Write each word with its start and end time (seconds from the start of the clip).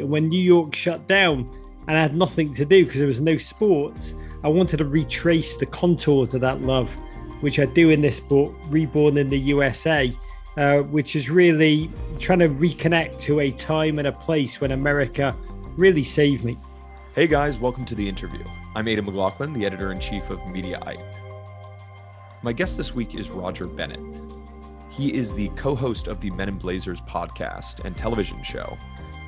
when 0.00 0.28
New 0.28 0.40
York 0.40 0.74
shut 0.74 1.06
down 1.08 1.48
and 1.86 1.96
I 1.96 2.02
had 2.02 2.16
nothing 2.16 2.52
to 2.54 2.64
do 2.64 2.84
because 2.84 2.98
there 2.98 3.06
was 3.06 3.20
no 3.20 3.36
sports, 3.36 4.14
I 4.42 4.48
wanted 4.48 4.78
to 4.78 4.84
retrace 4.84 5.56
the 5.56 5.66
contours 5.66 6.34
of 6.34 6.40
that 6.40 6.60
love, 6.60 6.92
which 7.40 7.58
I 7.58 7.66
do 7.66 7.90
in 7.90 8.00
this 8.00 8.20
book, 8.20 8.54
Reborn 8.68 9.18
in 9.18 9.28
the 9.28 9.38
USA, 9.38 10.12
uh, 10.56 10.78
which 10.78 11.16
is 11.16 11.30
really 11.30 11.90
trying 12.18 12.40
to 12.40 12.48
reconnect 12.48 13.20
to 13.22 13.40
a 13.40 13.50
time 13.50 13.98
and 13.98 14.08
a 14.08 14.12
place 14.12 14.60
when 14.60 14.72
America 14.72 15.34
really 15.76 16.04
saved 16.04 16.44
me. 16.44 16.58
Hey 17.14 17.26
guys, 17.26 17.58
welcome 17.58 17.84
to 17.84 17.94
the 17.94 18.08
interview. 18.08 18.42
I'm 18.74 18.88
Aidan 18.88 19.04
McLaughlin, 19.04 19.52
the 19.52 19.64
editor 19.64 19.92
in 19.92 20.00
chief 20.00 20.30
of 20.30 20.40
Mediaite. 20.40 21.02
My 22.42 22.52
guest 22.52 22.76
this 22.76 22.94
week 22.94 23.14
is 23.14 23.30
Roger 23.30 23.66
Bennett. 23.66 24.00
He 24.90 25.14
is 25.14 25.34
the 25.34 25.48
co 25.50 25.74
host 25.74 26.08
of 26.08 26.20
the 26.20 26.30
Men 26.30 26.48
in 26.48 26.58
Blazers 26.58 27.00
podcast 27.00 27.84
and 27.84 27.96
television 27.96 28.42
show, 28.42 28.76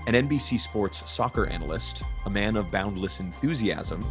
an 0.07 0.15
NBC 0.15 0.61
Sports 0.61 1.09
soccer 1.11 1.47
analyst, 1.47 2.03
a 2.27 2.31
man 2.31 2.57
of 2.57 2.71
boundless 2.71 3.19
enthusiasm, 3.19 4.05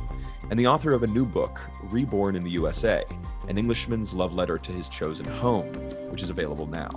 and 0.49 0.59
the 0.59 0.67
author 0.67 0.93
of 0.93 1.03
a 1.03 1.07
new 1.07 1.25
book, 1.25 1.61
Reborn 1.83 2.35
in 2.35 2.43
the 2.43 2.51
USA 2.51 3.03
An 3.47 3.57
Englishman's 3.57 4.13
Love 4.13 4.33
Letter 4.33 4.57
to 4.57 4.71
His 4.71 4.89
Chosen 4.89 5.25
Home, 5.25 5.67
which 6.11 6.21
is 6.21 6.29
available 6.29 6.67
now. 6.67 6.89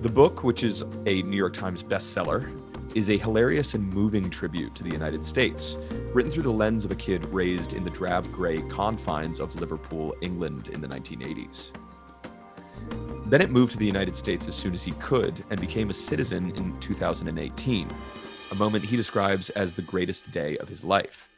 The 0.00 0.08
book, 0.08 0.42
which 0.42 0.64
is 0.64 0.82
a 1.06 1.22
New 1.22 1.36
York 1.36 1.52
Times 1.52 1.84
bestseller, 1.84 2.50
is 2.96 3.08
a 3.08 3.16
hilarious 3.16 3.74
and 3.74 3.92
moving 3.92 4.28
tribute 4.28 4.74
to 4.74 4.82
the 4.82 4.90
United 4.90 5.24
States, 5.24 5.78
written 6.12 6.30
through 6.30 6.42
the 6.42 6.50
lens 6.50 6.84
of 6.84 6.90
a 6.90 6.96
kid 6.96 7.24
raised 7.26 7.72
in 7.72 7.84
the 7.84 7.90
drab 7.90 8.30
gray 8.32 8.60
confines 8.62 9.38
of 9.38 9.54
Liverpool, 9.60 10.14
England 10.20 10.68
in 10.68 10.80
the 10.80 10.88
1980s. 10.88 11.70
Bennett 13.26 13.50
moved 13.50 13.72
to 13.72 13.78
the 13.78 13.86
United 13.86 14.14
States 14.14 14.46
as 14.46 14.54
soon 14.54 14.74
as 14.74 14.84
he 14.84 14.92
could 14.92 15.42
and 15.50 15.60
became 15.60 15.88
a 15.88 15.94
citizen 15.94 16.50
in 16.56 16.78
2018, 16.80 17.88
a 18.50 18.54
moment 18.54 18.84
he 18.84 18.96
describes 18.96 19.48
as 19.50 19.74
the 19.74 19.82
greatest 19.82 20.30
day 20.30 20.58
of 20.58 20.68
his 20.68 20.84
life. 20.84 21.30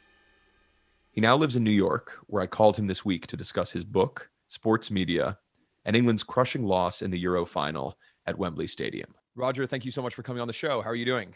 He 1.11 1.21
now 1.21 1.37
lives 1.37 1.55
in 1.55 1.63
New 1.63 1.71
York, 1.71 2.19
where 2.27 2.43
I 2.43 2.47
called 2.47 2.75
him 2.75 2.87
this 2.87 3.05
week 3.05 3.27
to 3.27 3.37
discuss 3.37 3.71
his 3.71 3.85
book, 3.85 4.29
sports 4.49 4.91
media, 4.91 5.37
and 5.85 5.95
England's 5.95 6.23
crushing 6.23 6.65
loss 6.65 7.01
in 7.01 7.11
the 7.11 7.19
Euro 7.19 7.45
final 7.45 7.97
at 8.25 8.37
Wembley 8.37 8.67
Stadium. 8.67 9.15
Roger, 9.33 9.65
thank 9.65 9.85
you 9.85 9.91
so 9.91 10.01
much 10.01 10.13
for 10.13 10.23
coming 10.23 10.41
on 10.41 10.47
the 10.47 10.53
show. 10.53 10.81
How 10.81 10.89
are 10.89 10.95
you 10.95 11.05
doing? 11.05 11.33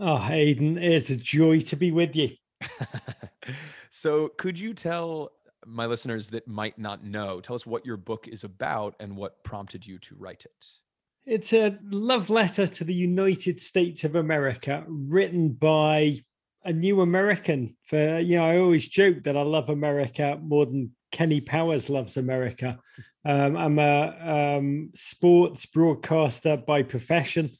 Oh, 0.00 0.28
Aidan, 0.28 0.78
it's 0.78 1.10
a 1.10 1.16
joy 1.16 1.60
to 1.60 1.76
be 1.76 1.92
with 1.92 2.16
you. 2.16 2.30
so, 3.90 4.28
could 4.38 4.58
you 4.58 4.74
tell 4.74 5.30
my 5.66 5.86
listeners 5.86 6.30
that 6.30 6.46
might 6.48 6.78
not 6.78 7.02
know, 7.02 7.40
tell 7.40 7.56
us 7.56 7.66
what 7.66 7.86
your 7.86 7.96
book 7.96 8.28
is 8.28 8.44
about 8.44 8.94
and 9.00 9.16
what 9.16 9.42
prompted 9.44 9.86
you 9.86 9.98
to 9.98 10.16
write 10.16 10.44
it? 10.44 10.66
It's 11.24 11.52
a 11.52 11.78
love 11.82 12.30
letter 12.30 12.66
to 12.66 12.84
the 12.84 12.94
United 12.94 13.60
States 13.60 14.02
of 14.04 14.16
America 14.16 14.84
written 14.88 15.50
by 15.50 16.22
a 16.64 16.72
new 16.72 17.00
American. 17.00 17.76
For 17.84 18.18
you 18.18 18.38
know, 18.38 18.44
I 18.44 18.58
always 18.58 18.88
joke 18.88 19.22
that 19.24 19.36
I 19.36 19.42
love 19.42 19.68
America 19.68 20.38
more 20.42 20.66
than 20.66 20.92
Kenny 21.12 21.40
Powers 21.40 21.88
loves 21.88 22.16
America. 22.16 22.78
Um, 23.24 23.56
I'm 23.56 23.78
a 23.78 24.56
um, 24.58 24.90
sports 24.94 25.66
broadcaster 25.66 26.56
by 26.56 26.82
profession. 26.82 27.50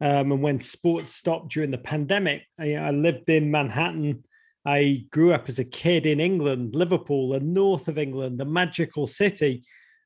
Um, 0.00 0.32
and 0.32 0.42
when 0.42 0.60
sports 0.60 1.14
stopped 1.14 1.52
during 1.52 1.70
the 1.70 1.78
pandemic, 1.78 2.42
I, 2.58 2.74
I, 2.74 2.90
lived 2.90 3.28
in 3.28 3.52
Manhattan. 3.52 4.24
I 4.64 5.06
grew 5.10 5.32
up 5.32 5.48
as 5.48 5.58
a 5.58 5.64
kid 5.64 6.06
in 6.06 6.20
England, 6.20 6.74
Liverpool, 6.74 7.30
the 7.30 7.40
north 7.40 7.88
of 7.88 7.98
England, 7.98 8.40
a 8.40 8.44
magical 8.44 9.06
city. 9.06 9.64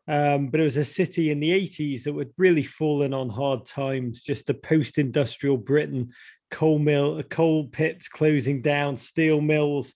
Um, 0.09 0.49
but 0.49 0.61
it 0.61 0.65
was 0.65 0.77
a 0.77 0.85
city 0.85 1.31
in 1.31 1.41
the 1.41 1.51
80s 1.51 2.05
that 2.05 2.15
had 2.15 2.31
really 2.39 2.63
fallen 2.63 3.13
on 3.13 3.29
hard 3.29 3.67
times, 3.67 4.23
just 4.23 4.47
the 4.47 4.55
post 4.55 4.99
industrial 4.99 5.57
Britain, 5.57 6.13
coal 6.51 6.79
mill, 6.79 7.23
coal 7.25 7.67
pits 7.67 8.09
closing 8.09 8.63
down, 8.63 8.97
steel 8.97 9.41
mills, 9.41 9.95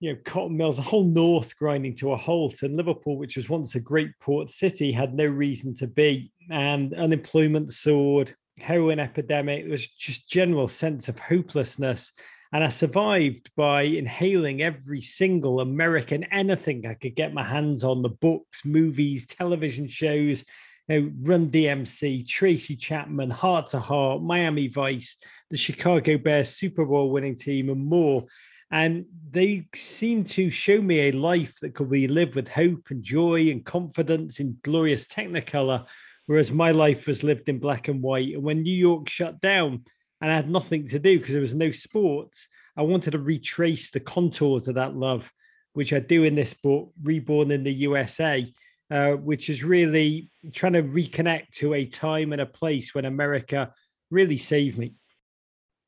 you 0.00 0.12
know, 0.12 0.18
cotton 0.24 0.56
mills, 0.56 0.76
the 0.76 0.82
whole 0.82 1.04
north 1.04 1.56
grinding 1.56 1.94
to 1.96 2.12
a 2.12 2.16
halt. 2.16 2.62
And 2.62 2.76
Liverpool, 2.76 3.16
which 3.16 3.36
was 3.36 3.48
once 3.48 3.74
a 3.74 3.80
great 3.80 4.10
port 4.20 4.50
city, 4.50 4.90
had 4.90 5.14
no 5.14 5.26
reason 5.26 5.74
to 5.76 5.86
be. 5.86 6.32
And 6.50 6.92
unemployment 6.92 7.72
soared, 7.72 8.34
heroin 8.58 8.98
epidemic. 8.98 9.62
There 9.62 9.70
was 9.70 9.86
just 9.86 10.28
general 10.28 10.68
sense 10.68 11.08
of 11.08 11.18
hopelessness. 11.18 12.12
And 12.54 12.62
I 12.62 12.68
survived 12.68 13.50
by 13.56 13.82
inhaling 13.82 14.62
every 14.62 15.00
single 15.00 15.58
American 15.58 16.22
anything 16.22 16.86
I 16.86 16.94
could 16.94 17.16
get 17.16 17.34
my 17.34 17.42
hands 17.42 17.82
on 17.82 18.00
the 18.00 18.10
books, 18.10 18.64
movies, 18.64 19.26
television 19.26 19.88
shows, 19.88 20.44
you 20.86 21.00
know, 21.00 21.12
Run 21.22 21.50
DMC, 21.50 22.28
Tracy 22.28 22.76
Chapman, 22.76 23.30
Hart 23.30 23.66
to 23.68 23.80
Hart, 23.80 24.22
Miami 24.22 24.68
Vice, 24.68 25.16
the 25.50 25.56
Chicago 25.56 26.16
Bears 26.16 26.50
Super 26.50 26.84
Bowl 26.84 27.10
winning 27.10 27.34
team, 27.34 27.70
and 27.70 27.84
more. 27.84 28.24
And 28.70 29.06
they 29.32 29.66
seem 29.74 30.22
to 30.22 30.52
show 30.52 30.80
me 30.80 31.08
a 31.08 31.12
life 31.12 31.56
that 31.60 31.74
could 31.74 31.90
be 31.90 32.06
lived 32.06 32.36
with 32.36 32.46
hope 32.46 32.86
and 32.90 33.02
joy 33.02 33.50
and 33.50 33.66
confidence 33.66 34.38
in 34.38 34.58
glorious 34.62 35.08
technicolor 35.08 35.86
whereas 36.26 36.50
my 36.50 36.70
life 36.70 37.06
was 37.06 37.22
lived 37.22 37.48
in 37.48 37.58
black 37.58 37.88
and 37.88 38.02
white. 38.02 38.34
And 38.34 38.42
when 38.42 38.62
New 38.62 38.74
York 38.74 39.08
shut 39.08 39.40
down 39.40 39.84
and 40.20 40.30
I 40.30 40.36
had 40.36 40.50
nothing 40.50 40.86
to 40.88 40.98
do 40.98 41.18
because 41.18 41.32
there 41.32 41.40
was 41.40 41.54
no 41.54 41.70
sports, 41.70 42.48
I 42.76 42.82
wanted 42.82 43.12
to 43.12 43.18
retrace 43.18 43.90
the 43.90 44.00
contours 44.00 44.68
of 44.68 44.74
that 44.76 44.96
love, 44.96 45.32
which 45.74 45.92
I 45.92 46.00
do 46.00 46.24
in 46.24 46.34
this 46.34 46.54
book, 46.54 46.92
Reborn 47.02 47.50
in 47.50 47.64
the 47.64 47.72
USA, 47.72 48.52
uh, 48.90 49.12
which 49.12 49.48
is 49.48 49.64
really 49.64 50.30
trying 50.52 50.74
to 50.74 50.82
reconnect 50.82 51.50
to 51.56 51.74
a 51.74 51.84
time 51.84 52.32
and 52.32 52.40
a 52.40 52.46
place 52.46 52.94
when 52.94 53.04
America 53.04 53.72
really 54.10 54.38
saved 54.38 54.78
me. 54.78 54.94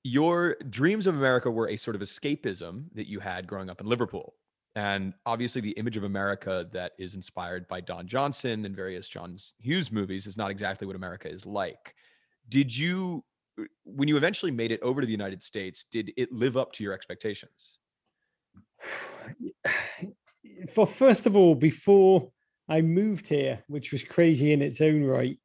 Your 0.03 0.56
dreams 0.70 1.06
of 1.06 1.16
America 1.16 1.50
were 1.50 1.69
a 1.69 1.76
sort 1.76 1.97
of 1.97 2.03
escapism 2.03 2.84
that 2.94 3.08
you 3.08 3.20
had 3.20 3.47
growing 3.47 3.70
up 3.70 3.81
in 3.81 3.87
Liverpool. 3.87 4.34
And 4.76 5.14
obviously, 5.25 5.62
the 5.62 5.70
image 5.72 5.97
of 5.97 6.04
America 6.04 6.69
that 6.72 6.93
is 6.98 7.14
inspired 7.14 7.66
by 7.66 7.81
Don 7.81 8.06
Johnson 8.06 8.66
and 8.66 8.76
various 8.76 9.08
John 9.08 9.38
Hughes 9.58 9.91
movies 9.91 10.26
is 10.26 10.37
not 10.37 10.50
exactly 10.50 10.87
what 10.87 10.97
America 10.97 11.31
is 11.31 11.47
like. 11.47 11.94
Did 12.50 12.76
you, 12.76 13.25
when 13.84 14.09
you 14.09 14.17
eventually 14.17 14.53
made 14.53 14.72
it 14.72 14.81
over 14.83 15.00
to 15.00 15.06
the 15.06 15.12
United 15.12 15.43
States, 15.43 15.87
did 15.91 16.12
it 16.17 16.33
live 16.33 16.56
up 16.56 16.72
to 16.72 16.84
your 16.84 16.93
expectations? 16.93 17.78
For 20.72 20.87
first 20.87 21.27
of 21.27 21.37
all, 21.37 21.55
before 21.55 22.31
I 22.69 22.81
moved 22.81 23.28
here, 23.28 23.62
which 23.69 23.93
was 23.93 24.03
crazy 24.03 24.53
in 24.53 24.62
its 24.62 24.81
own 24.81 25.05
right, 25.05 25.39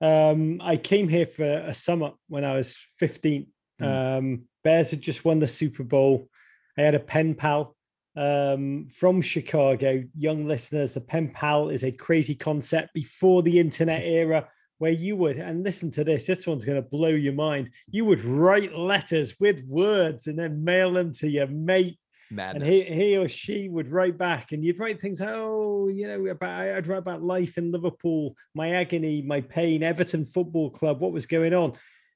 um, 0.00 0.60
I 0.62 0.76
came 0.76 1.08
here 1.08 1.26
for 1.26 1.44
a 1.44 1.72
summer 1.72 2.10
when 2.28 2.44
I 2.44 2.56
was 2.56 2.76
15. 2.98 3.46
Mm. 3.80 4.18
Um, 4.18 4.42
Bears 4.64 4.90
had 4.90 5.00
just 5.00 5.24
won 5.24 5.38
the 5.38 5.48
Super 5.48 5.84
Bowl. 5.84 6.28
I 6.76 6.82
had 6.82 6.96
a 6.96 7.00
pen 7.00 7.34
pal 7.34 7.76
um, 8.16 8.88
from 8.88 9.20
Chicago. 9.20 10.02
Young 10.16 10.46
listeners, 10.46 10.94
the 10.94 11.00
pen 11.00 11.28
pal 11.28 11.68
is 11.68 11.84
a 11.84 11.92
crazy 11.92 12.34
concept 12.34 12.92
before 12.94 13.42
the 13.42 13.60
internet 13.60 14.02
era 14.04 14.48
where 14.82 14.90
you 14.90 15.14
would, 15.14 15.36
and 15.36 15.62
listen 15.62 15.92
to 15.92 16.02
this, 16.02 16.26
this 16.26 16.44
one's 16.44 16.64
going 16.64 16.82
to 16.82 16.88
blow 16.88 17.10
your 17.10 17.34
mind. 17.34 17.70
You 17.88 18.04
would 18.06 18.24
write 18.24 18.76
letters 18.76 19.36
with 19.38 19.64
words 19.64 20.26
and 20.26 20.36
then 20.36 20.64
mail 20.64 20.92
them 20.92 21.14
to 21.14 21.28
your 21.28 21.46
mate. 21.46 22.00
Madness. 22.32 22.64
And 22.64 22.72
he, 22.72 22.82
he 22.82 23.16
or 23.16 23.28
she 23.28 23.68
would 23.68 23.92
write 23.92 24.18
back, 24.18 24.50
and 24.50 24.64
you'd 24.64 24.80
write 24.80 25.00
things, 25.00 25.20
oh, 25.20 25.86
you 25.86 26.08
know, 26.08 26.26
about 26.26 26.60
I'd 26.60 26.88
write 26.88 26.98
about 26.98 27.22
life 27.22 27.58
in 27.58 27.70
Liverpool, 27.70 28.34
my 28.56 28.72
agony, 28.72 29.22
my 29.22 29.40
pain, 29.40 29.84
Everton 29.84 30.24
Football 30.24 30.70
Club, 30.70 30.98
what 30.98 31.12
was 31.12 31.26
going 31.26 31.54
on 31.54 31.74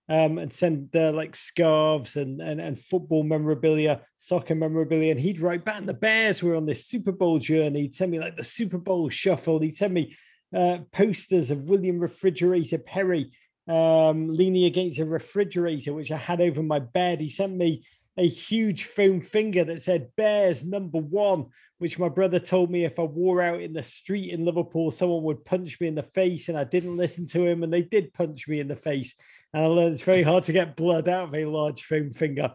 um, 0.08 0.38
and 0.38 0.52
send 0.52 0.94
uh, 0.94 1.12
like 1.12 1.34
scarves 1.34 2.16
and, 2.16 2.40
and 2.40 2.60
and 2.60 2.78
football 2.78 3.24
memorabilia, 3.24 4.00
soccer 4.16 4.54
memorabilia. 4.54 5.10
And 5.10 5.20
he'd 5.20 5.40
write 5.40 5.64
back. 5.64 5.78
And 5.78 5.88
the 5.88 5.94
Bears 5.94 6.42
were 6.42 6.54
on 6.54 6.66
this 6.66 6.86
Super 6.86 7.12
Bowl 7.12 7.38
journey. 7.38 7.82
He'd 7.82 7.94
send 7.94 8.12
me 8.12 8.20
like 8.20 8.36
the 8.36 8.44
Super 8.44 8.78
Bowl 8.78 9.08
shuffle. 9.08 9.58
He'd 9.60 9.74
send 9.74 9.94
me 9.94 10.16
uh, 10.56 10.78
posters 10.92 11.50
of 11.50 11.68
William 11.68 12.00
Refrigerator 12.00 12.78
Perry 12.78 13.30
um, 13.68 14.28
leaning 14.28 14.64
against 14.64 14.98
a 14.98 15.04
refrigerator, 15.04 15.92
which 15.92 16.10
I 16.10 16.16
had 16.16 16.40
over 16.40 16.62
my 16.62 16.78
bed. 16.78 17.20
He 17.20 17.30
sent 17.30 17.54
me 17.54 17.84
a 18.16 18.26
huge 18.26 18.84
foam 18.84 19.20
finger 19.20 19.64
that 19.64 19.82
said 19.82 20.10
Bears 20.16 20.64
number 20.64 20.98
one, 20.98 21.46
which 21.78 21.98
my 21.98 22.08
brother 22.08 22.38
told 22.38 22.70
me 22.70 22.84
if 22.84 22.98
I 22.98 23.02
wore 23.02 23.42
out 23.42 23.60
in 23.60 23.74
the 23.74 23.82
street 23.82 24.32
in 24.32 24.46
Liverpool, 24.46 24.90
someone 24.90 25.24
would 25.24 25.44
punch 25.44 25.78
me 25.80 25.88
in 25.88 25.94
the 25.94 26.02
face. 26.02 26.48
And 26.48 26.56
I 26.56 26.64
didn't 26.64 26.96
listen 26.96 27.26
to 27.28 27.44
him, 27.44 27.62
and 27.62 27.72
they 27.72 27.82
did 27.82 28.14
punch 28.14 28.48
me 28.48 28.60
in 28.60 28.68
the 28.68 28.76
face 28.76 29.14
and 29.56 29.64
I 29.64 29.68
learned 29.68 29.94
it's 29.94 30.02
very 30.02 30.22
hard 30.22 30.44
to 30.44 30.52
get 30.52 30.76
blood 30.76 31.08
out 31.08 31.28
of 31.28 31.34
a 31.34 31.46
large 31.46 31.82
foam 31.84 32.12
finger. 32.12 32.52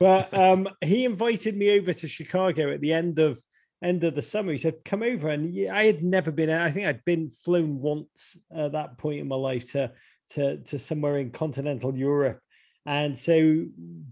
But 0.00 0.32
um, 0.32 0.66
he 0.82 1.04
invited 1.04 1.54
me 1.54 1.78
over 1.78 1.92
to 1.92 2.08
Chicago 2.08 2.72
at 2.72 2.80
the 2.80 2.94
end 2.94 3.18
of 3.18 3.38
end 3.82 4.04
of 4.04 4.14
the 4.14 4.22
summer. 4.22 4.52
He 4.52 4.58
said, 4.58 4.84
"Come 4.84 5.02
over," 5.02 5.28
and 5.28 5.70
I 5.70 5.86
had 5.86 6.02
never 6.02 6.30
been. 6.30 6.50
I 6.50 6.70
think 6.70 6.86
I'd 6.86 7.04
been 7.04 7.30
flown 7.30 7.80
once 7.80 8.36
at 8.54 8.72
that 8.72 8.98
point 8.98 9.20
in 9.20 9.28
my 9.28 9.36
life 9.36 9.72
to 9.72 9.92
to 10.32 10.58
to 10.58 10.78
somewhere 10.78 11.18
in 11.18 11.30
continental 11.30 11.96
Europe. 11.96 12.40
And 12.86 13.16
so 13.18 13.66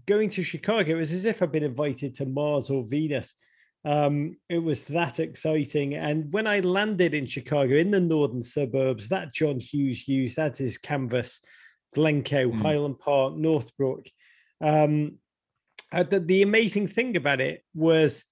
going 0.05 0.29
to 0.29 0.43
Chicago 0.43 0.91
it 0.91 0.99
was 0.99 1.11
as 1.11 1.25
if 1.25 1.41
I'd 1.41 1.51
been 1.51 1.63
invited 1.63 2.15
to 2.15 2.25
Mars 2.25 2.69
or 2.69 2.83
Venus. 2.83 3.33
Um, 3.85 4.35
it 4.49 4.59
was 4.59 4.83
that 4.85 5.19
exciting. 5.19 5.95
And 5.95 6.31
when 6.33 6.45
I 6.45 6.59
landed 6.59 7.13
in 7.13 7.25
Chicago 7.25 7.75
in 7.75 7.89
the 7.89 8.01
northern 8.01 8.43
suburbs, 8.43 9.07
that 9.09 9.33
John 9.33 9.59
Hughes 9.59 10.07
used, 10.07 10.35
that 10.35 10.59
is 10.59 10.77
canvas. 10.77 11.41
Glencoe, 11.93 12.51
mm. 12.51 12.61
Highland 12.61 12.99
Park, 12.99 13.35
Northbrook. 13.35 14.07
Um, 14.61 15.17
uh, 15.91 16.03
the, 16.03 16.19
the 16.19 16.41
amazing 16.41 16.87
thing 16.87 17.15
about 17.15 17.41
it 17.41 17.63
was 17.73 18.23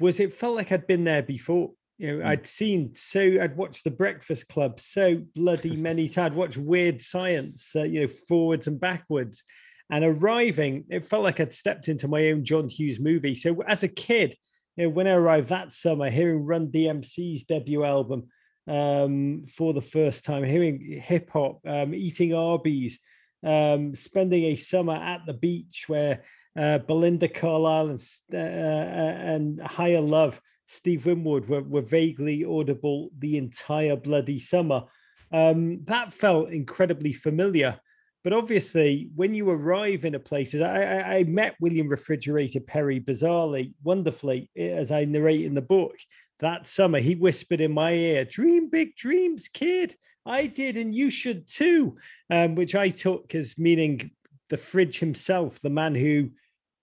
was 0.00 0.20
it 0.20 0.32
felt 0.32 0.56
like 0.56 0.72
I'd 0.72 0.86
been 0.86 1.04
there 1.04 1.22
before. 1.22 1.72
You 1.98 2.18
know, 2.18 2.24
mm. 2.24 2.26
I'd 2.26 2.46
seen 2.46 2.94
so 2.94 3.20
I'd 3.20 3.56
watched 3.56 3.84
The 3.84 3.90
Breakfast 3.90 4.48
Club 4.48 4.80
so 4.80 5.22
bloody 5.34 5.76
many 5.76 6.08
times. 6.08 6.32
I'd 6.32 6.36
watched 6.36 6.56
Weird 6.56 7.02
Science, 7.02 7.72
uh, 7.76 7.84
you 7.84 8.02
know, 8.02 8.08
forwards 8.28 8.66
and 8.66 8.80
backwards. 8.80 9.44
And 9.90 10.04
arriving, 10.04 10.84
it 10.88 11.04
felt 11.04 11.22
like 11.22 11.38
I'd 11.38 11.52
stepped 11.52 11.88
into 11.88 12.08
my 12.08 12.30
own 12.30 12.44
John 12.44 12.68
Hughes 12.68 12.98
movie. 12.98 13.34
So 13.34 13.62
as 13.62 13.82
a 13.82 13.88
kid, 13.88 14.34
you 14.76 14.84
know, 14.84 14.90
when 14.90 15.06
I 15.06 15.12
arrived 15.12 15.50
that 15.50 15.72
summer, 15.72 16.08
hearing 16.08 16.46
Run 16.46 16.68
DMC's 16.68 17.44
debut 17.44 17.84
album 17.84 18.28
um, 18.66 19.44
for 19.44 19.74
the 19.74 19.82
first 19.82 20.24
time, 20.24 20.44
hearing 20.44 21.02
hip 21.02 21.30
hop, 21.30 21.60
um, 21.66 21.94
eating 21.94 22.34
Arby's, 22.34 22.98
um, 23.44 23.94
spending 23.94 24.44
a 24.44 24.56
summer 24.56 24.94
at 24.94 25.26
the 25.26 25.34
beach 25.34 25.84
where 25.88 26.22
uh, 26.58 26.78
Belinda 26.78 27.28
Carlisle 27.28 27.90
and, 27.90 28.00
uh, 28.32 28.36
uh, 28.36 29.34
and 29.34 29.62
Higher 29.62 30.00
Love, 30.00 30.40
Steve 30.66 31.06
Winwood 31.06 31.48
were, 31.48 31.62
were 31.62 31.82
vaguely 31.82 32.44
audible 32.44 33.10
the 33.18 33.36
entire 33.36 33.96
bloody 33.96 34.38
summer. 34.38 34.84
Um, 35.32 35.84
that 35.84 36.12
felt 36.12 36.50
incredibly 36.50 37.12
familiar. 37.12 37.78
But 38.22 38.32
obviously, 38.32 39.10
when 39.16 39.34
you 39.34 39.50
arrive 39.50 40.04
in 40.04 40.14
a 40.14 40.20
place, 40.20 40.54
I, 40.54 40.60
I, 40.60 41.14
I, 41.16 41.24
met 41.24 41.56
William 41.58 41.88
Refrigerator 41.88 42.60
Perry 42.60 43.00
bizarrely, 43.00 43.72
wonderfully, 43.82 44.48
as 44.56 44.92
I 44.92 45.04
narrate 45.04 45.44
in 45.44 45.54
the 45.54 45.62
book. 45.62 45.96
That 46.38 46.68
summer, 46.68 47.00
he 47.00 47.14
whispered 47.14 47.60
in 47.60 47.72
my 47.72 47.92
ear, 47.92 48.24
Dream 48.24 48.68
big 48.68 48.94
dreams, 48.94 49.48
kid. 49.48 49.96
I 50.24 50.46
did, 50.46 50.76
and 50.76 50.94
you 50.94 51.10
should 51.10 51.48
too, 51.48 51.96
um, 52.30 52.54
which 52.54 52.76
I 52.76 52.90
took 52.90 53.34
as 53.34 53.58
meaning 53.58 54.12
the 54.50 54.56
fridge 54.56 55.00
himself, 55.00 55.60
the 55.60 55.70
man 55.70 55.94
who 55.94 56.30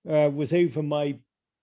uh, 0.08 0.30
was 0.30 0.54
over 0.54 0.84
my 0.84 1.18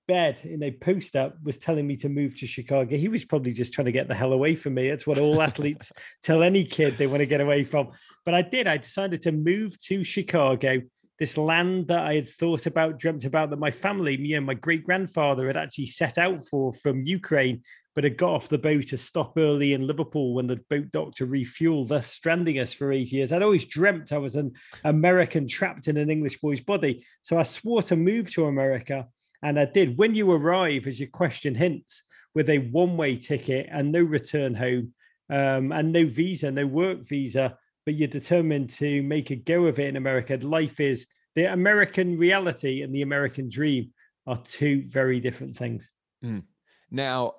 bed 0.09 0.41
in 0.45 0.63
a 0.63 0.71
post 0.71 1.17
up 1.17 1.37
was 1.43 1.59
telling 1.59 1.87
me 1.87 1.97
to 1.97 2.09
move 2.09 2.37
to 2.37 2.47
Chicago. 2.47 2.97
He 2.97 3.09
was 3.09 3.25
probably 3.25 3.53
just 3.53 3.73
trying 3.73 3.87
to 3.87 3.93
get 3.93 4.09
the 4.09 4.15
hell 4.15 4.33
away 4.33 4.55
from 4.55 4.75
me. 4.75 4.89
That's 4.89 5.07
what 5.07 5.19
all 5.19 5.43
athletes 5.43 5.93
tell 6.23 6.43
any 6.43 6.65
kid 6.65 6.97
they 6.97 7.07
want 7.07 7.21
to 7.21 7.27
get 7.27 7.41
away 7.41 7.65
from. 7.65 7.91
But 8.25 8.35
I 8.35 8.43
did. 8.43 8.67
I 8.67 8.77
decided 8.77 9.23
to 9.23 9.33
move 9.33 9.79
to 9.85 10.05
Chicago, 10.05 10.81
this 11.19 11.37
land 11.37 11.89
that 11.89 12.05
I 12.05 12.15
had 12.15 12.29
thought 12.29 12.67
about, 12.67 12.99
dreamt 12.99 13.25
about, 13.25 13.51
that 13.51 13.59
my 13.59 13.71
family, 13.71 14.17
me 14.17 14.35
and 14.35 14.45
my 14.45 14.55
great 14.55 14.85
grandfather 14.85 15.47
had 15.47 15.57
actually 15.57 15.87
set 15.87 16.19
out 16.19 16.47
for 16.47 16.73
from 16.75 17.03
Ukraine, 17.03 17.63
but 17.95 18.05
had 18.05 18.19
got 18.19 18.33
off 18.33 18.51
the 18.51 18.59
boat 18.59 18.89
to 18.89 18.99
stop 18.99 19.33
early 19.39 19.73
in 19.73 19.87
Liverpool 19.87 20.35
when 20.35 20.47
the 20.47 20.61
boat 20.69 20.93
docked 20.93 21.17
to 21.17 21.27
refuel, 21.27 21.87
thus 21.87 22.07
stranding 22.07 22.59
us 22.59 22.73
for 22.73 22.93
eight 22.93 23.11
years. 23.11 23.33
I'd 23.33 23.43
always 23.43 23.65
dreamt 23.65 24.13
I 24.13 24.19
was 24.19 24.37
an 24.37 24.53
American 24.85 25.49
trapped 25.49 25.89
in 25.89 25.97
an 25.97 26.11
English 26.11 26.39
boy's 26.41 26.61
body. 26.61 27.07
So 27.23 27.39
I 27.39 27.43
swore 27.45 27.83
to 27.85 27.97
move 27.97 28.31
to 28.33 28.47
America 28.47 29.07
and 29.43 29.59
I 29.59 29.65
did. 29.65 29.97
When 29.97 30.15
you 30.15 30.31
arrive, 30.31 30.87
as 30.87 31.01
your 31.01 31.09
question 31.09 31.55
hints, 31.55 32.03
with 32.35 32.51
a 32.51 32.59
one 32.59 32.99
way 32.99 33.17
ticket 33.17 33.67
and 33.73 33.91
no 33.91 34.03
return 34.03 34.55
home 34.55 34.93
um, 35.31 35.73
and 35.73 35.91
no 35.91 36.05
visa, 36.05 36.51
no 36.51 36.67
work 36.67 37.01
visa, 37.09 37.57
but 37.87 37.95
you're 37.95 38.09
determined 38.09 38.69
to 38.69 39.03
make 39.05 39.31
a 39.31 39.37
go 39.37 39.65
of 39.67 39.79
it 39.79 39.89
in 39.89 39.97
America, 39.97 40.37
life 40.43 40.81
is 40.81 41.07
the 41.37 41.51
American 41.51 42.19
reality 42.19 42.83
and 42.83 42.95
the 42.95 43.03
American 43.03 43.49
dream 43.49 43.93
are 44.27 44.43
two 44.43 44.83
very 44.83 45.21
different 45.21 45.57
things. 45.57 45.93
Mm. 46.23 46.43
Now, 46.91 47.35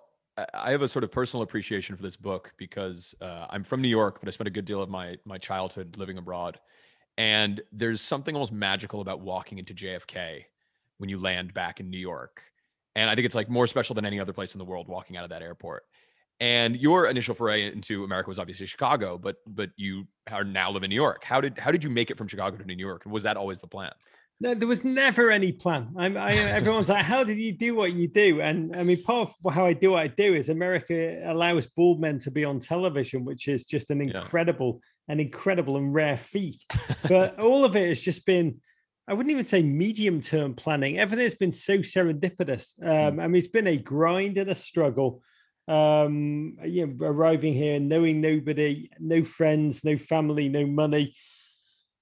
I 0.53 0.71
have 0.71 0.81
a 0.81 0.87
sort 0.87 1.03
of 1.03 1.11
personal 1.11 1.43
appreciation 1.43 1.95
for 1.95 2.03
this 2.03 2.15
book 2.15 2.53
because 2.57 3.13
uh, 3.21 3.47
I'm 3.49 3.63
from 3.63 3.81
New 3.81 3.89
York, 3.89 4.19
but 4.21 4.29
I 4.29 4.31
spent 4.31 4.47
a 4.47 4.51
good 4.51 4.65
deal 4.65 4.81
of 4.81 4.89
my 4.89 5.17
my 5.25 5.37
childhood 5.37 5.97
living 5.97 6.17
abroad. 6.17 6.59
And 7.17 7.61
there's 7.71 8.01
something 8.01 8.35
almost 8.35 8.51
magical 8.51 9.01
about 9.01 9.21
walking 9.21 9.57
into 9.57 9.73
JFK 9.73 10.43
when 10.99 11.09
you 11.09 11.17
land 11.17 11.53
back 11.53 11.79
in 11.79 11.89
New 11.89 11.97
York. 11.97 12.41
And 12.95 13.09
I 13.09 13.15
think 13.15 13.25
it's 13.25 13.35
like 13.35 13.49
more 13.49 13.67
special 13.67 13.95
than 13.95 14.05
any 14.05 14.19
other 14.19 14.33
place 14.33 14.53
in 14.53 14.59
the 14.59 14.65
world 14.65 14.87
walking 14.87 15.17
out 15.17 15.23
of 15.23 15.31
that 15.31 15.41
airport. 15.41 15.85
And 16.39 16.75
your 16.77 17.07
initial 17.07 17.33
foray 17.33 17.71
into 17.71 18.03
America 18.03 18.29
was 18.29 18.37
obviously 18.37 18.67
Chicago, 18.67 19.17
but 19.17 19.37
but 19.47 19.71
you 19.75 20.05
are 20.31 20.43
now 20.43 20.71
live 20.71 20.83
in 20.83 20.89
New 20.89 20.95
York. 20.95 21.23
How 21.23 21.41
did 21.41 21.59
how 21.59 21.71
did 21.71 21.83
you 21.83 21.89
make 21.89 22.11
it 22.11 22.17
from 22.17 22.27
Chicago 22.27 22.57
to 22.57 22.63
New 22.63 22.75
York? 22.75 23.05
And 23.05 23.13
was 23.13 23.23
that 23.23 23.37
always 23.37 23.59
the 23.59 23.67
plan? 23.67 23.91
No, 24.39 24.53
there 24.53 24.67
was 24.67 24.83
never 24.83 25.31
any 25.31 25.51
plan. 25.51 25.95
I'm, 25.97 26.15
I, 26.15 26.29
everyone's 26.29 26.89
like, 26.89 27.03
"How 27.03 27.23
did 27.23 27.39
you 27.39 27.53
do 27.53 27.73
what 27.73 27.93
you 27.93 28.07
do?" 28.07 28.39
And 28.41 28.75
I 28.75 28.83
mean, 28.83 29.01
part 29.01 29.29
of 29.43 29.53
how 29.53 29.65
I 29.65 29.73
do 29.73 29.91
what 29.91 30.03
I 30.03 30.07
do 30.07 30.35
is 30.35 30.49
America 30.49 31.23
allows 31.25 31.65
bald 31.65 31.99
men 31.99 32.19
to 32.19 32.29
be 32.29 32.45
on 32.45 32.59
television, 32.59 33.25
which 33.25 33.47
is 33.47 33.65
just 33.65 33.89
an 33.89 33.99
incredible, 33.99 34.79
yeah. 35.07 35.13
an 35.13 35.19
incredible 35.19 35.77
and 35.77 35.91
rare 35.93 36.17
feat. 36.17 36.63
But 37.09 37.39
all 37.39 37.63
of 37.65 37.75
it 37.75 37.87
has 37.87 38.01
just 38.01 38.25
been 38.25 38.59
I 39.07 39.13
wouldn't 39.13 39.31
even 39.31 39.45
say 39.45 39.63
medium 39.63 40.21
term 40.21 40.53
planning. 40.53 40.99
Everything's 40.99 41.35
been 41.35 41.53
so 41.53 41.77
serendipitous. 41.77 42.81
Um, 42.83 43.17
mm. 43.17 43.23
I 43.23 43.27
mean, 43.27 43.35
it's 43.35 43.47
been 43.47 43.67
a 43.67 43.77
grind 43.77 44.37
and 44.37 44.49
a 44.49 44.55
struggle. 44.55 45.21
Um, 45.67 46.57
you 46.63 46.87
know, 46.87 47.05
arriving 47.05 47.53
here, 47.53 47.79
knowing 47.79 48.21
nobody, 48.21 48.89
no 48.99 49.23
friends, 49.23 49.83
no 49.83 49.97
family, 49.97 50.47
no 50.47 50.65
money, 50.65 51.13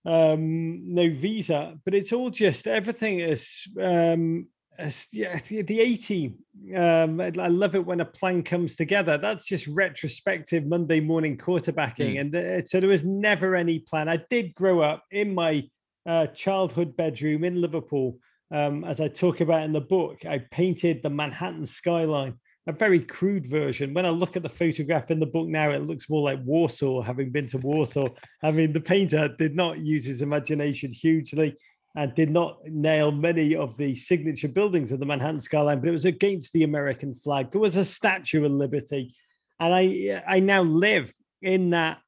um, 0.05 0.93
no 0.93 1.09
visa, 1.09 1.75
but 1.83 1.95
it's 1.95 2.13
all 2.13 2.29
just 2.29 2.67
everything 2.67 3.21
is. 3.21 3.67
Um, 3.81 4.47
as, 4.77 5.07
yeah, 5.11 5.39
the 5.47 5.79
A 5.79 5.95
team. 5.95 6.35
Um, 6.75 7.21
I 7.21 7.47
love 7.47 7.75
it 7.75 7.85
when 7.85 8.01
a 8.01 8.05
plan 8.05 8.43
comes 8.43 8.75
together. 8.75 9.17
That's 9.17 9.45
just 9.45 9.67
retrospective 9.67 10.65
Monday 10.65 10.99
morning 10.99 11.37
quarterbacking, 11.37 12.15
mm. 12.15 12.21
and 12.21 12.35
uh, 12.35 12.65
so 12.65 12.79
there 12.79 12.89
was 12.89 13.03
never 13.03 13.55
any 13.55 13.79
plan. 13.79 14.09
I 14.09 14.19
did 14.29 14.53
grow 14.53 14.81
up 14.81 15.03
in 15.11 15.33
my 15.33 15.63
uh, 16.05 16.27
childhood 16.27 16.95
bedroom 16.95 17.43
in 17.43 17.61
Liverpool. 17.61 18.19
Um, 18.51 18.83
as 18.83 19.01
I 19.01 19.07
talk 19.07 19.41
about 19.41 19.63
in 19.63 19.73
the 19.73 19.81
book, 19.81 20.25
I 20.25 20.39
painted 20.51 21.01
the 21.01 21.09
Manhattan 21.09 21.65
skyline, 21.65 22.39
a 22.67 22.71
very 22.71 22.99
crude 22.99 23.45
version. 23.45 23.93
When 23.93 24.05
I 24.05 24.09
look 24.09 24.35
at 24.35 24.43
the 24.43 24.49
photograph 24.49 25.11
in 25.11 25.19
the 25.19 25.25
book 25.25 25.47
now, 25.47 25.71
it 25.71 25.85
looks 25.85 26.09
more 26.09 26.23
like 26.23 26.39
Warsaw, 26.43 27.01
having 27.01 27.29
been 27.29 27.47
to 27.47 27.57
Warsaw. 27.57 28.09
I 28.41 28.51
mean, 28.51 28.73
the 28.73 28.81
painter 28.81 29.27
did 29.27 29.55
not 29.55 29.79
use 29.79 30.03
his 30.03 30.21
imagination 30.21 30.91
hugely 30.91 31.55
and 31.95 32.13
did 32.15 32.29
not 32.29 32.59
nail 32.65 33.11
many 33.11 33.55
of 33.55 33.77
the 33.77 33.95
signature 33.95 34.47
buildings 34.47 34.91
of 34.91 34.99
the 34.99 35.05
Manhattan 35.05 35.41
skyline, 35.41 35.79
but 35.79 35.89
it 35.89 35.93
was 35.93 36.05
against 36.05 36.53
the 36.53 36.63
American 36.63 37.13
flag. 37.13 37.51
There 37.51 37.61
was 37.61 37.75
a 37.75 37.85
Statue 37.85 38.43
of 38.43 38.51
Liberty. 38.51 39.15
And 39.59 39.73
I 39.73 40.21
I 40.27 40.39
now 40.41 40.63
live 40.63 41.13
in 41.41 41.69
that 41.69 41.99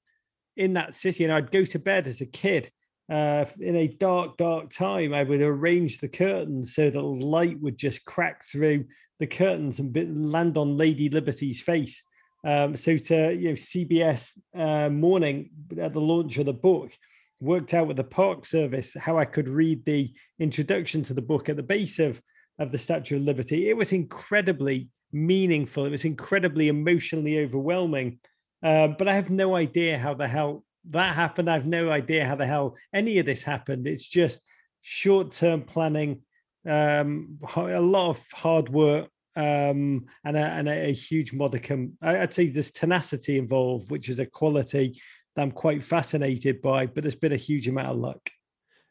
in 0.57 0.73
that 0.73 0.95
city. 0.95 1.23
And 1.23 1.31
I'd 1.31 1.51
go 1.51 1.63
to 1.63 1.79
bed 1.79 2.07
as 2.07 2.19
a 2.19 2.25
kid 2.25 2.69
uh, 3.09 3.45
in 3.59 3.75
a 3.75 3.87
dark, 3.87 4.37
dark 4.37 4.69
time, 4.69 5.13
I 5.13 5.23
would 5.23 5.41
arrange 5.41 5.99
the 5.99 6.09
curtains 6.09 6.75
so 6.75 6.89
that 6.89 7.01
light 7.01 7.59
would 7.61 7.77
just 7.77 8.03
crack 8.03 8.43
through 8.43 8.85
the 9.19 9.27
curtains 9.27 9.79
and 9.79 10.31
land 10.31 10.57
on 10.57 10.77
Lady 10.77 11.09
Liberty's 11.09 11.61
face. 11.61 12.03
Um, 12.45 12.75
so 12.75 12.97
to 12.97 13.33
you 13.33 13.49
know, 13.49 13.55
CBS 13.55 14.37
uh, 14.55 14.89
morning 14.89 15.49
at 15.79 15.93
the 15.93 16.01
launch 16.01 16.37
of 16.37 16.45
the 16.45 16.53
book, 16.53 16.91
worked 17.39 17.73
out 17.73 17.87
with 17.87 17.97
the 17.97 18.03
Park 18.03 18.45
Service 18.45 18.95
how 18.99 19.17
I 19.17 19.25
could 19.25 19.47
read 19.47 19.85
the 19.85 20.13
introduction 20.39 21.03
to 21.03 21.13
the 21.13 21.21
book 21.21 21.49
at 21.49 21.55
the 21.55 21.63
base 21.63 21.99
of 21.99 22.21
of 22.59 22.71
the 22.71 22.77
Statue 22.77 23.17
of 23.17 23.23
Liberty. 23.23 23.69
It 23.69 23.77
was 23.77 23.91
incredibly 23.91 24.89
meaningful. 25.11 25.85
It 25.85 25.91
was 25.91 26.05
incredibly 26.05 26.69
emotionally 26.69 27.39
overwhelming. 27.39 28.19
Um, 28.63 28.95
but 28.97 29.07
I 29.07 29.13
have 29.13 29.29
no 29.29 29.55
idea 29.55 29.97
how 29.97 30.15
the 30.15 30.27
hell 30.27 30.63
that 30.89 31.15
happened. 31.15 31.49
I 31.49 31.53
have 31.53 31.65
no 31.65 31.91
idea 31.91 32.25
how 32.25 32.35
the 32.35 32.47
hell 32.47 32.75
any 32.93 33.19
of 33.19 33.25
this 33.25 33.43
happened. 33.43 33.87
It's 33.87 34.07
just 34.07 34.41
short 34.81 35.31
term 35.31 35.61
planning, 35.61 36.21
um, 36.67 37.39
a 37.55 37.79
lot 37.79 38.09
of 38.09 38.23
hard 38.33 38.69
work, 38.69 39.09
um, 39.35 40.05
and, 40.25 40.35
a, 40.35 40.39
and 40.39 40.67
a, 40.67 40.89
a, 40.89 40.93
huge 40.93 41.31
modicum. 41.31 41.95
I'd 42.01 42.33
say 42.33 42.47
there's 42.47 42.71
tenacity 42.71 43.37
involved, 43.37 43.91
which 43.91 44.09
is 44.09 44.17
a 44.17 44.25
quality 44.25 44.99
that 45.35 45.43
I'm 45.43 45.51
quite 45.51 45.83
fascinated 45.83 46.61
by, 46.61 46.87
but 46.87 47.03
there's 47.03 47.15
been 47.15 47.33
a 47.33 47.37
huge 47.37 47.67
amount 47.67 47.89
of 47.89 47.97
luck. 47.97 48.31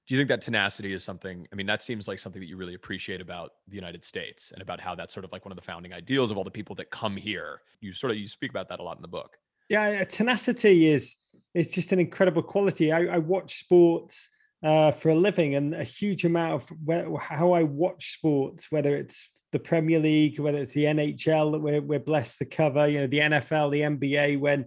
Do 0.06 0.14
you 0.14 0.20
think 0.20 0.28
that 0.28 0.40
tenacity 0.40 0.92
is 0.92 1.02
something? 1.02 1.48
I 1.52 1.56
mean, 1.56 1.66
that 1.66 1.82
seems 1.82 2.06
like 2.06 2.20
something 2.20 2.40
that 2.40 2.46
you 2.46 2.56
really 2.56 2.74
appreciate 2.74 3.20
about 3.20 3.54
the 3.66 3.74
United 3.74 4.04
States 4.04 4.52
and 4.52 4.62
about 4.62 4.80
how 4.80 4.94
that's 4.94 5.12
sort 5.12 5.24
of 5.24 5.32
like 5.32 5.44
one 5.44 5.50
of 5.50 5.56
the 5.56 5.64
founding 5.64 5.92
ideals 5.92 6.30
of 6.30 6.38
all 6.38 6.44
the 6.44 6.50
people 6.50 6.76
that 6.76 6.90
come 6.90 7.16
here. 7.16 7.62
You 7.80 7.92
sort 7.92 8.12
of 8.12 8.16
you 8.16 8.28
speak 8.28 8.50
about 8.50 8.68
that 8.68 8.78
a 8.78 8.84
lot 8.84 8.96
in 8.96 9.02
the 9.02 9.08
book. 9.08 9.36
Yeah, 9.68 10.04
tenacity 10.04 10.86
is 10.86 11.16
it's 11.54 11.74
just 11.74 11.90
an 11.90 11.98
incredible 11.98 12.44
quality. 12.44 12.92
I, 12.92 13.16
I 13.16 13.18
watch 13.18 13.58
sports 13.58 14.30
uh, 14.62 14.90
for 14.90 15.10
a 15.10 15.14
living, 15.14 15.54
and 15.54 15.74
a 15.74 15.84
huge 15.84 16.24
amount 16.24 16.54
of 16.54 16.68
where, 16.84 17.14
how 17.16 17.52
I 17.52 17.62
watch 17.62 18.14
sports, 18.14 18.70
whether 18.70 18.96
it's 18.96 19.28
the 19.52 19.58
Premier 19.58 19.98
League, 19.98 20.38
whether 20.38 20.58
it's 20.58 20.74
the 20.74 20.84
NHL 20.84 21.52
that 21.52 21.60
we're, 21.60 21.80
we're 21.80 21.98
blessed 21.98 22.38
to 22.38 22.44
cover, 22.44 22.88
you 22.88 23.00
know, 23.00 23.06
the 23.06 23.18
NFL, 23.18 23.70
the 23.70 23.80
NBA, 23.80 24.40
when 24.40 24.66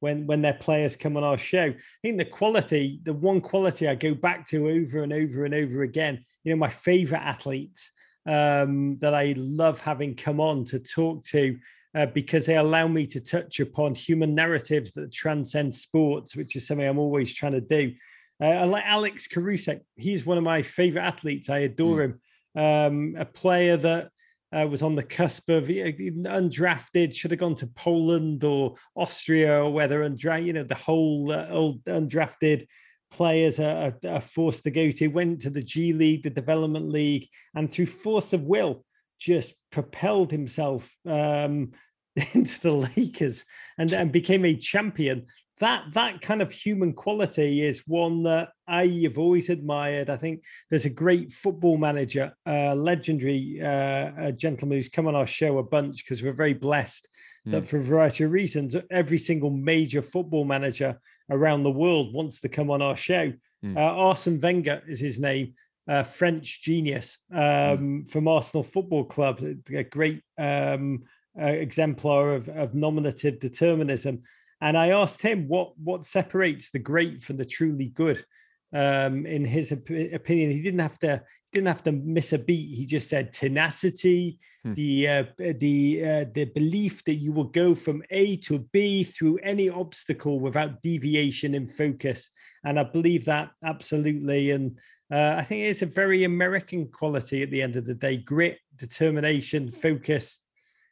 when 0.00 0.26
when 0.26 0.42
their 0.42 0.54
players 0.54 0.96
come 0.96 1.16
on 1.16 1.24
our 1.24 1.38
show. 1.38 1.66
I 1.66 2.00
think 2.02 2.18
the 2.18 2.24
quality, 2.24 3.00
the 3.02 3.12
one 3.12 3.40
quality 3.40 3.86
I 3.86 3.94
go 3.94 4.14
back 4.14 4.48
to 4.48 4.68
over 4.68 5.02
and 5.02 5.12
over 5.12 5.44
and 5.44 5.54
over 5.54 5.82
again, 5.82 6.24
you 6.42 6.52
know, 6.52 6.58
my 6.58 6.70
favorite 6.70 7.20
athletes 7.20 7.90
um, 8.26 8.98
that 9.00 9.14
I 9.14 9.34
love 9.36 9.80
having 9.80 10.14
come 10.16 10.40
on 10.40 10.64
to 10.66 10.78
talk 10.78 11.24
to 11.26 11.58
uh, 11.94 12.06
because 12.06 12.46
they 12.46 12.56
allow 12.56 12.86
me 12.86 13.06
to 13.06 13.20
touch 13.20 13.60
upon 13.60 13.94
human 13.94 14.34
narratives 14.34 14.92
that 14.92 15.12
transcend 15.12 15.74
sports, 15.74 16.36
which 16.36 16.56
is 16.56 16.66
something 16.66 16.86
I'm 16.86 16.98
always 16.98 17.34
trying 17.34 17.52
to 17.52 17.60
do. 17.60 17.92
Uh, 18.40 18.66
like 18.66 18.84
Alex 18.86 19.26
Caruso, 19.26 19.80
he's 19.96 20.24
one 20.24 20.38
of 20.38 20.44
my 20.44 20.62
favorite 20.62 21.02
athletes. 21.02 21.50
I 21.50 21.58
adore 21.58 21.98
Mm. 21.98 22.04
him. 22.04 22.20
Um, 22.62 23.16
a 23.18 23.24
player 23.24 23.76
that 23.76 24.10
uh, 24.52 24.66
was 24.66 24.82
on 24.82 24.96
the 24.96 25.02
cusp 25.02 25.48
of 25.50 25.68
undrafted, 25.68 27.14
should 27.14 27.30
have 27.30 27.38
gone 27.40 27.54
to 27.56 27.66
Poland 27.68 28.42
or 28.42 28.74
Austria 28.96 29.62
or 29.62 29.70
whether 29.72 30.02
undrafted, 30.02 30.46
you 30.46 30.52
know, 30.52 30.64
the 30.64 30.74
whole 30.74 31.30
uh, 31.30 31.46
old 31.48 31.84
undrafted 31.84 32.66
players 33.10 33.60
are, 33.60 33.94
are, 34.04 34.10
are 34.10 34.20
forced 34.20 34.64
to 34.64 34.70
go 34.70 34.90
to, 34.90 35.08
went 35.08 35.42
to 35.42 35.50
the 35.50 35.62
G 35.62 35.92
League, 35.92 36.22
the 36.24 36.30
Development 36.30 36.88
League, 36.88 37.28
and 37.54 37.70
through 37.70 37.86
force 37.86 38.32
of 38.32 38.46
will, 38.46 38.84
just 39.20 39.54
propelled 39.70 40.32
himself 40.32 40.90
um, 41.06 41.72
into 42.34 42.60
the 42.60 42.72
Lakers 42.96 43.44
and, 43.78 43.92
and 43.92 44.10
became 44.10 44.44
a 44.44 44.56
champion. 44.56 45.26
That 45.60 45.92
that 45.92 46.22
kind 46.22 46.40
of 46.40 46.50
human 46.50 46.94
quality 46.94 47.62
is 47.62 47.82
one 47.86 48.22
that 48.22 48.48
I 48.66 48.86
have 49.04 49.18
always 49.18 49.50
admired. 49.50 50.08
I 50.08 50.16
think 50.16 50.42
there's 50.70 50.86
a 50.86 50.90
great 50.90 51.30
football 51.32 51.76
manager, 51.76 52.32
uh, 52.46 52.74
legendary 52.74 53.60
uh, 53.62 54.10
a 54.28 54.32
gentleman 54.32 54.78
who's 54.78 54.88
come 54.88 55.06
on 55.06 55.14
our 55.14 55.26
show 55.26 55.58
a 55.58 55.62
bunch 55.62 56.02
because 56.02 56.22
we're 56.22 56.32
very 56.32 56.54
blessed 56.54 57.06
that 57.46 57.62
Mm. 57.62 57.66
for 57.66 57.78
a 57.78 57.82
variety 57.82 58.24
of 58.24 58.32
reasons, 58.32 58.74
every 58.90 59.16
single 59.18 59.50
major 59.50 60.02
football 60.02 60.44
manager 60.44 60.98
around 61.30 61.62
the 61.62 61.70
world 61.70 62.12
wants 62.12 62.40
to 62.40 62.48
come 62.50 62.70
on 62.70 62.82
our 62.82 62.96
show. 62.96 63.32
Mm. 63.64 63.76
Uh, 63.76 63.80
Arsene 63.80 64.40
Wenger 64.40 64.82
is 64.86 65.00
his 65.00 65.18
name, 65.18 65.54
uh, 65.88 66.02
French 66.02 66.62
genius 66.62 67.18
um, 67.34 68.04
from 68.06 68.28
Arsenal 68.28 68.62
Football 68.62 69.04
Club, 69.04 69.42
a- 69.42 69.78
a 69.78 69.84
great 69.84 70.22
um, 70.38 71.04
uh, 71.40 71.44
exemplar 71.46 72.34
of, 72.34 72.48
of 72.50 72.74
nominative 72.74 73.38
determinism. 73.40 74.22
And 74.60 74.76
I 74.76 74.90
asked 74.90 75.22
him 75.22 75.48
what 75.48 75.78
what 75.78 76.04
separates 76.04 76.70
the 76.70 76.78
great 76.78 77.22
from 77.22 77.36
the 77.36 77.44
truly 77.44 77.86
good. 77.86 78.24
Um, 78.72 79.26
in 79.26 79.44
his 79.44 79.72
op- 79.72 79.90
opinion, 79.90 80.52
he 80.52 80.62
didn't 80.62 80.80
have 80.80 80.98
to 81.00 81.22
didn't 81.52 81.66
have 81.66 81.82
to 81.84 81.92
miss 81.92 82.32
a 82.32 82.38
beat. 82.38 82.76
He 82.76 82.86
just 82.86 83.08
said 83.08 83.32
tenacity, 83.32 84.38
Hmm. 84.62 84.74
the 84.74 85.08
uh, 85.08 85.24
the 85.38 86.04
uh, 86.04 86.24
the 86.34 86.44
belief 86.44 87.02
that 87.04 87.14
you 87.14 87.32
will 87.32 87.44
go 87.44 87.74
from 87.74 88.02
A 88.10 88.36
to 88.38 88.58
B 88.72 89.04
through 89.04 89.38
any 89.38 89.70
obstacle 89.70 90.38
without 90.38 90.82
deviation 90.82 91.54
in 91.54 91.66
focus. 91.66 92.30
And 92.62 92.78
I 92.78 92.84
believe 92.84 93.24
that 93.24 93.52
absolutely. 93.64 94.50
And 94.50 94.78
uh, 95.10 95.36
I 95.38 95.44
think 95.44 95.64
it's 95.64 95.80
a 95.80 95.86
very 95.86 96.24
American 96.24 96.88
quality 96.88 97.42
at 97.42 97.50
the 97.50 97.62
end 97.62 97.76
of 97.76 97.86
the 97.86 97.94
day: 97.94 98.18
grit, 98.18 98.58
determination, 98.76 99.70
focus, 99.70 100.40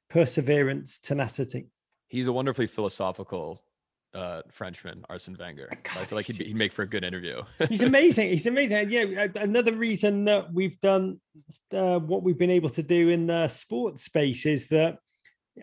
perseverance, 0.09 0.99
tenacity. 0.99 1.67
He's 2.09 2.27
a 2.27 2.33
wonderfully 2.33 2.67
philosophical 2.67 3.63
uh, 4.15 4.43
Frenchman, 4.51 5.05
Arsene 5.09 5.37
Wenger. 5.39 5.69
I 5.71 6.05
feel 6.05 6.17
like 6.17 6.27
he'd, 6.27 6.39
be, 6.39 6.47
he'd 6.47 6.57
make 6.57 6.73
for 6.73 6.83
a 6.83 6.89
good 6.89 7.05
interview. 7.05 7.43
He's 7.69 7.83
amazing. 7.83 8.31
He's 8.31 8.47
amazing. 8.55 8.91
Yeah, 8.91 9.27
another 9.37 9.73
reason 9.73 10.25
that 10.25 10.53
we've 10.53 10.81
done 10.81 11.21
uh, 11.73 11.99
what 11.99 12.23
we've 12.23 12.39
been 12.39 12.51
able 12.51 12.71
to 12.71 12.83
do 12.83 13.09
in 13.11 13.27
the 13.27 13.49
sports 13.49 14.05
space 14.05 14.47
is 14.47 14.69
that 14.69 14.99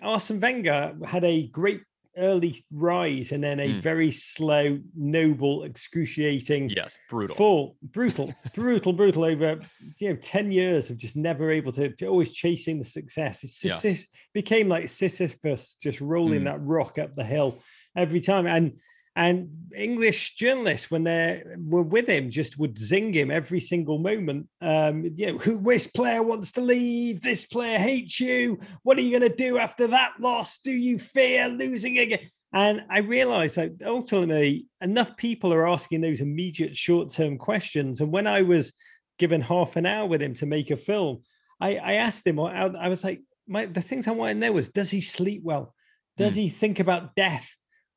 Arsene 0.02 0.40
Wenger 0.40 0.96
had 1.06 1.24
a 1.24 1.48
great 1.48 1.82
early 2.18 2.56
rise 2.72 3.32
and 3.32 3.44
then 3.44 3.60
a 3.60 3.74
Mm. 3.74 3.82
very 3.82 4.12
slow, 4.12 4.80
noble, 4.96 5.64
excruciating 5.64 6.70
yes, 6.70 6.98
brutal. 7.10 7.36
fall. 7.36 7.78
Brutal, 7.82 8.34
brutal, 8.54 8.94
brutal 8.94 9.24
over 9.26 9.60
you 10.00 10.10
know 10.10 10.16
ten 10.16 10.52
years 10.52 10.90
of 10.90 10.98
just 10.98 11.16
never 11.16 11.52
able 11.52 11.72
to, 11.74 11.90
to 11.96 12.08
always 12.08 12.34
chasing 12.34 12.78
the 12.80 12.86
success. 12.86 13.44
It's 13.44 13.64
Yeah. 13.64 13.96
Became 14.34 14.68
like 14.68 14.90
Sisyphus 14.90 15.76
just 15.76 16.02
rolling 16.02 16.42
Mm. 16.42 16.46
that 16.46 16.62
rock 16.62 16.98
up 16.98 17.16
the 17.16 17.24
hill 17.24 17.62
every 17.96 18.22
time. 18.22 18.46
And 18.48 18.80
and 19.16 19.50
English 19.76 20.36
journalists, 20.36 20.92
when 20.92 21.04
they 21.04 21.44
were 21.58 21.84
with 21.84 22.08
him, 22.08 22.30
just 22.30 22.58
would 22.60 22.78
zing 22.78 23.14
him 23.14 23.32
every 23.32 23.60
single 23.60 23.98
moment. 23.98 24.48
Um, 24.62 25.04
you 25.16 25.28
know, 25.28 25.38
who 25.38 25.58
which 25.58 25.94
player 25.94 26.22
wants 26.22 26.52
to 26.54 26.62
leave? 26.62 27.22
This 27.22 27.46
player 27.46 27.80
hates 27.80 28.20
you. 28.20 28.60
What 28.84 28.98
are 28.98 29.02
you 29.02 29.18
going 29.18 29.30
to 29.32 29.36
do 29.36 29.58
after 29.58 29.88
that 29.88 30.14
loss? 30.20 30.60
Do 30.60 30.72
you 30.72 31.00
fear 31.00 31.48
losing 31.48 31.98
again? 31.98 32.20
And 32.54 32.86
I 32.90 33.00
realized 33.00 33.56
that 33.58 33.72
ultimately, 33.86 34.68
enough 34.82 35.18
people 35.18 35.52
are 35.54 35.68
asking 35.68 36.02
those 36.02 36.22
immediate 36.22 36.76
short 36.76 37.10
term 37.10 37.38
questions. 37.38 38.02
And 38.02 38.12
when 38.12 38.28
I 38.28 38.42
was 38.44 38.74
given 39.18 39.42
half 39.42 39.76
an 39.76 39.86
hour 39.86 40.06
with 40.08 40.22
him 40.22 40.34
to 40.36 40.46
make 40.46 40.72
a 40.72 40.76
film, 40.76 41.24
I, 41.60 41.78
I 41.78 41.94
asked 41.94 42.28
him, 42.28 42.40
I, 42.40 42.66
I 42.66 42.88
was 42.90 43.04
like, 43.04 43.22
my, 43.48 43.66
the 43.66 43.82
things 43.82 44.08
I 44.08 44.12
want 44.12 44.32
to 44.36 44.40
know 44.40 44.52
was 44.54 44.70
does 44.70 44.92
he 44.92 45.02
sleep 45.02 45.42
well? 45.44 45.74
Does 46.18 46.34
Mm. 46.34 46.38
he 46.44 46.50
think 46.50 46.80
about 46.80 47.16
death? 47.16 47.50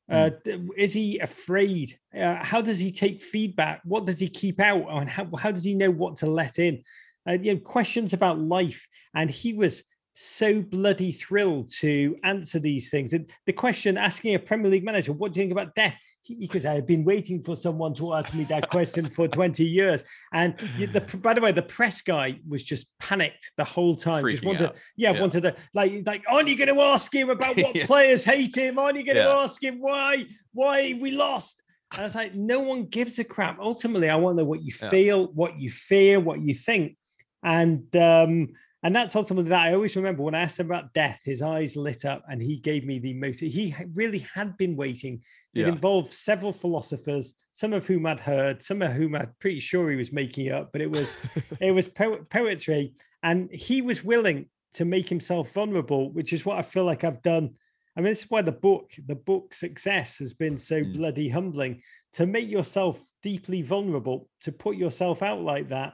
Uh, 0.09 0.31
is 0.75 0.93
he 0.93 1.19
afraid? 1.19 1.97
Uh, 2.17 2.35
how 2.35 2.61
does 2.61 2.79
he 2.79 2.91
take 2.91 3.21
feedback? 3.21 3.81
What 3.83 4.05
does 4.05 4.19
he 4.19 4.27
keep 4.27 4.59
out? 4.59 4.87
And 4.89 5.09
how, 5.09 5.29
how 5.37 5.51
does 5.51 5.63
he 5.63 5.75
know 5.75 5.91
what 5.91 6.17
to 6.17 6.25
let 6.25 6.59
in? 6.59 6.83
Uh, 7.27 7.33
you 7.33 7.53
know, 7.53 7.59
questions 7.59 8.13
about 8.13 8.39
life. 8.39 8.87
And 9.13 9.29
he 9.29 9.53
was 9.53 9.83
so 10.21 10.61
bloody 10.61 11.13
thrilled 11.13 11.69
to 11.69 12.17
answer 12.25 12.59
these 12.59 12.89
things. 12.89 13.13
And 13.13 13.31
the 13.45 13.53
question 13.53 13.97
asking 13.97 14.35
a 14.35 14.39
Premier 14.39 14.69
League 14.69 14.83
manager, 14.83 15.13
what 15.13 15.31
do 15.31 15.39
you 15.39 15.43
think 15.43 15.53
about 15.53 15.73
death? 15.75 15.97
Because 16.39 16.65
I 16.65 16.73
have 16.73 16.85
been 16.85 17.05
waiting 17.05 17.41
for 17.41 17.55
someone 17.55 17.93
to 17.95 18.13
ask 18.13 18.33
me 18.33 18.43
that 18.45 18.69
question 18.69 19.09
for 19.09 19.27
20 19.39 19.63
years. 19.63 20.03
And 20.33 20.55
the, 20.77 20.99
by 21.23 21.33
the 21.33 21.39
way, 21.39 21.53
the 21.53 21.61
press 21.61 22.01
guy 22.01 22.37
was 22.45 22.65
just 22.65 22.87
panicked 22.99 23.49
the 23.55 23.63
whole 23.63 23.95
time. 23.95 24.29
just 24.29 24.43
wanted, 24.43 24.63
out. 24.67 24.75
yeah, 24.97 25.13
Yeah. 25.13 25.21
wanted 25.21 25.43
to 25.43 25.55
like, 25.73 26.03
like, 26.05 26.23
aren't 26.29 26.49
you 26.49 26.57
going 26.57 26.75
to 26.75 26.81
ask 26.81 27.15
him 27.15 27.29
about 27.29 27.55
what 27.55 27.73
Yeah. 27.75 27.85
players 27.85 28.25
hate 28.25 28.55
him? 28.55 28.77
Aren't 28.77 28.97
you 28.97 29.05
going 29.05 29.15
to 29.15 29.23
Yeah. 29.23 29.37
ask 29.39 29.63
him 29.63 29.77
why, 29.79 30.25
why 30.51 30.99
we 31.01 31.11
lost? 31.11 31.63
And 31.93 32.01
I 32.01 32.03
was 32.03 32.15
like, 32.15 32.35
no 32.35 32.59
one 32.59 32.87
gives 32.87 33.17
a 33.19 33.23
crap. 33.23 33.57
Ultimately, 33.61 34.09
I 34.09 34.17
want 34.17 34.37
to 34.37 34.43
know 34.43 34.49
what 34.49 34.63
you 34.63 34.73
feel, 34.73 35.27
what 35.27 35.57
you 35.61 35.69
fear, 35.69 36.19
what 36.19 36.41
you 36.41 36.53
think. 36.53 36.97
And 37.41 37.95
um, 37.95 38.49
and 38.83 38.95
that's 38.95 39.15
ultimately 39.15 39.49
that. 39.49 39.67
I 39.67 39.73
always 39.73 39.95
remember 39.95 40.23
when 40.23 40.35
I 40.35 40.41
asked 40.41 40.59
him 40.59 40.67
about 40.67 40.93
death, 40.93 41.19
his 41.23 41.41
eyes 41.41 41.75
lit 41.75 42.05
up 42.05 42.23
and 42.29 42.41
he 42.41 42.57
gave 42.59 42.85
me 42.85 42.99
the 42.99 43.13
most. 43.13 43.39
He 43.39 43.75
really 43.93 44.19
had 44.33 44.55
been 44.57 44.75
waiting. 44.75 45.21
It 45.53 45.61
Yeah. 45.61 45.67
involved 45.69 46.13
several 46.13 46.51
philosophers, 46.53 47.35
some 47.51 47.73
of 47.73 47.85
whom 47.87 48.05
I'd 48.05 48.19
heard, 48.19 48.61
some 48.63 48.81
of 48.81 48.91
whom 48.93 49.15
I'm 49.15 49.33
pretty 49.39 49.59
sure 49.59 49.89
he 49.89 49.97
was 49.97 50.13
making 50.13 50.51
up, 50.51 50.71
but 50.71 50.81
it 50.81 50.89
was 50.91 51.11
it 51.61 51.71
was 51.71 51.87
po- 51.87 52.23
poetry, 52.29 52.93
and 53.23 53.51
he 53.51 53.81
was 53.81 54.03
willing 54.03 54.49
to 54.75 54.85
make 54.85 55.09
himself 55.09 55.51
vulnerable, 55.53 56.11
which 56.11 56.31
is 56.31 56.45
what 56.45 56.57
I 56.57 56.61
feel 56.61 56.85
like 56.85 57.03
I've 57.03 57.21
done. 57.23 57.55
I 57.97 58.01
mean, 58.01 58.11
this 58.11 58.21
is 58.23 58.29
why 58.29 58.43
the 58.43 58.51
book, 58.51 58.91
the 59.07 59.15
book 59.15 59.53
success 59.53 60.19
has 60.19 60.33
been 60.35 60.57
so 60.57 60.81
Mm. 60.81 60.93
bloody 60.95 61.27
humbling 61.27 61.81
to 62.13 62.25
make 62.27 62.47
yourself 62.49 63.03
deeply 63.23 63.61
vulnerable, 63.63 64.29
to 64.41 64.51
put 64.51 64.77
yourself 64.77 65.21
out 65.23 65.41
like 65.41 65.69
that, 65.69 65.93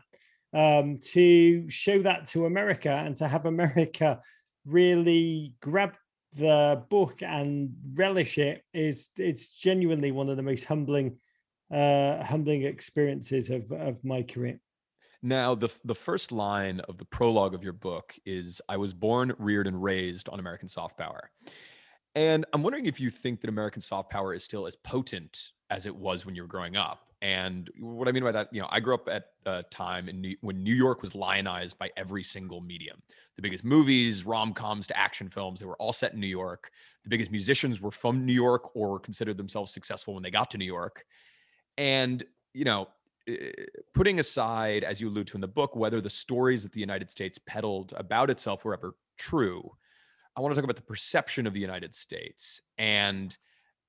um, 0.56 1.00
to 1.14 1.70
show 1.70 2.02
that 2.02 2.28
to 2.28 2.48
America 2.48 2.90
and 2.92 3.18
to 3.18 3.28
have 3.28 3.46
America 3.46 4.22
really 4.66 5.56
grab 5.62 5.96
the 6.38 6.84
book 6.90 7.22
and 7.24 7.76
relish 7.94 8.38
it 8.38 8.64
is 8.74 9.10
it's 9.18 9.52
genuinely 9.52 10.12
one 10.12 10.30
of 10.30 10.38
the 10.38 10.44
most 10.44 10.66
humbling 10.66 11.18
uh 11.74 12.24
humbling 12.24 12.64
experiences 12.64 13.50
of 13.50 13.72
of 13.72 14.04
my 14.04 14.24
career 14.24 14.60
Now, 15.22 15.56
the 15.56 15.70
the 15.84 15.96
first 15.96 16.32
line 16.32 16.82
of 16.82 16.98
the 16.98 17.06
prologue 17.06 17.54
of 17.56 17.64
your 17.64 17.74
book 17.74 18.18
is 18.26 18.62
"I 18.70 18.78
was 18.78 18.94
born, 18.94 19.34
reared, 19.40 19.68
and 19.68 19.82
raised 19.82 20.30
on 20.30 20.40
American 20.40 20.68
soft 20.68 20.98
power," 20.98 21.32
and 22.16 22.46
I'm 22.54 22.64
wondering 22.64 22.86
if 22.86 23.00
you 23.00 23.10
think 23.10 23.42
that 23.42 23.50
American 23.50 23.82
soft 23.82 24.10
power 24.10 24.34
is 24.34 24.44
still 24.44 24.68
as 24.68 24.76
potent 24.76 25.52
as 25.70 25.86
it 25.86 25.96
was 25.96 26.26
when 26.26 26.36
you 26.36 26.44
were 26.44 26.48
growing 26.48 26.76
up. 26.78 27.10
And 27.26 27.72
what 27.80 28.08
I 28.08 28.12
mean 28.12 28.22
by 28.22 28.32
that, 28.34 28.54
you 28.54 28.62
know, 28.62 28.68
I 28.70 28.80
grew 28.80 28.94
up 28.94 29.10
at 29.10 29.30
a 29.48 29.64
time 29.64 30.08
in 30.10 30.22
New- 30.22 30.38
when 30.42 30.62
New 30.62 30.76
York 30.76 31.02
was 31.02 31.16
lionized 31.16 31.80
by 31.80 31.90
every 31.98 32.22
single 32.22 32.62
medium. 32.62 33.02
The 33.36 33.42
biggest 33.42 33.66
movies, 33.66 34.24
rom 34.28 34.54
coms 34.54 34.86
to 34.88 34.98
action 34.98 35.30
films, 35.30 35.60
they 35.60 35.66
were 35.66 35.76
all 35.78 35.92
set 35.92 36.14
in 36.14 36.20
New 36.20 36.28
York. 36.28 36.70
The 37.04 37.10
biggest 37.10 37.32
musicians 37.32 37.82
were 37.82 37.90
from 37.90 38.28
New 38.28 38.34
York 38.34 38.76
or 38.76 39.00
considered 39.00 39.38
themselves 39.38 39.74
successful 39.74 40.14
when 40.14 40.22
they 40.22 40.30
got 40.30 40.52
to 40.52 40.60
New 40.60 40.66
York. 40.66 41.04
And 41.80 42.24
you 42.54 42.64
know, 42.64 42.90
eh, 43.28 43.50
putting 43.96 44.20
aside, 44.20 44.84
as 44.84 45.02
you 45.02 45.10
allude 45.10 45.26
to 45.28 45.38
in 45.38 45.42
the 45.42 45.48
book, 45.48 45.76
whether 45.76 46.02
the 46.02 46.12
stories 46.12 46.62
that 46.62 46.74
the 46.74 46.80
United 46.80 47.10
States 47.10 47.40
peddled 47.44 47.92
about 47.98 48.30
itself 48.30 48.64
were 48.64 48.76
ever 48.76 48.96
true, 49.18 49.72
I 50.38 50.42
want 50.42 50.54
to 50.54 50.62
talk 50.62 50.64
about 50.64 50.76
the 50.76 50.84
perception 50.84 51.48
of 51.48 51.54
the 51.54 51.60
United 51.60 51.96
States. 51.96 52.62
And 52.78 53.36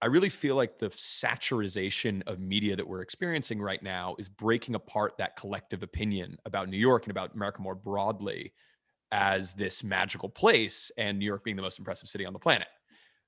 I 0.03 0.07
really 0.07 0.29
feel 0.29 0.57
like 0.57 0.79
the 0.79 0.91
saturization 0.91 2.23
of 2.27 2.39
media 2.39 2.77
that 2.77 2.87
we're 2.87 3.01
experiencing 3.01 3.61
right 3.61 3.83
now 3.83 4.15
is 4.19 4.29
breaking 4.29 4.75
apart 4.75 5.17
that 5.19 5.37
collective 5.37 5.83
opinion 5.83 6.37
about 6.45 6.69
New 6.69 6.77
York 6.77 7.05
and 7.05 7.11
about 7.11 7.35
America 7.35 7.63
more 7.63 7.75
broadly 7.75 8.53
as 9.13 9.55
this 9.55 9.85
magical 9.85 10.29
place, 10.29 10.91
and 10.99 11.19
New 11.19 11.27
York 11.27 11.45
being 11.45 11.57
the 11.57 11.63
most 11.63 11.79
impressive 11.79 12.09
city 12.09 12.27
on 12.27 12.33
the 12.35 12.39
planet. 12.41 12.69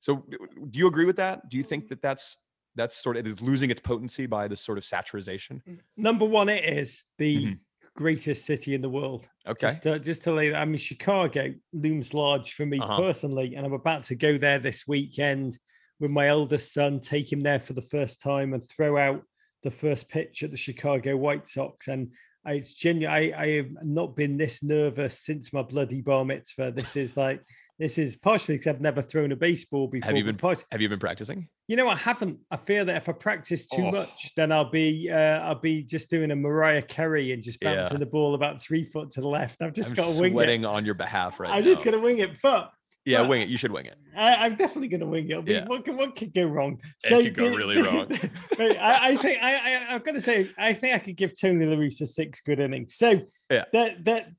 So, 0.00 0.26
do 0.70 0.78
you 0.78 0.88
agree 0.88 1.06
with 1.06 1.16
that? 1.16 1.48
Do 1.50 1.56
you 1.58 1.64
think 1.64 1.88
that 1.88 2.02
that's 2.02 2.38
that's 2.76 2.96
sort 2.96 3.16
of 3.16 3.26
it 3.26 3.30
is 3.30 3.42
losing 3.42 3.70
its 3.70 3.80
potency 3.80 4.26
by 4.26 4.48
this 4.48 4.60
sort 4.60 4.78
of 4.78 4.84
saturization? 4.84 5.62
number 5.96 6.24
one 6.24 6.48
it 6.48 6.64
is 6.64 7.04
the 7.18 7.50
Mhm. 7.50 7.60
greatest 7.96 8.44
city 8.46 8.74
in 8.74 8.80
the 8.80 8.88
world 8.90 9.28
Okay. 9.46 9.78
just 9.78 9.82
to, 9.82 9.98
just 9.98 10.22
to 10.22 10.32
lay 10.32 10.50
that, 10.50 10.60
i 10.60 10.64
mean 10.64 10.76
chicago 10.76 11.52
looms 11.72 12.14
large 12.14 12.52
for 12.52 12.64
me 12.66 12.80
Uh-huh. 12.80 13.02
personally 13.04 13.54
and 13.54 13.66
i'm 13.66 13.72
about 13.72 14.04
to 14.04 14.14
go 14.14 14.38
there 14.38 14.58
this 14.58 14.86
weekend 14.86 15.58
with 16.00 16.10
my 16.10 16.28
eldest 16.28 16.72
son 16.72 17.00
take 17.00 17.32
him 17.32 17.40
there 17.40 17.58
for 17.60 17.72
the 17.72 17.82
first 17.82 18.20
time 18.20 18.54
and 18.54 18.62
throw 18.68 18.96
out 18.96 19.22
the 19.64 19.70
first 19.70 20.08
pitch 20.08 20.42
at 20.42 20.50
the 20.50 20.56
Chicago 20.56 21.16
White 21.16 21.48
Sox, 21.48 21.88
and 21.88 22.12
I, 22.46 22.52
it's 22.52 22.72
genuine. 22.72 23.12
I, 23.12 23.32
I 23.36 23.48
have 23.56 23.70
not 23.82 24.14
been 24.14 24.36
this 24.36 24.62
nervous 24.62 25.18
since 25.20 25.52
my 25.52 25.62
bloody 25.62 26.00
bar 26.00 26.24
mitzvah. 26.24 26.72
This 26.74 26.94
is 26.96 27.16
like 27.16 27.42
this 27.80 27.98
is 27.98 28.14
partially 28.16 28.56
because 28.56 28.68
I've 28.74 28.80
never 28.80 29.02
thrown 29.02 29.32
a 29.32 29.36
baseball 29.36 29.88
before. 29.88 30.06
Have 30.08 30.16
you 30.16 30.24
been? 30.24 30.36
Partially, 30.36 30.64
have 30.70 30.80
you 30.80 30.88
been 30.88 30.98
practicing? 31.00 31.48
You 31.66 31.76
know, 31.76 31.88
I 31.88 31.96
haven't. 31.96 32.38
I 32.50 32.56
fear 32.56 32.84
that 32.84 32.96
if 32.96 33.08
I 33.08 33.12
practice 33.12 33.66
too 33.66 33.82
Oh. 33.86 33.90
much, 33.90 34.32
then 34.36 34.52
I'll 34.52 34.70
be 34.70 35.10
uh, 35.12 35.16
I'll 35.40 35.60
be 35.60 35.82
just 35.82 36.08
doing 36.08 36.30
a 36.30 36.36
Mariah 36.36 36.82
Carey 36.82 37.32
and 37.32 37.42
just 37.42 37.58
bouncing 37.60 37.96
Yeah. 37.96 37.98
the 37.98 38.06
ball 38.06 38.34
about 38.36 38.62
three 38.62 38.84
foot 38.84 39.10
to 39.12 39.20
the 39.20 39.28
left. 39.28 39.60
I've 39.60 39.72
just 39.74 39.90
I'm 39.90 39.96
got 39.96 40.14
to 40.14 40.20
wing 40.20 40.32
sweating 40.32 40.62
it. 40.62 40.66
on 40.66 40.84
your 40.86 40.94
behalf 40.94 41.40
right 41.40 41.50
I'm 41.50 41.64
now. 41.64 41.70
just 41.70 41.84
gonna 41.84 41.98
wing 42.00 42.18
it, 42.20 42.40
but 42.42 42.70
yeah, 43.08 43.22
but- 43.22 43.28
wing 43.28 43.42
it. 43.42 43.48
You 43.48 43.56
should 43.56 43.72
wing 43.72 43.86
it. 43.86 43.96
I, 44.16 44.46
I'm 44.46 44.56
definitely 44.56 44.88
going 44.88 45.00
to 45.00 45.06
wing 45.06 45.30
it. 45.30 45.46
Yeah. 45.48 45.64
What, 45.66 45.84
can, 45.84 45.96
what 45.96 46.16
could 46.16 46.34
go 46.34 46.44
wrong? 46.44 46.80
It 47.04 47.22
could 47.24 47.36
go 47.36 47.54
really 47.54 47.80
wrong. 47.80 48.08
I, 48.58 48.98
I 49.12 49.16
think 49.16 49.42
I, 49.42 49.54
I, 49.54 49.94
I'm 49.94 50.02
going 50.02 50.16
to 50.16 50.20
say 50.20 50.50
I 50.58 50.72
think 50.72 50.94
I 50.94 50.98
could 50.98 51.16
give 51.16 51.38
Tony 51.38 51.64
La 51.66 51.76
Russa 51.76 52.06
six 52.08 52.40
good 52.40 52.58
innings. 52.58 52.96
So 52.96 53.20
Yeah. 53.50 53.64
that 53.72 54.04
that 54.04 54.30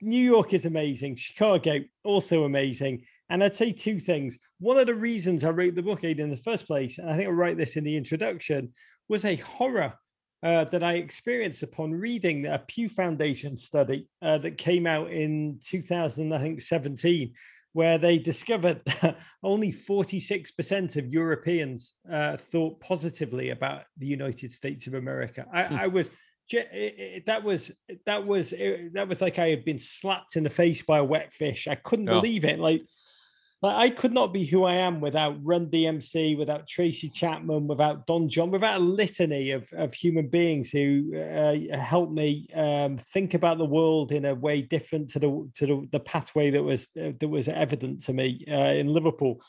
New 0.00 0.22
York 0.24 0.52
is 0.52 0.66
amazing. 0.66 1.16
Chicago 1.16 1.80
also 2.04 2.44
amazing. 2.44 3.04
And 3.30 3.42
I'd 3.42 3.54
say 3.54 3.72
two 3.72 3.98
things. 3.98 4.38
One 4.58 4.76
of 4.76 4.84
the 4.86 4.94
reasons 4.94 5.44
I 5.44 5.50
wrote 5.50 5.74
the 5.74 5.82
book, 5.82 6.04
Aid, 6.04 6.20
in 6.20 6.28
the 6.28 6.36
first 6.36 6.66
place, 6.66 6.98
and 6.98 7.08
I 7.08 7.16
think 7.16 7.28
I 7.28 7.32
write 7.32 7.56
this 7.56 7.76
in 7.76 7.84
the 7.84 7.96
introduction, 7.96 8.74
was 9.08 9.24
a 9.24 9.36
horror 9.36 9.94
uh, 10.42 10.64
that 10.64 10.82
I 10.82 10.94
experienced 10.94 11.62
upon 11.62 11.92
reading 11.92 12.46
a 12.46 12.58
Pew 12.58 12.88
Foundation 12.90 13.56
study 13.56 14.08
uh, 14.20 14.36
that 14.38 14.58
came 14.58 14.86
out 14.86 15.10
in 15.10 15.58
2017, 15.64 17.32
where 17.72 17.98
they 17.98 18.18
discovered 18.18 18.82
that 18.86 19.18
only 19.42 19.72
46% 19.72 20.96
of 20.96 21.06
Europeans 21.08 21.94
uh, 22.10 22.36
thought 22.36 22.80
positively 22.80 23.50
about 23.50 23.82
the 23.96 24.06
United 24.06 24.52
States 24.52 24.86
of 24.86 24.94
America. 24.94 25.46
I, 25.52 25.84
I 25.84 25.86
was 25.86 26.08
ge- 26.50 26.54
it- 26.54 26.94
it- 26.98 27.26
that 27.26 27.42
was 27.44 27.70
that 28.06 28.26
was 28.26 28.50
that 28.50 29.08
was 29.08 29.20
like 29.20 29.38
I 29.38 29.48
had 29.48 29.64
been 29.64 29.78
slapped 29.78 30.36
in 30.36 30.42
the 30.42 30.50
face 30.50 30.82
by 30.82 30.98
a 30.98 31.04
wet 31.04 31.32
fish. 31.32 31.66
I 31.68 31.74
couldn't 31.76 32.08
Oh. 32.08 32.20
believe 32.20 32.44
it. 32.44 32.58
Like 32.58 32.82
like 33.62 33.76
I 33.76 33.94
could 33.94 34.12
not 34.12 34.32
be 34.32 34.44
who 34.44 34.64
I 34.64 34.74
am 34.74 35.00
without 35.00 35.36
Run 35.42 35.68
DMC, 35.68 36.36
without 36.36 36.66
Tracy 36.66 37.08
Chapman, 37.08 37.68
without 37.68 38.06
Don 38.06 38.28
John, 38.28 38.50
without 38.50 38.80
a 38.80 38.84
litany 38.84 39.52
of, 39.52 39.72
of 39.72 39.94
human 39.94 40.26
beings 40.28 40.70
who 40.70 41.16
uh, 41.16 41.76
helped 41.78 42.12
me 42.12 42.48
um, 42.54 42.98
think 42.98 43.34
about 43.34 43.58
the 43.58 43.64
world 43.64 44.10
in 44.10 44.24
a 44.24 44.34
way 44.34 44.62
different 44.62 45.10
to 45.10 45.20
the 45.20 45.50
to 45.54 45.66
the, 45.66 45.88
the 45.92 46.00
pathway 46.00 46.50
that 46.50 46.62
was 46.62 46.88
uh, 47.00 47.12
that 47.20 47.28
was 47.28 47.46
evident 47.46 48.02
to 48.04 48.12
me 48.12 48.44
uh, 48.50 48.74
in 48.74 48.88
Liverpool. 48.88 49.40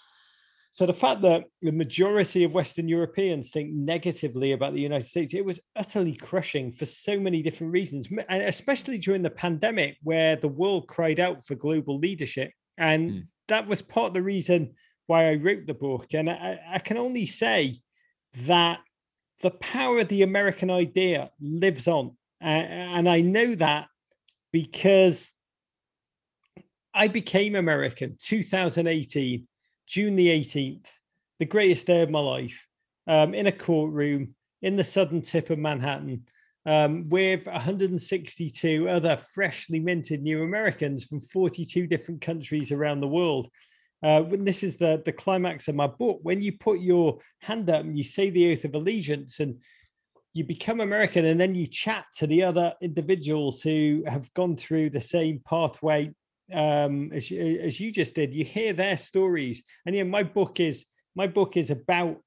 So 0.73 0.85
the 0.87 0.93
fact 0.93 1.21
that 1.21 1.45
the 1.61 1.71
majority 1.71 2.43
of 2.43 2.53
Western 2.53 2.87
Europeans 2.87 3.51
think 3.51 3.71
negatively 3.71 4.53
about 4.53 4.73
the 4.73 4.81
United 4.81 5.07
States, 5.07 5.33
it 5.33 5.45
was 5.45 5.59
utterly 5.75 6.15
crushing 6.15 6.71
for 6.71 6.85
so 6.85 7.19
many 7.19 7.43
different 7.43 7.73
reasons, 7.73 8.07
and 8.29 8.43
especially 8.43 8.97
during 8.99 9.21
the 9.21 9.29
pandemic, 9.29 9.97
where 10.01 10.35
the 10.35 10.47
world 10.47 10.87
cried 10.87 11.19
out 11.19 11.45
for 11.45 11.55
global 11.55 11.97
leadership. 11.97 12.51
And 12.77 13.11
Mm. 13.11 13.27
That 13.47 13.67
was 13.67 13.81
part 13.81 14.07
of 14.07 14.13
the 14.13 14.21
reason 14.21 14.75
why 15.07 15.29
I 15.29 15.35
wrote 15.35 15.65
the 15.65 15.73
book. 15.73 16.13
And 16.13 16.29
I, 16.29 16.59
I 16.67 16.79
can 16.79 16.97
only 16.97 17.25
say 17.25 17.81
that 18.45 18.79
the 19.41 19.51
power 19.51 19.99
of 19.99 20.07
the 20.07 20.23
American 20.23 20.69
idea 20.69 21.31
lives 21.41 21.87
on. 21.87 22.15
A- 22.41 22.45
and 22.45 23.09
I 23.09 23.21
know 23.21 23.55
that 23.55 23.87
because 24.51 25.31
I 26.93 27.07
became 27.07 27.55
American 27.55 28.15
2018, 28.19 29.47
June 29.87 30.15
the 30.15 30.27
18th, 30.27 30.87
the 31.39 31.45
greatest 31.45 31.87
day 31.87 32.01
of 32.01 32.09
my 32.09 32.19
life, 32.19 32.67
um, 33.07 33.33
in 33.33 33.47
a 33.47 33.51
courtroom 33.51 34.35
in 34.61 34.75
the 34.77 34.83
southern 34.83 35.21
tip 35.21 35.49
of 35.49 35.59
Manhattan 35.59 36.25
um, 36.65 37.09
with 37.09 37.45
162 37.45 38.87
other 38.89 39.17
freshly 39.33 39.79
minted 39.79 40.21
new 40.21 40.43
Americans 40.43 41.03
from 41.03 41.21
42 41.21 41.87
different 41.87 42.21
countries 42.21 42.71
around 42.71 43.01
the 43.01 43.07
world. 43.07 43.49
Uh, 44.01 44.21
when 44.21 44.43
this 44.43 44.63
is 44.63 44.77
the, 44.77 45.01
the 45.05 45.13
climax 45.13 45.67
of 45.67 45.75
my 45.75 45.87
book, 45.87 46.19
when 46.23 46.41
you 46.41 46.51
put 46.57 46.79
your 46.79 47.19
hand 47.39 47.69
up 47.69 47.81
and 47.81 47.97
you 47.97 48.03
say 48.03 48.29
the 48.29 48.51
oath 48.51 48.65
of 48.65 48.75
allegiance 48.75 49.39
and 49.39 49.61
you 50.33 50.43
become 50.43 50.81
American 50.81 51.25
and 51.25 51.39
then 51.39 51.55
you 51.55 51.67
chat 51.67 52.05
to 52.17 52.27
the 52.27 52.43
other 52.43 52.73
individuals 52.81 53.61
who 53.61 54.03
have 54.07 54.33
gone 54.33 54.57
through 54.57 54.89
the 54.89 55.01
same 55.01 55.39
pathway 55.47 56.11
um, 56.51 57.11
as, 57.13 57.29
you, 57.31 57.59
as 57.61 57.79
you 57.79 57.91
just 57.91 58.15
did, 58.15 58.33
you 58.33 58.43
hear 58.43 58.73
their 58.73 58.97
stories. 58.97 59.63
And 59.85 59.95
yeah, 59.95 60.03
my 60.03 60.23
book 60.23 60.59
is 60.59 60.85
my 61.15 61.27
book 61.27 61.57
is 61.57 61.69
about 61.69 62.17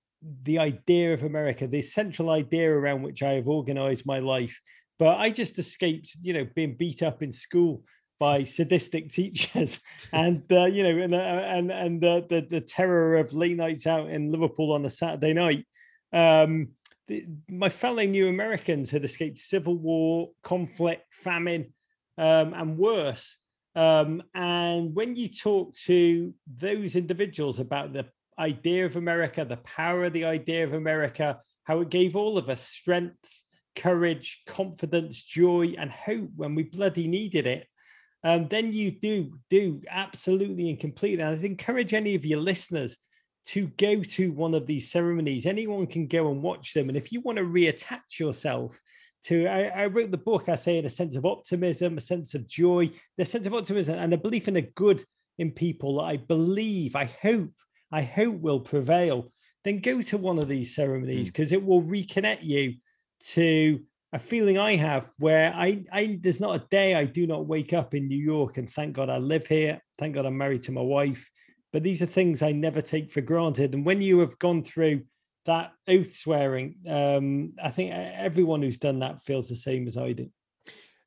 the 0.43 0.59
idea 0.59 1.13
of 1.13 1.23
America, 1.23 1.67
the 1.67 1.83
central 1.83 2.31
idea 2.31 2.71
around 2.71 3.03
which 3.03 3.23
I 3.23 3.35
have 3.35 3.49
organized 3.49 4.07
my 4.07 4.19
life. 4.19 4.61
But 4.99 5.19
I 5.19 5.31
just 5.31 5.59
escaped, 5.59 6.17
you 6.23 6.33
know, 6.33 6.47
being 6.55 6.77
beat 6.77 7.03
up 7.03 7.23
in 7.23 7.31
school 7.33 7.83
by 8.19 8.45
sadistic 8.59 9.11
teachers, 9.11 9.79
and 10.13 10.43
uh, 10.51 10.65
you 10.65 10.83
know, 10.83 11.03
and 11.03 11.15
uh, 11.15 11.19
and 11.19 11.71
and 11.71 12.05
uh, 12.05 12.23
the 12.29 12.47
the 12.49 12.61
terror 12.61 13.17
of 13.17 13.35
late 13.35 13.57
nights 13.57 13.87
out 13.87 14.09
in 14.09 14.33
Liverpool 14.33 14.73
on 14.73 14.87
a 14.87 14.91
Saturday 14.91 15.35
night. 15.35 15.67
Um, 16.13 16.69
the, 17.09 17.27
my 17.49 17.69
fellow 17.69 18.03
New 18.03 18.29
Americans 18.29 18.91
had 18.91 19.05
escaped 19.05 19.39
civil 19.39 19.77
war, 19.77 20.31
conflict, 20.43 21.13
famine, 21.13 21.73
um, 22.19 22.53
and 22.55 22.79
worse. 22.79 23.39
Um, 23.77 24.23
and 24.35 24.95
when 24.95 25.17
you 25.17 25.29
talk 25.29 25.75
to 25.85 26.33
those 26.47 26.97
individuals 26.97 27.59
about 27.59 27.93
the 27.93 28.07
idea 28.39 28.87
of 28.87 28.97
America, 28.97 29.45
the 29.45 29.57
power 29.59 30.05
of 30.05 30.13
the 30.13 30.25
idea 30.25 30.65
of 30.65 30.73
America, 30.73 31.41
how 31.65 31.81
it 31.81 31.91
gave 31.91 32.17
all 32.17 32.39
of 32.39 32.49
us 32.49 32.63
strength, 32.63 33.41
courage, 33.75 34.43
confidence, 34.47 35.23
joy, 35.23 35.75
and 35.79 35.91
hope 35.91 36.31
when 36.37 36.55
we 36.55 36.65
bloody 36.65 37.07
needed 37.09 37.47
it. 37.47 37.67
Um, 38.25 38.49
then 38.49 38.73
you 38.73 38.91
do 38.91 39.39
do 39.51 39.83
absolutely 39.89 40.71
and 40.71 40.81
completely. 40.81 41.23
And 41.23 41.39
I'd 41.39 41.45
encourage 41.45 41.95
any 41.95 42.15
of 42.15 42.25
your 42.25 42.41
listeners 42.41 42.97
to 43.47 43.69
go 43.77 44.03
to 44.03 44.33
one 44.33 44.55
of 44.55 44.67
these 44.67 44.91
ceremonies. 44.91 45.47
Anyone 45.47 45.87
can 45.87 46.09
go 46.09 46.31
and 46.31 46.43
watch 46.43 46.75
them. 46.75 46.89
And 46.89 46.97
if 46.97 47.13
you 47.13 47.21
want 47.21 47.39
to 47.39 47.45
reattach 47.45 48.19
yourself 48.19 48.77
to, 49.25 49.47
I, 49.47 49.67
I 49.67 49.87
wrote 49.87 50.11
the 50.11 50.19
book, 50.19 50.49
I 50.49 50.57
say, 50.57 50.79
in 50.79 50.87
a 50.87 50.91
sense 50.91 51.15
of 51.15 51.25
optimism, 51.25 51.97
a 51.97 52.01
sense 52.01 52.35
of 52.35 52.49
joy, 52.49 52.91
the 53.17 53.25
sense 53.25 53.47
of 53.47 53.55
optimism, 53.55 53.99
and 53.99 54.13
a 54.13 54.19
belief 54.19 54.49
in 54.49 54.55
the 54.55 54.63
good 54.63 55.05
in 55.39 55.53
people 55.53 56.01
I 56.01 56.17
believe, 56.17 56.97
I 56.97 57.05
hope, 57.23 57.53
I 57.93 58.03
hope 58.03 58.41
will 58.41 58.61
prevail. 58.61 59.33
Then 59.65 59.81
go 59.81 60.01
to 60.03 60.17
one 60.17 60.39
of 60.39 60.49
these 60.49 60.75
ceremonies 60.75 61.29
because 61.29 61.53
it 61.53 61.65
will 61.65 61.83
reconnect 61.83 62.45
you 62.45 62.75
to 63.33 63.81
a 64.13 64.19
feeling 64.19 64.59
I 64.59 64.77
have 64.77 65.11
where 65.19 65.53
I, 65.53 65.85
I 65.93 66.19
there's 66.23 66.41
not 66.41 66.61
a 66.61 66.67
day 66.71 66.95
I 66.95 67.05
do 67.05 67.27
not 67.27 67.47
wake 67.47 67.73
up 67.73 67.95
in 67.95 68.07
New 68.07 68.23
York 68.23 68.59
and 68.59 68.71
thank 68.71 68.95
God 68.95 69.11
I 69.11 69.19
live 69.19 69.47
here. 69.47 69.81
Thank 69.99 70.15
God 70.15 70.27
I'm 70.27 70.39
married 70.39 70.63
to 70.63 70.73
my 70.73 70.81
wife. 70.81 71.29
But 71.73 71.83
these 71.83 72.01
are 72.01 72.07
things 72.07 72.43
I 72.43 72.53
never 72.53 72.81
take 72.81 73.11
for 73.11 73.21
granted. 73.21 73.75
And 73.75 73.85
when 73.85 74.01
you 74.01 74.21
have 74.21 74.39
gone 74.39 74.63
through 74.63 75.03
that 75.47 75.73
oath 75.89 76.15
swearing, 76.15 76.77
um, 76.89 77.55
I 77.63 77.71
think 77.71 77.93
everyone 77.93 78.63
who's 78.63 78.79
done 78.79 79.01
that 79.01 79.23
feels 79.23 79.49
the 79.49 79.57
same 79.57 79.87
as 79.87 79.97
I 79.97 80.13
do. 80.13 80.31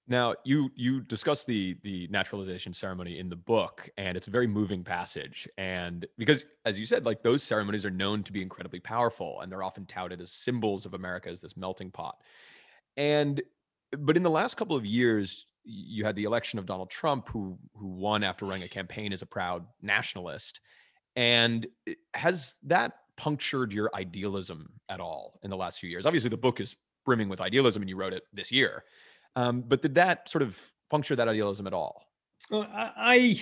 Now, 0.10 0.34
you 0.44 0.72
you 0.76 1.02
discuss 1.02 1.44
the 1.44 1.78
the 1.84 2.08
naturalization 2.10 2.74
ceremony 2.74 3.20
in 3.20 3.30
the 3.30 3.36
book, 3.36 3.88
and 3.96 4.18
it's 4.18 4.28
a 4.28 4.32
very 4.32 4.48
moving 4.48 4.84
passage. 4.84 5.48
And 5.60 6.06
because, 6.18 6.46
as 6.66 6.80
you 6.80 6.88
said, 6.88 7.06
like 7.06 7.22
those 7.22 7.44
ceremonies 7.44 7.86
are 7.86 7.92
known 7.92 8.24
to 8.24 8.34
be 8.34 8.42
incredibly 8.42 8.80
powerful, 8.80 9.42
and 9.42 9.52
they're 9.52 9.62
often 9.62 9.86
touted 9.86 10.20
as 10.20 10.32
symbols 10.32 10.88
of 10.88 10.96
America 10.96 11.30
as 11.30 11.42
this 11.42 11.56
melting 11.56 11.92
pot. 11.92 12.18
And 12.98 13.40
but 14.00 14.18
in 14.18 14.24
the 14.24 14.32
last 14.32 14.58
couple 14.58 14.76
of 14.76 14.84
years, 14.84 15.46
you 15.64 16.04
had 16.04 16.16
the 16.16 16.24
election 16.24 16.58
of 16.58 16.66
Donald 16.66 16.90
Trump, 16.90 17.30
who 17.30 17.60
who 17.76 17.88
won 17.88 18.24
after 18.24 18.46
running 18.46 18.64
a 18.64 18.68
campaign 18.68 19.14
as 19.14 19.22
a 19.22 19.28
proud 19.28 19.64
nationalist. 19.84 20.60
And 21.16 21.68
has 22.16 22.56
that 22.64 22.94
punctured 23.16 23.74
your 23.74 23.92
idealism 23.94 24.72
at 24.90 25.00
all 25.00 25.40
in 25.44 25.52
the 25.52 25.58
last 25.58 25.80
few 25.80 25.90
years? 25.90 26.08
Obviously, 26.08 26.32
the 26.32 26.38
book 26.38 26.60
is 26.60 26.76
brimming 27.06 27.30
with 27.30 27.42
idealism, 27.42 27.84
and 27.84 27.90
you 27.90 27.96
wrote 27.96 28.14
it 28.14 28.24
this 28.34 28.52
year. 28.52 28.84
Um, 29.36 29.62
but 29.62 29.82
did 29.82 29.96
that 29.96 30.30
sort 30.30 30.42
of 30.42 30.60
puncture 30.90 31.16
that 31.16 31.28
idealism 31.28 31.68
at 31.68 31.74
all? 31.74 32.04
Well, 32.50 32.68
I, 32.72 33.42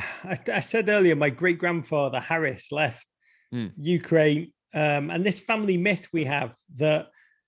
I, 0.00 0.38
I 0.52 0.60
said 0.60 0.88
earlier, 0.88 1.16
my 1.16 1.30
great 1.30 1.58
grandfather 1.58 2.20
Harris 2.20 2.72
left 2.72 3.06
Mm. 3.54 3.72
Ukraine, 3.78 4.52
um, 4.74 5.10
and 5.10 5.24
this 5.24 5.38
family 5.38 5.76
myth 5.76 6.08
we 6.12 6.24
have 6.24 6.54
that 6.76 7.06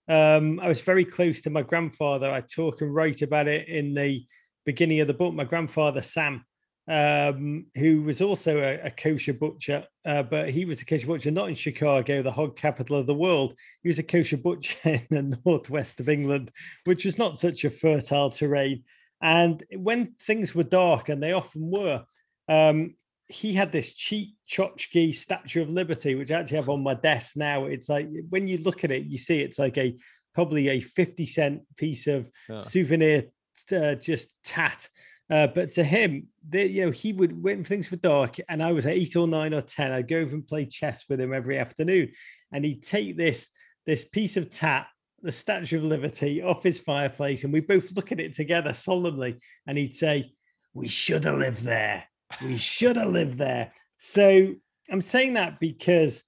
um, 0.08 0.60
I 0.60 0.68
was 0.68 0.80
very 0.80 1.04
close 1.04 1.42
to 1.42 1.50
my 1.50 1.62
grandfather. 1.62 2.30
I 2.30 2.42
talk 2.42 2.80
and 2.80 2.94
write 2.94 3.22
about 3.22 3.48
it 3.48 3.66
in 3.66 3.92
the 3.92 4.24
beginning 4.64 5.00
of 5.00 5.08
the 5.08 5.14
book. 5.14 5.34
My 5.34 5.42
grandfather 5.42 6.02
Sam, 6.02 6.44
um, 6.88 7.66
who 7.76 8.02
was 8.02 8.20
also 8.20 8.58
a, 8.58 8.86
a 8.86 8.90
kosher 8.90 9.32
butcher, 9.32 9.84
uh, 10.04 10.22
but 10.22 10.50
he 10.50 10.64
was 10.64 10.80
a 10.80 10.84
kosher 10.84 11.06
butcher 11.06 11.30
not 11.30 11.48
in 11.48 11.54
Chicago, 11.54 12.22
the 12.22 12.30
hog 12.30 12.56
capital 12.56 12.96
of 12.96 13.06
the 13.06 13.14
world. 13.14 13.54
He 13.82 13.88
was 13.88 13.98
a 13.98 14.04
kosher 14.04 14.36
butcher 14.36 14.76
in 14.84 15.06
the 15.30 15.38
northwest 15.44 16.00
of 16.00 16.08
England, 16.08 16.50
which 16.84 17.04
was 17.04 17.18
not 17.18 17.38
such 17.38 17.64
a 17.64 17.70
fertile 17.70 18.30
terrain. 18.30 18.84
And 19.20 19.62
when 19.74 20.14
things 20.20 20.54
were 20.54 20.62
dark, 20.62 21.08
and 21.08 21.22
they 21.22 21.32
often 21.32 21.70
were, 21.70 22.04
um, 22.48 22.94
he 23.28 23.54
had 23.54 23.72
this 23.72 23.92
cheap 23.92 24.36
tchotchke 24.48 25.14
Statue 25.14 25.62
of 25.62 25.70
Liberty, 25.70 26.14
which 26.14 26.30
I 26.30 26.40
actually 26.40 26.58
have 26.58 26.68
on 26.68 26.82
my 26.82 26.94
desk 26.94 27.36
now. 27.36 27.64
It's 27.64 27.88
like 27.88 28.08
when 28.28 28.46
you 28.46 28.58
look 28.58 28.84
at 28.84 28.92
it, 28.92 29.04
you 29.04 29.18
see 29.18 29.40
it's 29.40 29.58
like 29.58 29.78
a 29.78 29.96
probably 30.34 30.68
a 30.68 30.80
50 30.80 31.26
cent 31.26 31.62
piece 31.76 32.06
of 32.06 32.30
yeah. 32.48 32.58
souvenir, 32.58 33.24
uh, 33.72 33.94
just 33.94 34.28
tat. 34.44 34.88
Uh, 35.28 35.48
but 35.48 35.72
to 35.72 35.82
him, 35.82 36.28
the, 36.48 36.66
you 36.66 36.84
know, 36.84 36.90
he 36.90 37.12
would 37.12 37.42
when 37.42 37.64
things 37.64 37.90
were 37.90 37.96
dark, 37.96 38.36
and 38.48 38.62
I 38.62 38.72
was 38.72 38.86
eight 38.86 39.16
or 39.16 39.26
nine 39.26 39.54
or 39.54 39.60
ten. 39.60 39.92
I'd 39.92 40.08
go 40.08 40.18
over 40.18 40.34
and 40.34 40.46
play 40.46 40.66
chess 40.66 41.04
with 41.08 41.20
him 41.20 41.34
every 41.34 41.58
afternoon, 41.58 42.12
and 42.52 42.64
he'd 42.64 42.82
take 42.82 43.16
this 43.16 43.50
this 43.86 44.04
piece 44.04 44.36
of 44.36 44.50
tat, 44.50 44.86
the 45.22 45.32
Statue 45.32 45.78
of 45.78 45.84
Liberty, 45.84 46.42
off 46.42 46.62
his 46.62 46.78
fireplace, 46.78 47.44
and 47.44 47.52
we 47.52 47.60
both 47.60 47.94
look 47.96 48.12
at 48.12 48.20
it 48.20 48.34
together 48.34 48.72
solemnly, 48.72 49.38
and 49.66 49.76
he'd 49.76 49.94
say, 49.94 50.32
"We 50.74 50.88
should 50.88 51.24
have 51.24 51.38
lived 51.38 51.64
there." 51.64 52.04
We 52.42 52.56
should 52.56 52.96
have 52.96 53.08
lived 53.08 53.38
there. 53.38 53.72
So 53.96 54.54
I'm 54.90 55.02
saying 55.02 55.34
that 55.34 55.60
because 55.60 56.22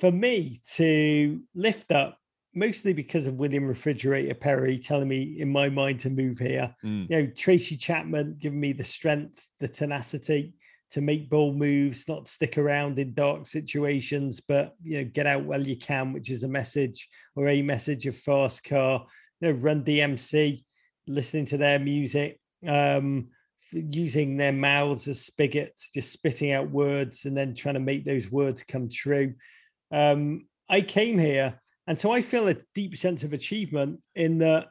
for 0.00 0.10
me 0.10 0.60
to 0.74 1.40
lift 1.54 1.92
up, 1.92 2.18
mostly 2.54 2.92
because 2.92 3.26
of 3.26 3.34
William 3.34 3.66
Refrigerator 3.66 4.34
Perry 4.34 4.78
telling 4.78 5.08
me 5.08 5.40
in 5.40 5.50
my 5.50 5.68
mind 5.68 6.00
to 6.00 6.10
move 6.10 6.38
here, 6.38 6.74
mm. 6.84 7.08
you 7.08 7.16
know, 7.16 7.26
Tracy 7.36 7.76
Chapman 7.76 8.36
giving 8.38 8.60
me 8.60 8.72
the 8.72 8.84
strength, 8.84 9.46
the 9.60 9.68
tenacity 9.68 10.54
to 10.90 11.00
make 11.00 11.30
bold 11.30 11.56
moves, 11.56 12.06
not 12.06 12.28
stick 12.28 12.58
around 12.58 12.98
in 12.98 13.14
dark 13.14 13.46
situations, 13.46 14.40
but 14.40 14.74
you 14.82 14.98
know, 14.98 15.04
get 15.04 15.26
out 15.26 15.44
while 15.44 15.66
you 15.66 15.76
can, 15.76 16.12
which 16.12 16.30
is 16.30 16.42
a 16.42 16.48
message 16.48 17.08
or 17.34 17.48
a 17.48 17.62
message 17.62 18.06
of 18.06 18.16
fast 18.16 18.62
car. 18.64 19.06
You 19.40 19.48
know, 19.48 19.58
run 19.58 19.84
DMC, 19.84 20.62
listening 21.06 21.46
to 21.46 21.56
their 21.56 21.78
music. 21.78 22.38
Um, 22.66 23.28
using 23.72 24.36
their 24.36 24.52
mouths 24.52 25.08
as 25.08 25.24
spigots, 25.24 25.90
just 25.90 26.12
spitting 26.12 26.52
out 26.52 26.70
words 26.70 27.24
and 27.24 27.36
then 27.36 27.54
trying 27.54 27.74
to 27.74 27.80
make 27.80 28.04
those 28.04 28.30
words 28.30 28.62
come 28.62 28.88
true. 28.88 29.34
Um, 29.90 30.46
I 30.68 30.82
came 30.82 31.18
here, 31.18 31.60
and 31.86 31.98
so 31.98 32.12
I 32.12 32.22
feel 32.22 32.48
a 32.48 32.56
deep 32.74 32.96
sense 32.96 33.24
of 33.24 33.32
achievement 33.32 34.00
in 34.14 34.38
that 34.38 34.68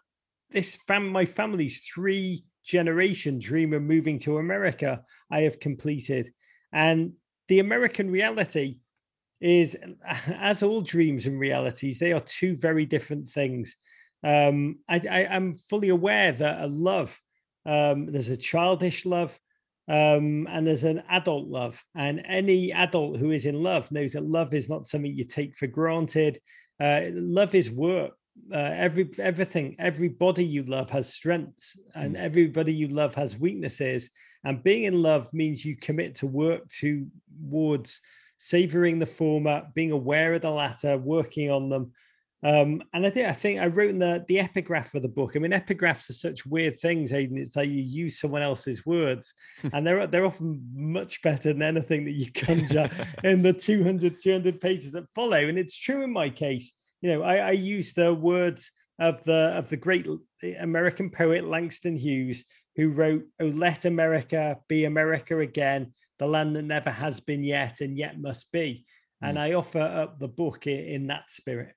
this 0.49 0.77
fam, 0.87 1.07
my 1.07 1.25
family's 1.25 1.85
three 1.85 2.43
generation 2.63 3.39
dream 3.39 3.73
of 3.73 3.81
moving 3.81 4.19
to 4.19 4.37
America, 4.37 5.03
I 5.31 5.41
have 5.41 5.59
completed, 5.59 6.31
and 6.71 7.13
the 7.47 7.59
American 7.59 8.09
reality 8.09 8.79
is, 9.39 9.75
as 10.27 10.63
all 10.63 10.81
dreams 10.81 11.25
and 11.25 11.39
realities, 11.39 11.99
they 11.99 12.13
are 12.13 12.21
two 12.21 12.55
very 12.55 12.85
different 12.85 13.29
things. 13.29 13.75
Um, 14.23 14.79
I, 14.87 15.27
I'm 15.29 15.55
fully 15.55 15.89
aware 15.89 16.31
that 16.31 16.61
a 16.61 16.67
love 16.67 17.19
um, 17.65 18.11
there's 18.11 18.29
a 18.29 18.37
childish 18.37 19.05
love 19.05 19.37
um, 19.87 20.47
and 20.49 20.65
there's 20.65 20.83
an 20.83 21.03
adult 21.09 21.47
love. 21.47 21.83
And 21.95 22.21
any 22.25 22.71
adult 22.71 23.17
who 23.17 23.31
is 23.31 23.45
in 23.45 23.61
love 23.61 23.91
knows 23.91 24.13
that 24.13 24.25
love 24.25 24.53
is 24.53 24.69
not 24.69 24.87
something 24.87 25.13
you 25.13 25.25
take 25.25 25.55
for 25.55 25.67
granted. 25.67 26.39
Uh, 26.81 27.01
love 27.13 27.53
is 27.53 27.69
work. 27.69 28.13
Uh, 28.51 28.57
every 28.57 29.09
everything, 29.19 29.75
everybody 29.77 30.43
you 30.43 30.63
love 30.63 30.89
has 30.89 31.13
strengths, 31.13 31.77
and 31.93 32.15
mm. 32.15 32.19
everybody 32.19 32.73
you 32.73 32.87
love 32.87 33.13
has 33.13 33.37
weaknesses. 33.37 34.09
And 34.43 34.63
being 34.63 34.85
in 34.85 35.01
love 35.01 35.31
means 35.31 35.63
you 35.63 35.77
commit 35.77 36.15
to 36.15 36.27
work 36.27 36.63
towards 36.69 38.01
savoring 38.37 38.97
the 38.97 39.05
former, 39.05 39.67
being 39.75 39.91
aware 39.91 40.33
of 40.33 40.41
the 40.41 40.49
latter, 40.49 40.97
working 40.97 41.51
on 41.51 41.69
them, 41.69 41.91
um, 42.43 42.81
and 42.93 43.05
I 43.05 43.11
think 43.11 43.27
I 43.27 43.33
think 43.33 43.59
I 43.59 43.67
wrote 43.67 43.91
in 43.91 43.99
the 43.99 44.25
the 44.27 44.39
epigraph 44.39 44.95
of 44.95 45.03
the 45.03 45.07
book. 45.07 45.33
I 45.35 45.39
mean, 45.39 45.51
epigraphs 45.51 46.09
are 46.09 46.13
such 46.13 46.45
weird 46.45 46.79
things, 46.79 47.13
Aidan. 47.13 47.37
It's 47.37 47.55
like 47.55 47.69
you 47.69 47.81
use 47.81 48.19
someone 48.19 48.41
else's 48.41 48.83
words, 48.83 49.33
and 49.73 49.85
they're 49.85 50.07
they're 50.07 50.25
often 50.25 50.67
much 50.73 51.21
better 51.21 51.53
than 51.53 51.61
anything 51.61 52.05
that 52.05 52.13
you 52.13 52.31
conjure 52.31 52.89
in 53.23 53.43
the 53.43 53.53
200, 53.53 54.17
200 54.21 54.59
pages 54.59 54.91
that 54.93 55.11
follow. 55.13 55.37
And 55.37 55.59
it's 55.59 55.77
true 55.77 56.03
in 56.03 56.11
my 56.11 56.29
case. 56.29 56.73
You 57.01 57.11
know, 57.13 57.23
I, 57.23 57.37
I 57.37 57.51
use 57.51 57.93
the 57.93 58.13
words 58.13 58.71
of 58.97 59.23
the 59.23 59.53
of 59.55 59.69
the 59.69 59.77
great 59.77 60.07
American 60.59 61.11
poet 61.11 61.47
Langston 61.47 61.95
Hughes, 61.95 62.45
who 62.75 62.89
wrote, 62.89 63.23
"Oh, 63.39 63.45
let 63.45 63.85
America 63.85 64.57
be 64.67 64.85
America 64.85 65.37
again, 65.39 65.93
the 66.17 66.25
land 66.25 66.55
that 66.55 66.63
never 66.63 66.89
has 66.89 67.19
been 67.19 67.43
yet 67.43 67.81
and 67.81 67.95
yet 67.99 68.19
must 68.19 68.51
be." 68.51 68.87
Mm. 69.23 69.29
And 69.29 69.39
I 69.39 69.53
offer 69.53 69.79
up 69.79 70.17
the 70.17 70.27
book 70.27 70.65
in, 70.65 70.79
in 70.79 71.07
that 71.07 71.29
spirit. 71.29 71.75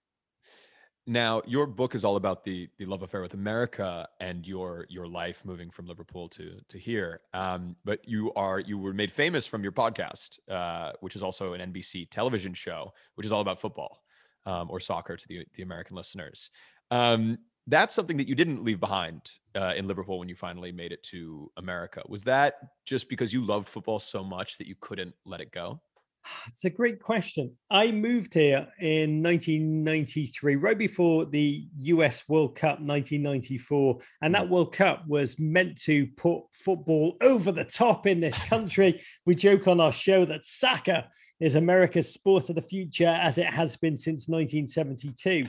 Now, 1.07 1.43
your 1.47 1.67
book 1.67 1.95
is 1.95 2.05
all 2.05 2.17
about 2.17 2.45
the 2.45 2.69
the 2.79 2.87
love 2.87 3.03
affair 3.03 3.21
with 3.21 3.35
America 3.35 4.09
and 4.21 4.47
your 4.47 4.87
your 4.89 5.07
life 5.07 5.45
moving 5.45 5.69
from 5.69 5.87
Liverpool 5.87 6.31
to 6.31 6.59
to 6.69 6.79
here. 6.79 7.21
Um, 7.35 7.77
but 7.85 8.07
you 8.09 8.33
are 8.35 8.59
you 8.59 8.79
were 8.79 8.95
made 8.95 9.13
famous 9.13 9.47
from 9.47 9.63
your 9.63 9.73
podcast, 9.73 10.39
uh, 10.51 10.93
which 11.01 11.15
is 11.15 11.23
also 11.23 11.53
an 11.53 11.73
NBC 11.73 12.09
television 12.11 12.55
show, 12.55 12.93
which 13.17 13.27
is 13.27 13.33
all 13.33 13.43
about 13.43 13.61
football 13.61 14.03
um, 14.47 14.71
or 14.71 14.81
soccer 14.81 15.17
to 15.17 15.29
the 15.29 15.45
the 15.55 15.63
American 15.63 15.95
listeners. 15.95 16.51
Um, 16.91 17.39
that's 17.67 17.95
something 17.95 18.17
that 18.17 18.29
you 18.29 18.35
didn't 18.35 18.65
leave 18.65 18.81
behind 18.81 19.31
uh, 19.55 19.75
in 19.77 19.87
Liverpool 19.87 20.19
when 20.19 20.29
you 20.29 20.35
finally 20.35 20.73
made 20.73 20.93
it 20.93 21.03
to 21.03 21.51
America. 21.59 22.03
Was 22.09 22.23
that 22.25 22.57
just 22.87 23.11
because 23.11 23.33
you 23.33 23.45
loved 23.45 23.69
football 23.69 23.99
so 23.99 24.23
much 24.25 24.59
that 24.59 24.67
you 24.67 24.75
couldn't 24.81 25.15
let 25.27 25.41
it 25.41 25.51
go? 25.51 25.81
It's 26.49 26.65
a 26.65 26.71
great 26.71 27.01
question. 27.01 27.57
I 27.71 27.91
moved 27.91 28.35
here 28.35 28.69
in 28.81 29.23
1993, 29.23 30.57
right 30.57 30.79
before 30.79 31.25
the 31.25 31.67
US 31.79 32.29
World 32.29 32.55
Cup 32.55 32.81
1994. 32.81 33.99
And 34.23 34.35
that 34.35 34.49
World 34.49 34.73
Cup 34.73 35.07
was 35.07 35.39
meant 35.39 35.81
to 35.83 36.07
put 36.17 36.43
football 36.53 37.17
over 37.21 37.53
the 37.53 37.65
top 37.65 38.07
in 38.07 38.21
this 38.21 38.39
country. 38.49 39.03
we 39.27 39.35
joke 39.35 39.67
on 39.69 39.81
our 39.81 39.93
show 39.93 40.25
that 40.27 40.47
soccer 40.47 41.05
is 41.41 41.55
America's 41.57 42.13
sport 42.13 42.49
of 42.49 42.55
the 42.55 42.63
future, 42.63 43.09
as 43.09 43.39
it 43.39 43.47
has 43.47 43.77
been 43.77 43.99
since 43.99 44.29
1972. 44.29 45.47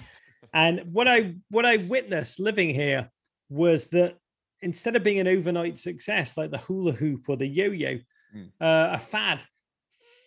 And 0.54 0.82
what 0.92 1.08
I 1.08 1.36
what 1.50 1.66
I 1.66 1.78
witnessed 1.78 2.40
living 2.40 2.74
here 2.74 3.10
was 3.50 3.88
that 3.90 4.18
instead 4.62 4.96
of 4.96 5.04
being 5.04 5.20
an 5.20 5.28
overnight 5.28 5.78
success 5.78 6.38
like 6.38 6.52
the 6.52 6.58
hula 6.58 6.92
hoop 6.94 7.30
or 7.30 7.38
the 7.38 7.48
yo-yo, 7.48 8.00
mm. 8.36 8.48
uh, 8.60 8.90
a 8.94 9.00
fad 9.00 9.42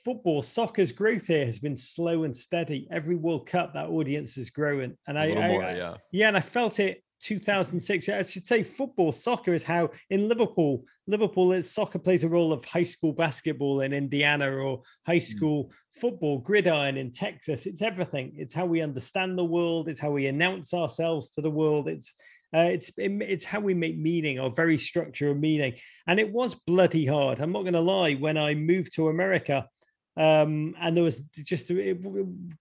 football, 0.08 0.40
soccer's 0.40 0.90
growth 0.90 1.26
here 1.26 1.44
has 1.44 1.58
been 1.58 1.76
slow 1.76 2.24
and 2.24 2.34
steady. 2.34 2.88
Every 2.90 3.14
World 3.14 3.46
Cup, 3.46 3.74
that 3.74 3.90
audience 3.90 4.38
is 4.38 4.48
growing, 4.48 4.96
and 5.06 5.18
I, 5.18 5.34
more, 5.34 5.62
I, 5.62 5.76
yeah, 5.76 5.96
yeah, 6.10 6.28
and 6.28 6.36
I 6.36 6.40
felt 6.40 6.80
it 6.80 7.04
2006. 7.20 8.08
I 8.08 8.22
should 8.22 8.46
say 8.46 8.62
football, 8.62 9.12
soccer 9.12 9.52
is 9.52 9.62
how 9.62 9.90
in 10.08 10.26
Liverpool, 10.26 10.84
Liverpool 11.06 11.52
is 11.52 11.70
soccer 11.70 11.98
plays 11.98 12.24
a 12.24 12.28
role 12.28 12.54
of 12.54 12.64
high 12.64 12.84
school 12.84 13.12
basketball 13.12 13.82
in 13.82 13.92
Indiana 13.92 14.50
or 14.50 14.80
high 15.04 15.18
mm. 15.18 15.22
school 15.22 15.64
mm. 15.64 15.70
football, 16.00 16.38
gridiron 16.38 16.96
in 16.96 17.12
Texas. 17.12 17.66
It's 17.66 17.82
everything. 17.82 18.32
It's 18.34 18.54
how 18.54 18.64
we 18.64 18.80
understand 18.80 19.36
the 19.36 19.44
world. 19.44 19.90
It's 19.90 20.00
how 20.00 20.12
we 20.12 20.26
announce 20.28 20.72
ourselves 20.72 21.28
to 21.32 21.42
the 21.42 21.50
world. 21.50 21.86
It's 21.86 22.14
uh, 22.54 22.60
it's 22.60 22.90
it's 22.96 23.44
how 23.44 23.60
we 23.60 23.74
make 23.74 23.98
meaning 23.98 24.38
or 24.40 24.48
very 24.48 24.78
structure 24.78 25.32
of 25.32 25.38
meaning. 25.38 25.74
And 26.06 26.18
it 26.18 26.32
was 26.32 26.54
bloody 26.54 27.04
hard. 27.04 27.40
I'm 27.40 27.52
not 27.52 27.64
going 27.64 27.74
to 27.74 27.80
lie. 27.80 28.14
When 28.14 28.38
I 28.38 28.54
moved 28.54 28.94
to 28.94 29.08
America, 29.08 29.66
um, 30.18 30.74
and 30.80 30.96
there 30.96 31.04
was 31.04 31.20
just 31.20 31.70
it, 31.70 31.98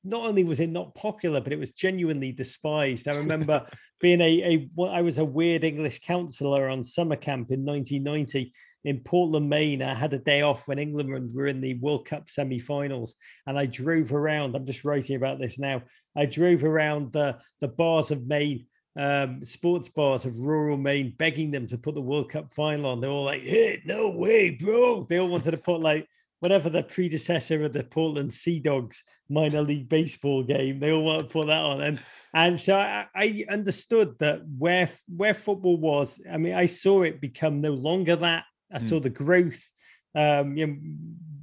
not 0.03 0.21
only 0.21 0.43
was 0.43 0.59
it 0.59 0.69
not 0.69 0.93
popular, 0.93 1.41
but 1.41 1.51
it 1.51 1.59
was 1.59 1.71
genuinely 1.71 2.31
despised. 2.31 3.07
I 3.07 3.15
remember 3.15 3.65
being 3.99 4.21
a, 4.21 4.69
a 4.77 4.83
I 4.83 5.01
was 5.01 5.17
a 5.17 5.25
weird 5.25 5.63
English 5.63 6.01
counselor 6.01 6.69
on 6.69 6.83
summer 6.83 7.15
camp 7.15 7.49
in 7.49 7.65
1990 7.65 8.53
in 8.83 8.99
Portland, 8.99 9.49
Maine. 9.49 9.81
I 9.81 9.95
had 9.95 10.13
a 10.13 10.19
day 10.19 10.43
off 10.43 10.67
when 10.67 10.77
England 10.77 11.33
were 11.33 11.47
in 11.47 11.59
the 11.59 11.73
World 11.79 12.05
Cup 12.05 12.29
semi-finals, 12.29 13.15
and 13.47 13.57
I 13.57 13.65
drove 13.65 14.13
around. 14.13 14.55
I'm 14.55 14.67
just 14.67 14.85
writing 14.85 15.15
about 15.15 15.39
this 15.39 15.57
now. 15.57 15.81
I 16.15 16.27
drove 16.27 16.63
around 16.63 17.11
the 17.11 17.39
the 17.59 17.69
bars 17.69 18.11
of 18.11 18.27
Maine. 18.27 18.67
Um, 18.99 19.43
sports 19.45 19.89
bars 19.89 20.25
of 20.25 20.37
rural 20.39 20.77
Maine, 20.77 21.15
begging 21.17 21.49
them 21.49 21.65
to 21.67 21.77
put 21.77 21.95
the 21.95 22.01
World 22.01 22.29
Cup 22.29 22.53
final 22.53 22.85
on. 22.85 23.01
They're 23.01 23.09
all 23.09 23.25
like, 23.25 23.41
"Hey, 23.41 23.81
no 23.83 24.11
way, 24.11 24.51
bro!" 24.51 25.07
They 25.09 25.17
all 25.17 25.27
wanted 25.27 25.51
to 25.51 25.57
put 25.57 25.81
like 25.81 26.07
whatever 26.39 26.69
the 26.69 26.83
predecessor 26.83 27.63
of 27.63 27.73
the 27.73 27.83
Portland 27.83 28.33
Sea 28.33 28.59
Dogs 28.59 29.03
minor 29.29 29.61
league 29.61 29.89
baseball 29.89 30.43
game. 30.43 30.79
They 30.79 30.91
all 30.91 31.03
want 31.03 31.27
to 31.27 31.33
put 31.33 31.47
that 31.47 31.61
on, 31.61 31.81
and 31.81 31.99
and 32.33 32.59
so 32.59 32.75
I, 32.75 33.05
I, 33.15 33.45
understood 33.49 34.17
that 34.19 34.41
where 34.57 34.89
where 35.07 35.33
football 35.33 35.77
was. 35.77 36.19
I 36.31 36.37
mean, 36.37 36.53
I 36.53 36.65
saw 36.65 37.03
it 37.03 37.21
become 37.21 37.61
no 37.61 37.71
longer 37.71 38.15
that. 38.15 38.45
I 38.71 38.79
mm. 38.79 38.89
saw 38.89 38.99
the 38.99 39.09
growth. 39.09 39.63
Um, 40.15 40.57
you 40.57 40.67
know, 40.67 40.77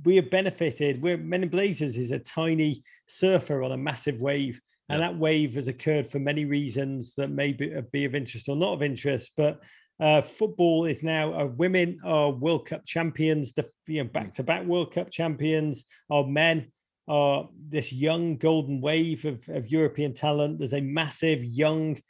we 0.04 0.16
have 0.16 0.30
benefited. 0.30 1.02
We're 1.02 1.16
Men 1.16 1.42
in 1.42 1.48
Blazers 1.48 1.96
is 1.96 2.11
a 2.11 2.18
tiny 2.18 2.85
surfer 3.07 3.62
on 3.62 3.72
a 3.72 3.76
massive 3.76 4.20
wave. 4.20 4.61
And 4.90 5.00
that 5.00 5.16
wave 5.16 5.54
has 5.54 5.66
occurred 5.66 6.07
for 6.07 6.18
many 6.18 6.44
reasons 6.44 7.14
that 7.14 7.30
may 7.30 7.54
be, 7.54 7.74
be 7.90 8.04
of 8.04 8.14
interest 8.14 8.50
or 8.50 8.57
not 8.57 8.74
of 8.74 8.83
interest. 8.83 9.33
But 9.35 9.61
uh, 10.00 10.22
football 10.22 10.85
is 10.87 11.02
now 11.02 11.33
uh, 11.33 11.46
women 11.46 11.98
are 12.04 12.30
World 12.30 12.66
Cup 12.66 12.85
champions, 12.85 13.52
the 13.52 13.68
you 13.87 14.02
know 14.02 14.09
back 14.09 14.33
to 14.35 14.42
back 14.42 14.64
World 14.64 14.92
Cup 14.92 15.11
champions. 15.11 15.85
Our 16.11 16.26
men 16.26 16.72
are 17.07 17.48
this 17.68 17.92
young 17.92 18.37
golden 18.37 18.80
wave 18.80 19.24
of, 19.24 19.46
of 19.48 19.68
European 19.68 20.14
talent. 20.14 20.59
There's 20.59 20.72
a 20.72 20.80
massive 20.80 21.44
young 21.44 22.00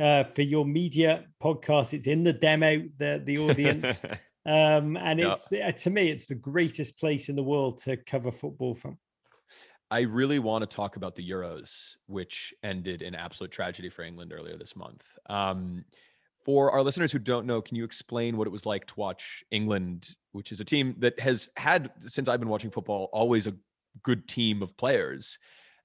uh, 0.00 0.24
for 0.24 0.42
your 0.42 0.64
media 0.64 1.24
podcast. 1.42 1.94
It's 1.94 2.06
in 2.06 2.24
the 2.24 2.32
demo. 2.32 2.82
The 2.98 3.22
the 3.24 3.38
audience 3.38 4.00
Um, 4.44 4.96
and 4.96 5.20
it's 5.20 5.52
uh, 5.52 5.72
to 5.82 5.90
me, 5.90 6.10
it's 6.10 6.26
the 6.26 6.34
greatest 6.34 6.98
place 6.98 7.28
in 7.28 7.36
the 7.36 7.42
world 7.42 7.80
to 7.82 7.96
cover 7.96 8.32
football 8.32 8.74
from. 8.74 8.98
I 9.90 10.00
really 10.00 10.38
want 10.38 10.68
to 10.68 10.74
talk 10.74 10.96
about 10.96 11.14
the 11.14 11.28
Euros, 11.28 11.96
which 12.06 12.54
ended 12.62 13.02
in 13.02 13.14
absolute 13.14 13.52
tragedy 13.52 13.90
for 13.90 14.02
England 14.02 14.32
earlier 14.32 14.56
this 14.56 14.74
month. 14.74 15.04
Um, 15.28 15.84
for 16.44 16.70
our 16.70 16.82
listeners 16.82 17.12
who 17.12 17.18
don't 17.18 17.46
know, 17.46 17.62
can 17.62 17.76
you 17.76 17.84
explain 17.84 18.36
what 18.36 18.46
it 18.46 18.50
was 18.50 18.66
like 18.66 18.86
to 18.86 18.94
watch 18.96 19.44
England, 19.50 20.14
which 20.32 20.52
is 20.52 20.60
a 20.60 20.64
team 20.64 20.96
that 20.98 21.18
has 21.20 21.48
had, 21.56 21.90
since 22.00 22.28
I've 22.28 22.40
been 22.40 22.48
watching 22.48 22.70
football, 22.70 23.08
always 23.12 23.46
a 23.46 23.54
good 24.02 24.26
team 24.28 24.62
of 24.62 24.76
players? 24.76 25.38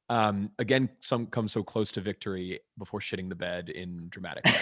Um, 0.10 0.52
again, 0.58 0.89
some 1.02 1.28
come 1.28 1.48
so 1.48 1.63
close 1.63 1.91
to 1.93 2.02
victory 2.02 2.62
before 2.78 3.02
shitting 3.02 3.30
the 3.30 3.36
bed 3.36 3.70
in 3.70 4.08
dramatic. 4.10 4.46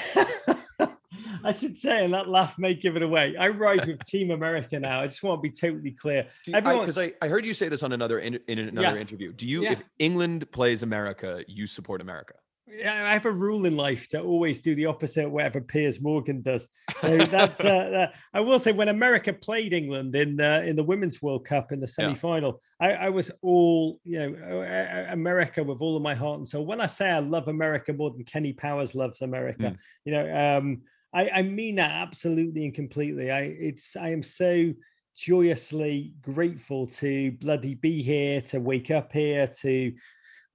I 1.43 1.53
should 1.53 1.77
say, 1.77 2.03
and 2.03 2.13
that 2.13 2.27
laugh 2.27 2.57
may 2.57 2.73
give 2.73 2.95
it 2.95 3.03
away. 3.03 3.35
I 3.37 3.49
ride 3.49 3.85
with 3.85 3.99
Team 4.03 4.31
America 4.31 4.79
now. 4.79 5.01
I 5.01 5.05
just 5.05 5.21
want 5.21 5.43
to 5.43 5.49
be 5.49 5.55
totally 5.55 5.91
clear. 5.91 6.27
Because 6.45 6.97
I, 6.97 7.03
I, 7.03 7.13
I, 7.21 7.27
heard 7.27 7.45
you 7.45 7.53
say 7.53 7.69
this 7.69 7.83
on 7.83 7.91
another 7.91 8.19
in, 8.19 8.39
in 8.47 8.57
another 8.57 8.95
yeah. 8.95 9.01
interview. 9.01 9.31
Do 9.31 9.45
you, 9.45 9.63
yeah. 9.63 9.73
if 9.73 9.83
England 9.99 10.51
plays 10.51 10.81
America, 10.81 11.43
you 11.47 11.67
support 11.67 12.01
America? 12.01 12.33
I 12.67 13.13
have 13.13 13.25
a 13.25 13.31
rule 13.31 13.67
in 13.67 13.77
life 13.77 14.07
to 14.09 14.21
always 14.21 14.59
do 14.59 14.73
the 14.73 14.87
opposite 14.87 15.25
of 15.25 15.31
whatever 15.31 15.61
Piers 15.61 16.01
Morgan 16.01 16.41
does. 16.41 16.67
So 16.99 17.17
that's 17.17 17.59
uh, 17.59 17.67
uh, 18.11 18.17
I 18.33 18.39
will 18.39 18.59
say 18.59 18.71
when 18.71 18.89
America 18.89 19.31
played 19.33 19.71
England 19.71 20.15
in 20.15 20.35
the 20.35 20.63
in 20.63 20.75
the 20.75 20.83
Women's 20.83 21.21
World 21.21 21.45
Cup 21.45 21.71
in 21.71 21.79
the 21.79 21.87
semi 21.87 22.15
final, 22.15 22.59
yeah. 22.81 22.87
I, 22.87 22.91
I, 23.05 23.09
was 23.09 23.29
all 23.43 23.99
you 24.03 24.17
know 24.17 25.07
America 25.11 25.63
with 25.63 25.79
all 25.79 25.95
of 25.95 26.01
my 26.01 26.15
heart 26.15 26.39
and 26.39 26.47
soul. 26.47 26.65
When 26.65 26.81
I 26.81 26.87
say 26.87 27.11
I 27.11 27.19
love 27.19 27.47
America 27.49 27.93
more 27.93 28.09
than 28.09 28.23
Kenny 28.23 28.53
Powers 28.53 28.95
loves 28.95 29.21
America, 29.21 29.63
mm. 29.63 29.77
you 30.03 30.13
know, 30.13 30.57
um, 30.57 30.81
I, 31.13 31.29
I 31.29 31.41
mean 31.43 31.75
that 31.75 31.91
absolutely 31.91 32.65
and 32.65 32.73
completely. 32.73 33.29
I 33.29 33.41
it's 33.41 33.95
I 33.95 34.09
am 34.09 34.23
so 34.23 34.73
joyously 35.15 36.15
grateful 36.21 36.87
to 36.87 37.31
bloody 37.33 37.75
be 37.75 38.01
here, 38.01 38.41
to 38.41 38.59
wake 38.59 38.89
up 38.89 39.13
here, 39.13 39.47
to 39.61 39.93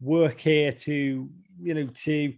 work 0.01 0.41
here, 0.41 0.73
to 0.73 1.29
you 1.63 1.75
know 1.75 1.87
to 1.87 2.35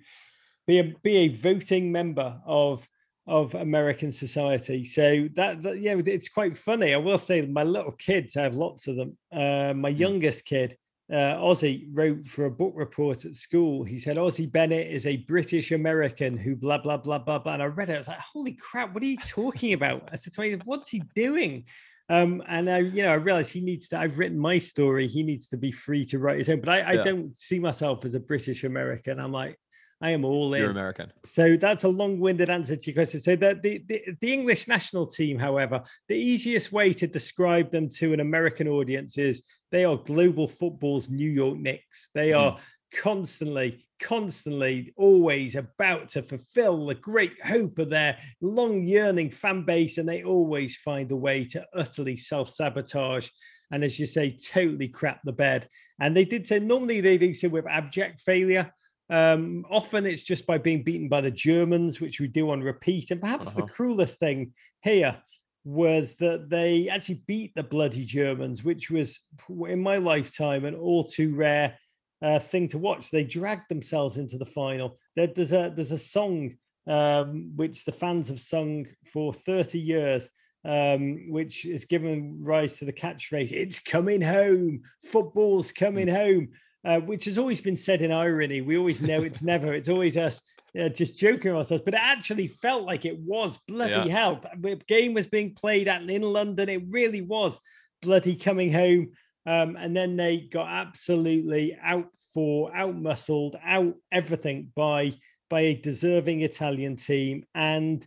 be 0.67 0.79
a 0.79 0.95
be 1.03 1.17
a 1.17 1.29
voting 1.29 1.91
member 1.91 2.41
of 2.47 2.89
of 3.27 3.55
American 3.55 4.11
society. 4.11 4.85
So 4.85 5.29
that, 5.35 5.63
that 5.63 5.81
yeah, 5.81 5.95
it's 6.07 6.29
quite 6.29 6.57
funny. 6.57 6.93
I 6.93 6.99
will 6.99 7.19
say 7.19 7.43
my 7.43 7.63
little 7.63 7.93
kids, 7.93 8.37
I 8.37 8.43
have 8.43 8.57
lots 8.57 8.89
of 8.89 8.97
them. 8.97 9.17
Uh, 9.33 9.73
my 9.75 9.93
hmm. 9.93 9.97
youngest 9.97 10.45
kid, 10.45 10.77
uh, 11.11 11.37
Ozzy, 11.37 11.89
wrote 11.93 12.27
for 12.27 12.47
a 12.47 12.51
book 12.51 12.73
report 12.75 13.25
at 13.25 13.37
school. 13.37 13.85
He 13.85 13.99
said 13.99 14.17
Ozzy 14.17 14.51
Bennett 14.51 14.89
is 14.89 15.07
a 15.07 15.19
British 15.19 15.73
American 15.73 16.37
who 16.37 16.57
blah 16.57 16.79
blah 16.79 16.97
blah 16.97 17.19
blah 17.19 17.39
blah. 17.39 17.55
And 17.55 17.63
I 17.63 17.67
read 17.67 17.91
it. 17.91 17.95
I 17.95 17.99
was 17.99 18.09
like, 18.09 18.19
holy 18.19 18.55
crap, 18.55 18.93
what 18.93 19.03
are 19.03 19.07
you 19.07 19.19
talking 19.19 19.73
about? 19.73 20.09
I 20.13 20.17
said 20.17 20.33
to 20.35 20.41
myself, 20.41 20.63
what's 20.65 20.89
he 20.89 21.03
doing? 21.15 21.65
Um, 22.09 22.43
and 22.49 22.69
I, 22.69 22.79
you 22.79 23.03
know, 23.03 23.11
I 23.11 23.15
realize 23.15 23.49
he 23.49 23.61
needs 23.61 23.89
to. 23.89 23.99
I've 23.99 24.19
written 24.19 24.39
my 24.39 24.59
story. 24.59 25.09
He 25.09 25.23
needs 25.23 25.49
to 25.49 25.57
be 25.57 25.73
free 25.73 26.05
to 26.07 26.19
write 26.19 26.39
his 26.39 26.49
own. 26.49 26.61
But 26.61 26.69
I, 26.69 26.81
I 26.81 26.93
yeah. 26.93 27.05
don't 27.05 27.39
see 27.39 27.59
myself 27.59 28.05
as 28.05 28.15
a 28.15 28.21
British 28.21 28.65
American. 28.65 29.19
I'm 29.19 29.33
like, 29.33 29.59
I 30.03 30.11
am 30.11 30.25
all 30.25 30.53
in. 30.53 30.63
You're 30.63 30.71
American. 30.71 31.13
So 31.25 31.57
that's 31.57 31.85
a 31.85 31.89
long-winded 31.89 32.51
answer 32.51 32.75
to 32.75 32.87
your 32.87 32.95
question. 32.95 33.21
So 33.21 33.37
the, 33.37 33.59
the, 33.63 33.85
the, 33.87 34.03
the, 34.21 34.33
English 34.33 34.67
national 34.67 35.07
team, 35.07 35.39
however, 35.39 35.85
the 36.09 36.17
easiest 36.17 36.73
way 36.73 36.93
to 36.95 37.07
describe 37.07 37.71
them 37.71 37.89
to 37.99 38.13
an 38.13 38.19
American 38.19 38.67
audience 38.67 39.17
is 39.17 39.45
they 39.71 39.85
are 39.85 39.97
global 39.97 40.49
football's 40.49 41.09
New 41.09 41.31
York 41.31 41.57
Knicks. 41.57 42.09
They 42.15 42.31
mm. 42.31 42.41
are 42.41 42.59
constantly, 42.93 43.87
constantly, 44.03 44.93
always 44.97 45.55
about 45.55 46.09
to 46.11 46.23
fulfill 46.23 46.87
the 46.87 46.95
great 46.95 47.41
hope 47.43 47.79
of 47.79 47.89
their 47.89 48.19
long 48.41 48.85
yearning 48.85 49.31
fan 49.31 49.65
base, 49.65 49.99
and 49.99 50.09
they 50.09 50.25
always 50.25 50.77
find 50.77 51.11
a 51.13 51.17
way 51.17 51.45
to 51.45 51.67
utterly 51.73 52.17
self-sabotage 52.17 53.29
and, 53.71 53.83
as 53.83 53.99
you 53.99 54.05
say, 54.05 54.31
totally 54.31 54.89
crap 54.89 55.21
the 55.25 55.33
bed. 55.33 55.69
And 56.01 56.15
they 56.15 56.27
did 56.27 56.47
so. 56.47 56.59
Normally, 56.59 57.01
they 57.01 57.17
do 57.17 57.33
so 57.33 57.49
with 57.49 57.67
abject 57.67 58.21
failure. 58.21 58.71
Um, 59.09 59.65
often 59.71 60.07
it's 60.07 60.23
just 60.23 60.47
by 60.47 60.59
being 60.59 60.83
beaten 60.83 61.09
by 61.09 61.21
the 61.23 61.31
Germans, 61.31 62.01
which 62.01 62.21
we 62.21 62.29
do 62.29 62.51
on 62.51 62.63
repeat. 62.63 63.11
And 63.11 63.21
perhaps 63.21 63.49
uh-huh. 63.49 63.63
the 63.63 63.73
cruelest 63.73 64.19
thing 64.19 64.53
here 64.83 65.17
was 65.65 66.17
that 66.17 66.51
they 66.51 66.89
actually 66.89 67.23
beat 67.27 67.55
the 67.55 67.63
bloody 67.63 68.05
Germans, 68.05 68.65
which 68.65 68.91
was 68.91 69.21
in 69.69 69.81
my 69.81 69.97
lifetime 69.97 70.65
an 70.65 70.75
all 70.75 71.05
too 71.05 71.35
rare 71.35 71.79
uh, 72.23 72.39
thing 72.39 72.69
to 72.69 72.79
watch. 72.79 73.11
They 73.11 73.25
dragged 73.25 73.69
themselves 73.69 74.17
into 74.17 74.39
the 74.39 74.47
final. 74.47 74.99
There, 75.17 75.27
there's 75.27 75.53
a 75.53 75.73
there's 75.75 75.93
a 75.93 75.99
song 75.99 76.55
um, 76.87 77.53
which 77.57 77.85
the 77.85 77.93
fans 77.93 78.29
have 78.29 78.41
sung 78.41 78.87
for 79.13 79.33
30 79.33 79.79
years, 79.79 80.29
um, 80.65 81.25
which 81.29 81.63
has 81.63 81.85
given 81.85 82.39
rise 82.43 82.77
to 82.77 82.85
the 82.85 82.93
catchphrase 82.93 83.53
"It's 83.53 83.79
coming 83.79 84.23
home, 84.23 84.83
football's 85.03 85.73
coming 85.73 86.07
mm. 86.07 86.17
home," 86.17 86.49
uh, 86.85 87.01
which 87.01 87.25
has 87.25 87.39
always 87.39 87.61
been 87.61 87.77
said 87.77 88.03
in 88.03 88.13
irony. 88.13 88.61
We 88.61 88.77
always 88.77 89.03
know 89.03 89.23
it's 89.23 89.43
never. 89.53 89.73
It's 89.75 89.89
always 89.89 90.17
us. 90.17 90.41
Uh, 90.81 90.89
just 90.89 91.19
joking 91.19 91.53
ourselves, 91.53 91.83
but 91.85 91.93
it 91.93 92.01
actually 92.03 92.47
felt 92.47 92.85
like 92.85 93.05
it 93.05 93.19
was 93.19 93.59
bloody 93.69 93.93
yeah. 93.93 94.07
hell. 94.07 94.41
The 94.59 94.77
game 94.89 95.13
was 95.13 95.27
being 95.27 95.55
played 95.55 95.87
at 95.87 96.01
in 96.09 96.23
London. 96.23 96.71
It 96.71 96.85
really 96.89 97.21
was 97.21 97.61
bloody 98.01 98.37
coming 98.37 98.73
home. 98.73 99.11
Um, 99.45 99.77
and 99.77 99.97
then 99.97 100.17
they 100.17 100.39
got 100.39 100.69
absolutely 100.69 101.77
out 101.83 102.09
for, 102.33 102.75
out 102.75 102.97
muscled, 102.97 103.57
out 103.65 103.95
everything 104.11 104.71
by 104.75 105.13
by 105.51 105.61
a 105.61 105.75
deserving 105.75 106.41
Italian 106.41 106.97
team. 106.97 107.45
And 107.55 108.07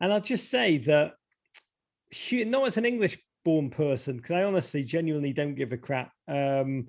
and 0.00 0.12
I'll 0.12 0.20
just 0.20 0.50
say 0.50 0.78
that 0.78 1.12
not 2.32 2.66
as 2.66 2.76
an 2.76 2.84
English 2.84 3.18
born 3.44 3.70
person, 3.70 4.16
because 4.16 4.34
I 4.34 4.42
honestly 4.42 4.82
genuinely 4.82 5.32
don't 5.32 5.54
give 5.54 5.72
a 5.72 5.76
crap. 5.76 6.12
Um, 6.26 6.88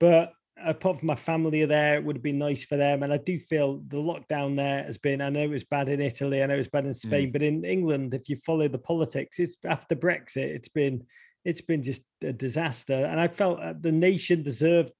but 0.00 0.32
apart 0.62 0.98
from 0.98 1.06
my 1.06 1.14
family 1.14 1.62
are 1.62 1.66
there, 1.66 1.96
it 1.96 2.04
would 2.04 2.16
have 2.16 2.22
been 2.22 2.38
nice 2.38 2.64
for 2.64 2.76
them. 2.76 3.02
And 3.02 3.12
I 3.12 3.18
do 3.18 3.38
feel 3.38 3.82
the 3.88 3.98
lockdown 3.98 4.56
there 4.56 4.82
has 4.84 4.98
been, 4.98 5.20
I 5.20 5.28
know 5.28 5.42
it 5.42 5.50
was 5.50 5.64
bad 5.64 5.88
in 5.88 6.00
Italy, 6.00 6.42
I 6.42 6.46
know 6.46 6.54
it 6.54 6.58
was 6.58 6.68
bad 6.68 6.86
in 6.86 6.94
Spain, 6.94 7.28
mm. 7.28 7.32
but 7.32 7.42
in 7.42 7.64
England, 7.64 8.14
if 8.14 8.28
you 8.28 8.36
follow 8.36 8.68
the 8.68 8.78
politics, 8.78 9.38
it's 9.38 9.56
after 9.64 9.94
Brexit, 9.94 10.54
it's 10.54 10.68
been 10.70 11.04
it's 11.46 11.60
been 11.60 11.82
just 11.82 12.02
a 12.24 12.32
disaster. 12.32 13.06
And 13.06 13.20
I 13.20 13.28
felt 13.28 13.60
the 13.80 13.92
nation 13.92 14.42
deserved 14.42 14.90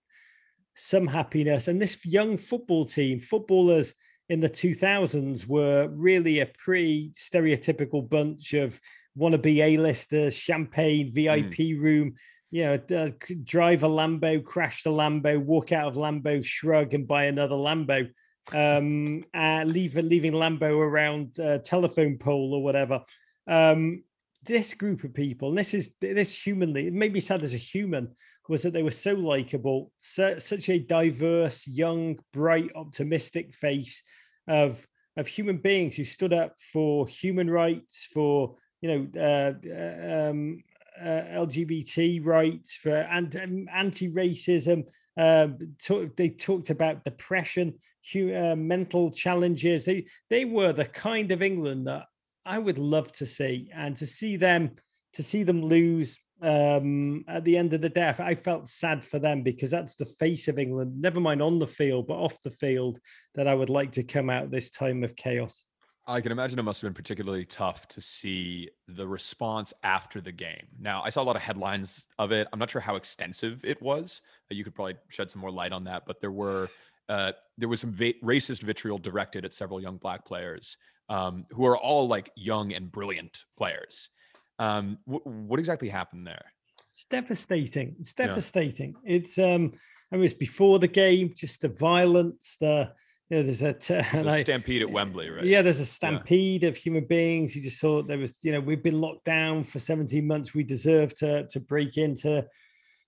some 0.77 1.09
happiness. 1.09 1.67
And 1.67 1.83
this 1.83 1.99
young 2.07 2.37
football 2.37 2.87
team, 2.87 3.19
footballers 3.19 3.95
in 4.29 4.39
the 4.39 4.49
2000s, 4.49 5.45
were 5.49 5.89
really 5.89 6.39
a 6.39 6.47
pretty 6.47 7.11
stereotypical 7.17 8.09
bunch 8.09 8.55
of 8.55 8.81
wannabe 9.19 9.59
A-listers, 9.59 10.37
champagne, 10.37 11.13
VIP 11.13 11.59
mm. 11.59 11.81
room. 11.81 12.15
You 12.53 12.65
know, 12.65 12.97
uh, 12.97 13.11
drive 13.43 13.83
a 13.83 13.89
Lambo, 13.89 14.43
crash 14.45 14.85
the 14.85 14.91
Lambo, 14.91 15.43
walk 15.43 15.73
out 15.73 15.89
of 15.89 15.95
Lambo, 15.95 16.45
shrug, 16.45 16.95
and 16.95 17.09
buy 17.09 17.25
another 17.25 17.57
Lambo. 17.57 18.09
Um, 18.55 19.25
uh, 19.35 19.65
leave, 19.67 19.97
leaving 19.97 20.33
Lambo 20.33 20.79
around 20.79 21.41
a 21.41 21.59
telephone 21.59 22.19
pole 22.19 22.55
or 22.55 22.63
whatever. 22.63 23.03
Um, 23.49 24.05
this 24.47 24.75
group 24.75 25.05
of 25.05 25.15
people, 25.15 25.51
and 25.51 25.59
this 25.59 25.75
is 25.75 25.91
this 26.01 26.35
humanly, 26.35 26.87
it 26.87 26.93
made 26.93 27.13
me 27.13 27.21
sad 27.21 27.43
as 27.43 27.55
a 27.55 27.59
human, 27.59 28.09
was 28.49 28.63
that 28.63 28.73
they 28.73 28.83
were 28.83 28.91
so 28.91 29.13
likable, 29.13 29.91
so, 30.01 30.39
such 30.39 30.69
a 30.69 30.79
diverse, 30.79 31.67
young, 31.67 32.19
bright, 32.33 32.71
optimistic 32.75 33.55
face 33.55 34.03
of 34.49 34.87
of 35.17 35.27
human 35.27 35.57
beings 35.57 35.97
who 35.97 36.05
stood 36.05 36.33
up 36.33 36.55
for 36.61 37.07
human 37.07 37.49
rights, 37.49 38.09
for 38.13 38.57
you 38.81 38.89
know 38.89 39.09
uh, 39.17 39.53
uh 39.69 40.31
um, 40.31 40.63
uh, 41.01 41.45
LGBT 41.45 42.25
rights, 42.25 42.77
for 42.77 43.07
um, 43.11 43.67
anti-racism. 43.73 44.85
Uh, 45.19 45.49
talk, 45.83 46.15
they 46.17 46.29
talked 46.29 46.69
about 46.71 47.05
depression, 47.05 47.75
uh, 48.15 48.55
mental 48.55 49.11
challenges. 49.11 49.85
They 49.85 50.07
they 50.31 50.45
were 50.45 50.73
the 50.73 50.85
kind 50.85 51.33
of 51.33 51.43
England 51.43 51.87
that 51.87 52.05
I 52.47 52.59
would 52.59 52.79
love 52.79 53.13
to 53.13 53.27
see, 53.27 53.71
and 53.75 53.97
to 53.97 54.07
see 54.07 54.37
them 54.37 54.77
to 55.15 55.23
see 55.23 55.43
them 55.43 55.63
lose 55.63 56.19
um, 56.43 57.25
at 57.27 57.43
the 57.45 57.57
end 57.57 57.73
of 57.73 57.81
the 57.81 57.89
day. 57.89 58.15
I 58.19 58.35
felt 58.35 58.69
sad 58.69 59.03
for 59.03 59.19
them 59.19 59.43
because 59.43 59.71
that's 59.71 59.95
the 59.95 60.05
face 60.05 60.47
of 60.47 60.59
England. 60.59 61.01
Never 61.01 61.21
mind 61.21 61.43
on 61.43 61.59
the 61.59 61.67
field, 61.67 62.07
but 62.07 62.19
off 62.19 62.41
the 62.43 62.51
field, 62.51 62.99
that 63.35 63.49
I 63.49 63.55
would 63.55 63.71
like 63.71 63.93
to 63.93 64.03
come 64.03 64.31
out 64.31 64.51
this 64.51 64.71
time 64.71 65.03
of 65.03 65.17
chaos. 65.17 65.65
I 66.07 66.21
can 66.21 66.31
imagine 66.31 66.59
it 66.59 66.63
must 66.63 66.83
have 66.83 66.89
been 66.89 66.95
particularly 66.95 67.45
tough 67.47 67.89
to 67.89 68.01
see 68.01 68.71
the 68.87 69.09
response 69.09 69.73
after 69.83 70.21
the 70.21 70.31
game. 70.31 70.67
Now, 70.79 71.03
I 71.03 71.11
saw 71.11 71.23
a 71.23 71.25
lot 71.25 71.35
of 71.35 71.43
headlines 71.43 72.07
of 72.19 72.31
it. 72.31 72.47
I'm 72.53 72.61
not 72.61 72.71
sure 72.71 72.81
how 72.81 72.95
extensive 72.95 73.65
it 73.65 73.83
was. 73.83 74.23
You 74.51 74.63
could 74.63 74.75
probably 74.75 74.97
shed 75.09 75.33
some 75.33 75.41
more 75.41 75.51
light 75.51 75.73
on 75.73 75.85
that, 75.85 76.05
but 76.07 76.21
there 76.21 76.31
were 76.31 76.69
uh, 77.09 77.33
there 77.57 77.69
was 77.69 77.81
some 77.81 77.93
va- 77.93 78.15
racist 78.23 78.63
vitriol 78.63 78.99
directed 78.99 79.45
at 79.45 79.55
several 79.55 79.81
young 79.81 79.97
black 79.97 80.25
players 80.25 80.77
um, 81.09 81.47
who 81.51 81.67
are 81.67 81.77
all 81.79 82.09
like 82.09 82.31
young 82.37 82.73
and 82.73 82.91
brilliant 82.91 83.45
players. 83.57 84.11
Um, 84.59 84.99
wh- 85.05 85.27
what 85.27 85.59
exactly 85.59 85.89
happened 85.89 86.27
there? 86.27 86.45
It's 86.93 87.05
devastating. 87.11 87.97
It's 88.01 88.13
devastating. 88.13 88.95
Yeah. 89.05 89.17
It's 89.17 89.39
um, 89.39 89.73
I 90.13 90.17
mean, 90.17 90.25
it's 90.25 90.35
before 90.35 90.79
the 90.79 90.89
game, 90.89 91.33
just 91.37 91.61
the 91.61 91.69
violence, 91.69 92.57
the 92.61 92.93
you 93.29 93.39
know, 93.39 93.43
there's 93.43 93.63
a 93.63 93.73
t- 93.73 94.03
So 94.13 94.29
I- 94.29 94.41
stampede 94.41 94.83
at 94.83 94.91
Wembley, 94.91 95.29
right? 95.29 95.45
Yeah, 95.45 95.63
there's 95.63 95.81
a 95.81 95.87
stampede 95.87 96.65
of 96.65 96.77
human 96.77 97.05
beings. 97.07 97.57
You 97.57 97.63
just 97.63 97.81
thought 97.81 98.07
there 98.07 98.19
was, 98.19 98.39
you 98.43 98.53
know, 98.53 98.61
we've 98.61 98.83
been 98.83 99.01
locked 99.01 99.25
down 99.25 99.65
for 99.65 99.79
17 99.79 100.27
months. 100.27 100.55
We 100.55 100.63
deserve 100.63 101.15
to 101.19 101.47
to 101.49 101.61
break 101.61 101.97
into 101.99 102.47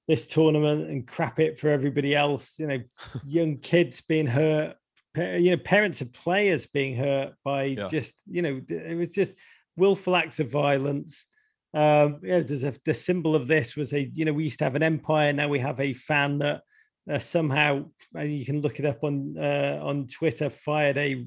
this 0.08 0.26
tournament 0.26 0.88
and 0.90 1.06
crap 1.06 1.38
it 1.38 1.58
for 1.58 1.68
everybody 1.70 2.14
else. 2.14 2.58
You 2.58 2.66
know, 2.66 2.78
young 3.24 3.58
kids 3.58 4.00
being 4.00 4.26
hurt, 4.26 4.74
you 5.22 5.50
know, 5.50 5.57
parents 5.57 6.00
of 6.00 6.12
players 6.12 6.66
being 6.66 6.96
hurt 6.96 7.35
by 7.44 7.64
Yeah. 7.64 7.87
just, 7.88 8.14
you 8.31 8.42
know, 8.42 8.61
it 8.68 8.96
was 8.96 9.12
just 9.12 9.35
willful 9.76 10.16
acts 10.16 10.40
of 10.40 10.50
violence. 10.50 11.26
Um, 11.74 12.20
yeah, 12.22 12.40
there's 12.40 12.64
a 12.64 12.74
the 12.85 12.94
symbol 12.94 13.35
of 13.37 13.46
this 13.46 13.76
was 13.76 13.92
a, 13.92 14.11
you 14.14 14.24
know, 14.24 14.33
we 14.33 14.44
used 14.44 14.59
to 14.61 14.64
have 14.64 14.74
an 14.76 14.83
empire, 14.83 15.33
now 15.33 15.48
we 15.48 15.59
have 15.59 15.81
a 15.81 15.92
fan 15.92 16.38
that 16.38 16.62
uh, 17.11 17.18
somehow, 17.18 17.85
and 18.14 18.37
you 18.37 18.44
can 18.44 18.61
look 18.61 18.78
it 18.78 18.87
up 18.87 19.04
on 19.04 19.37
uh, 19.38 19.78
on 19.83 20.07
Twitter, 20.09 20.50
fired 20.50 20.96
a 20.98 21.26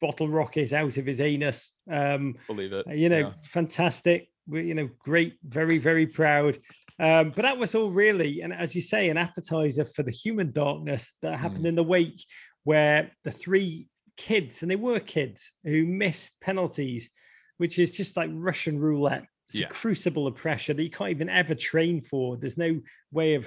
bottle 0.00 0.28
rocket 0.28 0.72
out 0.72 0.96
of 0.96 1.06
his 1.06 1.20
anus. 1.20 1.72
Um, 1.90 2.36
Believe 2.46 2.72
it. 2.72 2.86
you 2.96 3.08
know, 3.08 3.18
Yeah. 3.18 3.32
fantastic. 3.42 4.28
You 4.50 4.74
know, 4.74 4.88
great, 5.00 5.34
very, 5.42 5.78
very 5.78 6.06
proud. 6.06 6.58
Um, 7.00 7.30
but 7.34 7.42
that 7.42 7.58
was 7.58 7.74
all 7.74 7.90
really, 7.90 8.40
and 8.40 8.52
as 8.52 8.74
you 8.74 8.80
say, 8.80 9.08
an 9.08 9.16
appetizer 9.16 9.84
for 9.84 10.02
the 10.02 10.10
human 10.10 10.50
darkness 10.52 11.14
that 11.22 11.38
happened 11.38 11.66
in 11.66 11.74
the 11.76 11.84
wake, 11.84 12.24
where 12.68 13.10
the 13.24 13.32
three 13.32 13.88
kids, 14.18 14.60
and 14.60 14.70
they 14.70 14.76
were 14.76 15.00
kids 15.00 15.52
who 15.64 15.86
missed 15.86 16.38
penalties, 16.42 17.08
which 17.56 17.78
is 17.78 17.94
just 17.94 18.14
like 18.14 18.28
Russian 18.30 18.78
roulette. 18.78 19.24
It's 19.46 19.60
Yeah. 19.60 19.68
a 19.68 19.70
crucible 19.70 20.26
of 20.26 20.34
pressure 20.34 20.74
that 20.74 20.82
you 20.82 20.90
can't 20.90 21.08
even 21.10 21.30
ever 21.30 21.54
train 21.54 22.02
for. 22.02 22.36
There's 22.36 22.58
no 22.58 22.82
way 23.10 23.36
of. 23.36 23.46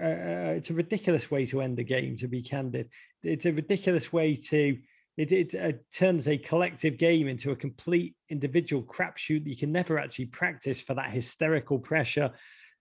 Uh, 0.00 0.54
it's 0.58 0.70
a 0.70 0.74
ridiculous 0.74 1.32
way 1.32 1.46
to 1.46 1.62
end 1.62 1.78
the 1.78 1.82
game. 1.82 2.16
To 2.18 2.28
be 2.28 2.42
candid, 2.42 2.90
it's 3.24 3.44
a 3.44 3.52
ridiculous 3.52 4.12
way 4.12 4.36
to 4.36 4.78
it, 5.16 5.32
it 5.32 5.54
uh, 5.56 5.72
turns 5.92 6.28
a 6.28 6.38
collective 6.38 6.96
game 6.96 7.26
into 7.26 7.50
a 7.50 7.56
complete 7.56 8.14
individual 8.28 8.84
crapshoot 8.84 9.42
that 9.42 9.50
you 9.50 9.56
can 9.56 9.72
never 9.72 9.98
actually 9.98 10.26
practice 10.26 10.80
for 10.80 10.94
that 10.94 11.10
hysterical 11.10 11.80
pressure. 11.80 12.30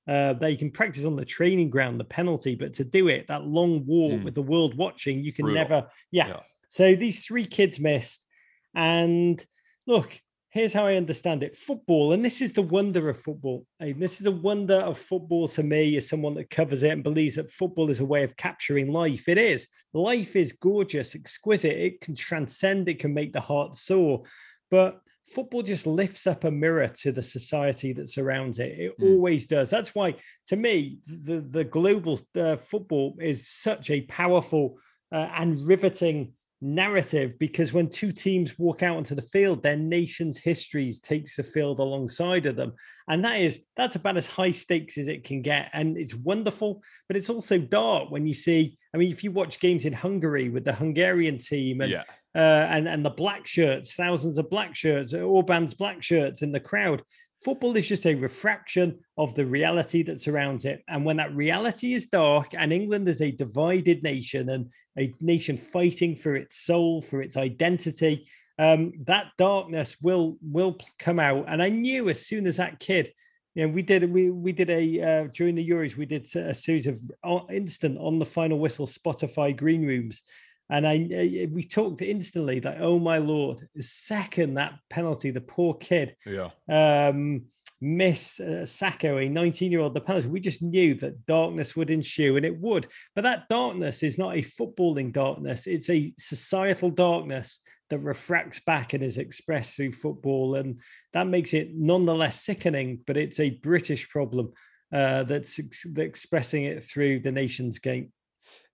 Uh, 0.08 0.34
that 0.34 0.52
you 0.52 0.58
can 0.58 0.72
practice 0.72 1.06
on 1.06 1.16
the 1.16 1.26
training 1.26 1.70
ground, 1.70 2.00
the 2.00 2.04
penalty, 2.04 2.56
but 2.56 2.74
to 2.74 2.84
do 2.84 3.10
it, 3.10 3.28
that 3.28 3.46
long 3.46 3.86
walk 3.86 4.14
Mm. 4.14 4.24
with 4.24 4.34
the 4.34 4.42
world 4.42 4.76
watching, 4.76 5.24
you 5.24 5.32
can 5.32 5.46
Brutal. 5.46 5.62
never. 5.64 5.88
Yeah. 6.12 6.28
Yeah. 6.30 6.40
So 6.68 6.96
these 6.96 7.20
three 7.24 7.46
kids 7.46 7.80
missed. 7.80 8.26
And 8.74 9.46
look, 9.86 10.20
here's 10.50 10.74
how 10.74 10.88
I 10.88 10.96
understand 10.96 11.44
it 11.44 11.56
football, 11.56 12.14
and 12.14 12.26
this 12.26 12.42
is 12.42 12.54
the 12.54 12.62
wonder 12.64 13.08
of 13.10 13.20
football. 13.20 13.68
and 13.80 14.02
this 14.02 14.14
is 14.14 14.24
the 14.24 14.32
wonder 14.32 14.76
of 14.80 14.98
football 14.98 15.48
to 15.50 15.62
me 15.64 15.96
as 15.98 16.10
someone 16.10 16.34
that 16.36 16.50
covers 16.50 16.82
it 16.82 16.90
and 16.92 17.04
believes 17.04 17.36
that 17.36 17.52
football 17.52 17.90
is 17.92 18.00
a 18.00 18.06
way 18.06 18.24
of 18.24 18.36
capturing 18.36 18.92
life. 18.92 19.28
It 19.30 19.38
is. 19.38 19.68
Life 19.94 20.36
is 20.36 20.54
gorgeous, 20.54 21.14
exquisite. 21.14 21.78
It 21.78 22.02
can 22.02 22.16
transcend, 22.16 22.90
it 22.90 22.98
can 23.00 23.14
make 23.14 23.32
the 23.34 23.42
heart 23.42 23.76
soar. 23.76 24.24
But 24.72 25.02
football 25.32 25.62
just 25.62 25.86
lifts 25.88 26.28
up 26.28 26.44
a 26.44 26.52
mirror 26.52 26.88
to 26.88 27.12
the 27.12 27.24
society 27.24 27.94
that 27.94 28.10
surrounds 28.10 28.60
it. 28.60 28.80
It 28.80 29.00
Mm. 29.00 29.12
always 29.14 29.48
does. 29.48 29.70
That's 29.70 29.94
why, 29.94 30.16
to 30.48 30.56
me, 30.56 31.00
the, 31.08 31.42
the 31.42 31.64
global 31.64 32.20
uh, 32.36 32.56
football 32.56 33.16
is 33.20 33.48
such 33.48 33.90
a 33.90 34.02
powerful 34.02 34.78
uh, 35.12 35.30
and 35.34 35.66
riveting 35.68 36.34
narrative 36.62 37.40
because 37.40 37.72
when 37.72 37.88
two 37.88 38.12
teams 38.12 38.60
walk 38.60 38.84
out 38.84 38.98
onto 38.98 39.16
the 39.16 39.22
field 39.22 39.64
their 39.64 39.78
nation's 39.78 40.38
histories 40.38 41.00
takes 41.00 41.38
the 41.38 41.44
field 41.44 41.80
alongside 41.80 42.46
of 42.46 42.58
them 42.58 42.74
and 43.08 43.24
that 43.24 43.40
is 43.40 43.60
that's 43.78 43.96
about 43.96 44.18
as 44.18 44.28
high 44.28 44.52
stakes 44.52 44.98
as 44.98 45.08
it 45.08 45.24
can 45.24 45.42
get 45.42 45.70
and 45.72 45.98
it's 45.98 46.16
wonderful 46.16 46.84
but 47.08 47.16
it's 47.16 47.30
also 47.30 47.58
dark 47.58 48.12
when 48.12 48.28
you 48.28 48.34
see 48.34 48.78
i 48.94 48.98
mean 48.98 49.10
if 49.10 49.24
you 49.24 49.32
watch 49.32 49.62
games 49.62 49.86
in 49.86 49.94
hungary 49.94 50.50
with 50.50 50.66
the 50.66 50.74
hungarian 50.74 51.38
team 51.38 51.80
and 51.80 51.92
yeah. 51.92 52.04
Uh, 52.36 52.68
and 52.70 52.88
and 52.88 53.06
the 53.06 53.10
black 53.10 53.48
shirts, 53.48 53.94
thousands 53.94 54.38
of 54.38 54.50
black 54.50 54.76
shirts, 54.76 55.14
Orban's 55.14 55.74
black 55.74 56.04
shirts 56.04 56.42
in 56.42 56.52
the 56.52 56.60
crowd. 56.60 57.02
Football 57.44 57.78
is 57.78 57.88
just 57.88 58.06
a 58.06 58.16
refraction 58.16 59.00
of 59.18 59.34
the 59.34 59.46
reality 59.46 60.04
that 60.04 60.20
surrounds 60.20 60.66
it. 60.66 60.84
And 60.90 61.06
when 61.06 61.18
that 61.18 61.34
reality 61.34 61.94
is 61.94 62.08
dark, 62.08 62.48
and 62.54 62.74
England 62.74 63.08
is 63.08 63.22
a 63.22 63.32
divided 63.32 64.04
nation 64.04 64.50
and 64.50 64.70
a 64.98 65.14
nation 65.22 65.58
fighting 65.58 66.18
for 66.18 66.36
its 66.36 66.58
soul, 66.58 67.02
for 67.02 67.22
its 67.22 67.38
identity, 67.38 68.28
um, 68.60 68.92
that 69.06 69.28
darkness 69.38 69.96
will 70.02 70.38
will 70.42 70.78
come 71.00 71.20
out. 71.20 71.46
And 71.48 71.64
I 71.64 71.70
knew 71.70 72.10
as 72.10 72.26
soon 72.26 72.46
as 72.46 72.58
that 72.58 72.80
kid, 72.80 73.14
you 73.56 73.66
know, 73.66 73.74
we 73.74 73.82
did 73.82 74.12
we 74.12 74.30
we 74.30 74.52
did 74.52 74.70
a 74.70 75.02
uh, 75.02 75.28
during 75.34 75.56
the 75.56 75.68
Euros 75.68 75.96
we 75.96 76.06
did 76.06 76.28
a 76.36 76.54
series 76.54 76.86
of 76.86 77.00
uh, 77.24 77.40
instant 77.50 77.98
on 77.98 78.20
the 78.20 78.26
final 78.26 78.60
whistle 78.60 78.86
Spotify 78.86 79.56
green 79.56 79.86
rooms. 79.86 80.22
And 80.70 80.88
I, 80.88 80.94
I- 80.94 81.50
we 81.52 81.64
talked 81.64 82.02
instantly 82.02 82.62
like, 82.62 82.78
oh 82.80 83.00
my 83.00 83.18
lord, 83.18 83.68
second 83.80 84.56
that 84.56 84.74
penalty, 84.90 85.32
the 85.32 85.42
poor 85.42 85.74
kid 85.76 86.16
Yeah. 86.26 86.50
um, 86.70 87.46
missed 87.82 88.40
uh, 88.42 88.66
Saka, 88.66 89.18
a 89.18 89.30
19 89.30 89.72
year 89.72 89.80
old, 89.82 89.94
the 89.94 90.02
penalty. 90.02 90.28
We 90.28 90.40
just 90.42 90.62
knew 90.62 90.94
that 90.96 91.26
darkness 91.26 91.76
would 91.76 91.90
ensue, 91.90 92.38
and 92.38 92.46
it 92.46 92.60
would. 92.60 92.88
But 93.16 93.24
that 93.24 93.48
darkness 93.50 94.04
is 94.04 94.18
not 94.18 94.36
a 94.36 94.42
footballing 94.42 95.14
darkness; 95.14 95.66
it's 95.66 95.90
a 95.90 96.14
societal 96.20 96.90
darkness 96.90 97.62
that 97.90 98.00
refracts 98.00 98.60
back 98.60 98.94
and 98.94 99.04
is 99.04 99.18
expressed 99.18 99.76
through 99.76 99.94
football, 99.94 100.56
and 100.56 100.80
that 101.14 101.26
makes 101.28 101.54
it 101.54 101.70
nonetheless 101.74 102.44
sickening. 102.44 103.00
But 103.08 103.18
it's 103.18 103.40
a 103.40 103.50
British 103.50 104.10
problem 104.10 104.52
uh, 104.94 105.24
that's 105.24 105.58
ex- 105.58 105.84
that's 105.84 106.06
expressing 106.08 106.66
it 106.66 106.84
through 106.84 107.22
the 107.22 107.32
nation's 107.32 107.80
game. 107.80 108.12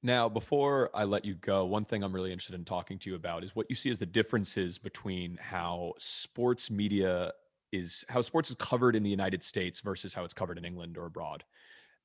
Now, 0.03 0.29
before 0.29 0.89
I 0.93 1.03
let 1.05 1.25
you 1.25 1.35
go, 1.35 1.65
one 1.65 1.85
thing 1.85 2.03
I'm 2.03 2.13
really 2.13 2.31
interested 2.31 2.55
in 2.55 2.65
talking 2.65 2.99
to 2.99 3.09
you 3.09 3.15
about 3.15 3.43
is 3.43 3.55
what 3.55 3.65
you 3.69 3.75
see 3.75 3.89
as 3.89 3.99
the 3.99 4.05
differences 4.05 4.77
between 4.77 5.37
how 5.37 5.93
sports 5.99 6.69
media 6.69 7.33
is, 7.71 8.05
how 8.09 8.21
sports 8.21 8.49
is 8.49 8.55
covered 8.55 8.95
in 8.95 9.03
the 9.03 9.09
United 9.09 9.43
States 9.43 9.81
versus 9.81 10.13
how 10.13 10.23
it's 10.23 10.33
covered 10.33 10.57
in 10.57 10.65
England 10.65 10.97
or 10.97 11.05
abroad. 11.05 11.43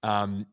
Um, 0.03 0.47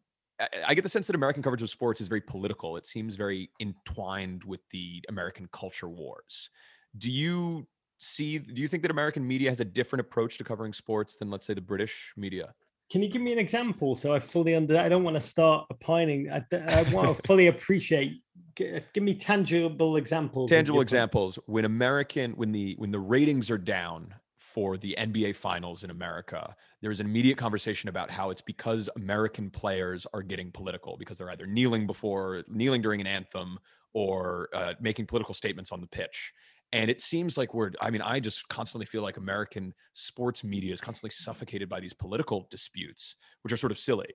I, 0.65 0.75
get 0.75 0.83
the 0.83 0.89
sense 0.89 1.07
that 1.07 1.15
American 1.15 1.41
coverage 1.41 1.63
of 1.63 1.69
sports 1.69 1.99
is 1.99 2.07
very 2.07 2.21
political. 2.21 2.77
It 2.77 2.85
seems 2.85 3.15
very 3.15 3.49
entwined 3.59 4.43
with 4.43 4.61
the 4.69 5.03
American 5.09 5.47
culture 5.51 5.89
wars. 5.89 6.49
Do 6.97 7.11
you 7.11 7.67
see? 7.97 8.37
Do 8.37 8.61
you 8.61 8.67
think 8.67 8.83
that 8.83 8.91
American 8.91 9.25
media 9.25 9.49
has 9.49 9.59
a 9.59 9.65
different 9.65 10.01
approach 10.01 10.37
to 10.37 10.43
covering 10.43 10.73
sports 10.73 11.15
than, 11.15 11.31
let's 11.31 11.47
say, 11.47 11.55
the 11.55 11.61
British 11.61 12.13
media? 12.15 12.53
Can 12.89 13.03
you 13.03 13.09
give 13.09 13.21
me 13.21 13.33
an 13.33 13.39
example 13.39 13.95
so 13.95 14.13
I 14.13 14.19
fully 14.19 14.55
under? 14.55 14.77
I 14.77 14.87
don't 14.87 15.03
want 15.03 15.15
to 15.15 15.21
start 15.21 15.67
opining. 15.69 16.31
I, 16.31 16.43
I 16.53 16.83
want 16.93 17.15
to 17.15 17.23
fully 17.27 17.47
appreciate. 17.47 18.21
Give 18.55 19.03
me 19.03 19.13
tangible 19.13 19.97
examples. 19.97 20.49
tangible 20.49 20.81
examples 20.81 21.37
when 21.45 21.63
american 21.63 22.31
when 22.31 22.51
the 22.51 22.73
when 22.79 22.89
the 22.89 22.99
ratings 22.99 23.51
are 23.51 23.57
down 23.59 24.15
for 24.39 24.77
the 24.77 24.95
nba 24.97 25.35
finals 25.35 25.83
in 25.83 25.91
america 25.91 26.55
there's 26.81 26.99
an 26.99 27.05
immediate 27.05 27.37
conversation 27.37 27.87
about 27.87 28.09
how 28.09 28.31
it's 28.31 28.41
because 28.41 28.89
american 28.95 29.51
players 29.51 30.07
are 30.11 30.23
getting 30.23 30.49
political 30.49 30.97
because 30.97 31.19
they're 31.19 31.29
either 31.29 31.45
kneeling 31.45 31.85
before 31.85 32.43
kneeling 32.47 32.81
during 32.81 32.99
an 32.99 33.05
anthem 33.05 33.59
or 33.93 34.49
uh, 34.53 34.73
making 34.81 35.05
political 35.05 35.35
statements 35.35 35.71
on 35.71 35.79
the 35.79 35.87
pitch 35.87 36.33
and 36.73 36.91
it 36.91 37.01
seems 37.01 37.37
like 37.37 37.53
we're 37.53 37.71
i 37.81 37.89
mean 37.89 38.01
i 38.01 38.19
just 38.19 38.47
constantly 38.49 38.85
feel 38.85 39.01
like 39.01 39.17
american 39.17 39.73
sports 39.93 40.43
media 40.43 40.73
is 40.73 40.81
constantly 40.81 41.09
suffocated 41.09 41.69
by 41.69 41.79
these 41.79 41.93
political 41.93 42.47
disputes 42.49 43.15
which 43.43 43.53
are 43.53 43.57
sort 43.57 43.71
of 43.71 43.77
silly. 43.77 44.13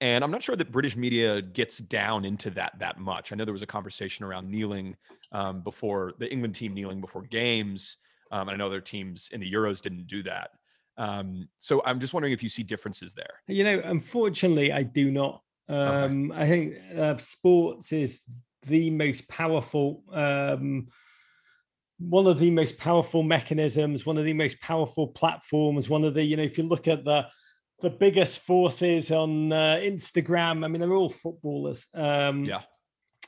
And 0.00 0.24
i'm 0.24 0.30
not 0.30 0.42
sure 0.42 0.56
that 0.56 0.72
british 0.72 0.96
media 0.96 1.42
gets 1.42 1.78
down 1.78 2.24
into 2.24 2.50
that 2.50 2.72
that 2.78 2.98
much. 2.98 3.32
I 3.32 3.36
know 3.36 3.44
there 3.44 3.52
was 3.52 3.62
a 3.62 3.66
conversation 3.66 4.24
around 4.24 4.50
kneeling 4.50 4.96
um, 5.32 5.62
before 5.62 6.14
the 6.18 6.30
england 6.30 6.54
team 6.54 6.74
kneeling 6.74 7.00
before 7.00 7.22
games 7.22 7.96
um, 8.30 8.48
and 8.48 8.54
i 8.54 8.56
know 8.56 8.66
other 8.66 8.80
teams 8.80 9.28
in 9.32 9.40
the 9.40 9.52
euros 9.52 9.80
didn't 9.80 10.06
do 10.06 10.22
that. 10.24 10.50
Um, 10.98 11.48
so 11.58 11.82
i'm 11.84 12.00
just 12.00 12.14
wondering 12.14 12.32
if 12.32 12.42
you 12.42 12.48
see 12.48 12.62
differences 12.62 13.14
there. 13.14 13.40
You 13.46 13.64
know, 13.64 13.80
unfortunately, 13.84 14.72
I 14.72 14.82
do 14.82 15.10
not. 15.10 15.42
Um, 15.68 16.32
I 16.32 16.46
think 16.46 16.74
uh, 16.96 17.16
sports 17.16 17.92
is 17.92 18.22
the 18.66 18.90
most 18.90 19.28
powerful, 19.28 20.02
um, 20.12 20.88
one 21.98 22.26
of 22.26 22.38
the 22.38 22.50
most 22.50 22.78
powerful 22.78 23.22
mechanisms, 23.22 24.04
one 24.04 24.18
of 24.18 24.24
the 24.24 24.32
most 24.32 24.60
powerful 24.60 25.08
platforms. 25.08 25.88
One 25.88 26.04
of 26.04 26.14
the, 26.14 26.22
you 26.22 26.36
know, 26.36 26.42
if 26.42 26.58
you 26.58 26.64
look 26.64 26.88
at 26.88 27.04
the 27.04 27.26
the 27.80 27.90
biggest 27.90 28.38
forces 28.40 29.10
on 29.10 29.52
uh, 29.52 29.80
Instagram, 29.82 30.64
I 30.64 30.68
mean, 30.68 30.80
they're 30.80 30.94
all 30.94 31.10
footballers. 31.10 31.86
Um, 31.94 32.44
yeah 32.44 32.62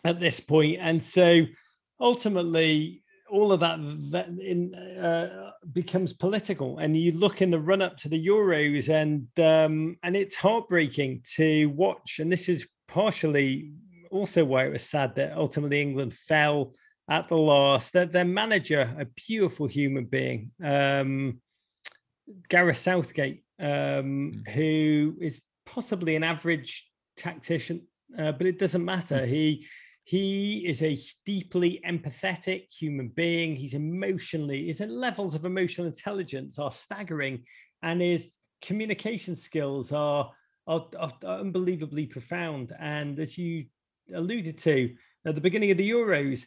at 0.04 0.20
this 0.20 0.38
point 0.38 0.78
and 0.80 1.02
so 1.02 1.42
ultimately 1.98 3.02
all 3.30 3.52
of 3.52 3.60
that, 3.60 3.78
that 4.10 4.28
in, 4.28 4.74
uh, 4.74 5.50
becomes 5.72 6.12
political 6.12 6.78
and 6.78 6.96
you 6.96 7.10
look 7.12 7.40
in 7.40 7.50
the 7.50 7.58
run 7.58 7.82
up 7.82 7.96
to 7.96 8.08
the 8.08 8.26
euros 8.26 8.88
and 8.90 9.26
um, 9.38 9.96
and 10.02 10.14
it's 10.14 10.36
heartbreaking 10.36 11.22
to 11.36 11.66
watch 11.70 12.18
and 12.20 12.30
this 12.30 12.48
is 12.48 12.68
partially 12.86 13.72
also 14.10 14.44
why 14.44 14.66
it 14.66 14.72
was 14.72 14.88
sad 14.88 15.14
that 15.14 15.32
ultimately 15.36 15.80
england 15.80 16.14
fell 16.14 16.74
at 17.08 17.28
the 17.28 17.36
last 17.36 17.92
their, 17.92 18.06
their 18.06 18.24
manager 18.24 18.94
a 18.98 19.04
beautiful 19.26 19.66
human 19.66 20.04
being 20.04 20.50
um, 20.62 21.40
gareth 22.48 22.78
southgate 22.78 23.44
um, 23.60 24.42
who 24.54 25.16
is 25.20 25.40
possibly 25.66 26.16
an 26.16 26.24
average 26.24 26.90
tactician 27.16 27.82
uh, 28.18 28.32
but 28.32 28.46
it 28.46 28.58
doesn't 28.58 28.84
matter 28.84 29.26
he 29.26 29.66
He 30.06 30.66
is 30.66 30.82
a 30.82 30.98
deeply 31.24 31.80
empathetic 31.82 32.70
human 32.70 33.08
being. 33.08 33.56
He's 33.56 33.72
emotionally, 33.72 34.66
his 34.66 34.80
levels 34.80 35.34
of 35.34 35.46
emotional 35.46 35.86
intelligence 35.86 36.58
are 36.58 36.70
staggering, 36.70 37.44
and 37.80 38.02
his 38.02 38.36
communication 38.60 39.34
skills 39.34 39.92
are, 39.92 40.30
are, 40.66 40.86
are 41.00 41.40
unbelievably 41.40 42.06
profound. 42.08 42.72
And 42.78 43.18
as 43.18 43.38
you 43.38 43.64
alluded 44.12 44.58
to 44.58 44.94
at 45.24 45.34
the 45.34 45.40
beginning 45.40 45.70
of 45.70 45.78
the 45.78 45.90
Euros, 45.90 46.44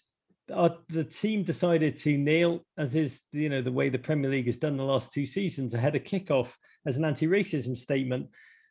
our, 0.53 0.77
the 0.89 1.03
team 1.03 1.43
decided 1.43 1.97
to 1.97 2.17
kneel, 2.17 2.65
as 2.77 2.95
is 2.95 3.21
you 3.31 3.49
know 3.49 3.61
the 3.61 3.71
way 3.71 3.89
the 3.89 3.99
Premier 3.99 4.29
League 4.29 4.45
has 4.45 4.57
done 4.57 4.77
the 4.77 4.83
last 4.83 5.13
two 5.13 5.25
seasons, 5.25 5.73
ahead 5.73 5.95
of 5.95 6.03
kickoff 6.03 6.53
as 6.85 6.97
an 6.97 7.05
anti-racism 7.05 7.75
statement. 7.75 8.27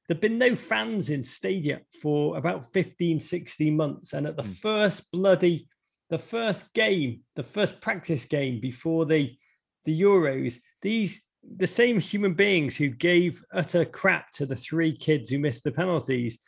There've 0.08 0.20
been 0.20 0.38
no 0.38 0.54
fans 0.54 1.10
in 1.10 1.24
stadia 1.24 1.80
for 2.00 2.36
about 2.36 2.72
15, 2.72 3.18
16 3.20 3.76
months. 3.76 4.12
And 4.12 4.26
at 4.26 4.36
the 4.36 4.44
mm. 4.44 4.56
first 4.58 5.10
bloody, 5.10 5.68
the 6.10 6.18
first 6.18 6.72
game, 6.74 7.22
the 7.34 7.42
first 7.42 7.80
practice 7.80 8.24
game 8.24 8.60
before 8.60 9.06
the 9.06 9.36
the 9.84 10.00
Euros, 10.00 10.58
these 10.82 11.22
the 11.56 11.66
same 11.66 12.00
human 12.00 12.34
beings 12.34 12.76
who 12.76 12.88
gave 12.88 13.42
utter 13.52 13.84
crap 13.84 14.30
to 14.32 14.46
the 14.46 14.56
three 14.56 14.96
kids 14.96 15.30
who 15.30 15.38
missed 15.38 15.64
the 15.64 15.72
penalties 15.72 16.38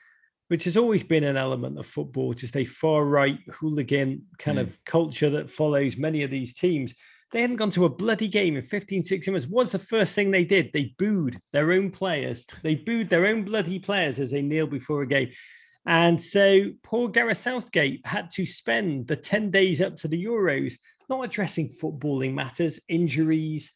which 0.49 0.65
has 0.65 0.77
always 0.77 1.03
been 1.03 1.25
an 1.25 1.37
element 1.37 1.79
of 1.79 1.87
football, 1.87 2.33
just 2.33 2.57
a 2.57 2.65
far 2.65 3.05
right 3.05 3.39
hooligan 3.53 4.23
kind 4.39 4.59
mm. 4.59 4.63
of 4.63 4.83
culture 4.85 5.31
that 5.31 5.51
follows 5.51 5.97
many 5.97 6.23
of 6.23 6.31
these 6.31 6.55
teams. 6.55 6.95
They 7.31 7.43
hadn't 7.43 7.57
gone 7.57 7.71
to 7.71 7.85
a 7.85 7.91
bloody 7.91 8.29
game 8.29 8.57
in 8.57 8.63
15, 8.63 9.03
16 9.03 9.33
months. 9.33 9.47
What's 9.47 9.73
the 9.73 9.79
first 9.79 10.15
thing 10.15 10.31
they 10.31 10.47
did? 10.47 10.71
They 10.73 10.95
booed 10.99 11.39
their 11.53 11.73
own 11.73 11.91
players. 11.91 12.47
They 12.63 12.75
booed 12.75 13.11
their 13.11 13.27
own 13.27 13.45
bloody 13.45 13.79
players 13.79 14.19
as 14.19 14.31
they 14.31 14.41
kneel 14.41 14.67
before 14.67 15.03
a 15.03 15.07
game. 15.07 15.31
And 15.85 16.21
so 16.21 16.71
poor 16.83 17.09
Gareth 17.09 17.39
Southgate 17.39 18.07
had 18.07 18.31
to 18.33 18.47
spend 18.47 19.09
the 19.09 19.17
10 19.17 19.51
days 19.51 19.81
up 19.81 19.97
to 19.99 20.09
the 20.09 20.23
Euros 20.23 20.75
not 21.09 21.25
addressing 21.25 21.69
footballing 21.69 22.35
matters, 22.35 22.79
injuries, 22.89 23.73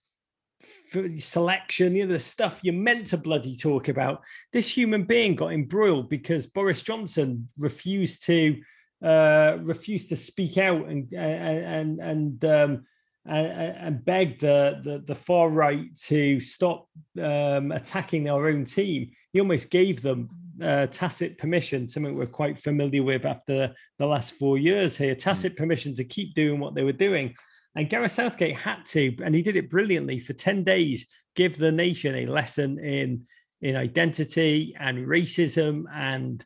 selection, 1.18 1.96
you 1.96 2.06
know, 2.06 2.12
the 2.12 2.20
stuff 2.20 2.60
you're 2.62 2.74
meant 2.74 3.08
to 3.08 3.16
bloody 3.16 3.56
talk 3.56 3.88
about. 3.88 4.22
This 4.52 4.68
human 4.68 5.04
being 5.04 5.34
got 5.34 5.52
embroiled 5.52 6.08
because 6.08 6.46
Boris 6.46 6.82
Johnson 6.82 7.48
refused 7.58 8.24
to 8.26 8.60
uh, 9.02 9.58
refused 9.62 10.10
to 10.10 10.16
speak 10.16 10.58
out 10.58 10.86
and 10.88 11.12
and 11.12 11.98
and 12.00 12.44
um, 12.44 12.84
and, 13.26 13.46
and 13.46 14.04
beg 14.04 14.40
the, 14.40 14.80
the, 14.82 14.98
the 15.06 15.14
far 15.14 15.48
right 15.48 15.94
to 15.96 16.40
stop 16.40 16.88
um, 17.20 17.72
attacking 17.72 18.28
our 18.28 18.48
own 18.48 18.64
team. 18.64 19.10
He 19.32 19.40
almost 19.40 19.70
gave 19.70 20.02
them 20.02 20.28
uh, 20.60 20.86
tacit 20.88 21.38
permission, 21.38 21.88
something 21.88 22.16
we're 22.16 22.26
quite 22.26 22.58
familiar 22.58 23.02
with 23.02 23.24
after 23.24 23.74
the 23.98 24.06
last 24.06 24.34
four 24.34 24.58
years 24.58 24.96
here. 24.96 25.14
Tacit 25.14 25.56
permission 25.56 25.94
to 25.94 26.04
keep 26.04 26.34
doing 26.34 26.58
what 26.58 26.74
they 26.74 26.84
were 26.84 26.92
doing. 26.92 27.34
And 27.74 27.88
Gareth 27.88 28.12
Southgate 28.12 28.56
had 28.56 28.84
to, 28.86 29.16
and 29.24 29.34
he 29.34 29.42
did 29.42 29.56
it 29.56 29.70
brilliantly 29.70 30.18
for 30.18 30.32
10 30.32 30.64
days, 30.64 31.06
give 31.34 31.56
the 31.56 31.72
nation 31.72 32.14
a 32.14 32.26
lesson 32.26 32.78
in, 32.78 33.26
in 33.60 33.76
identity 33.76 34.74
and 34.78 35.06
racism 35.06 35.84
and 35.92 36.44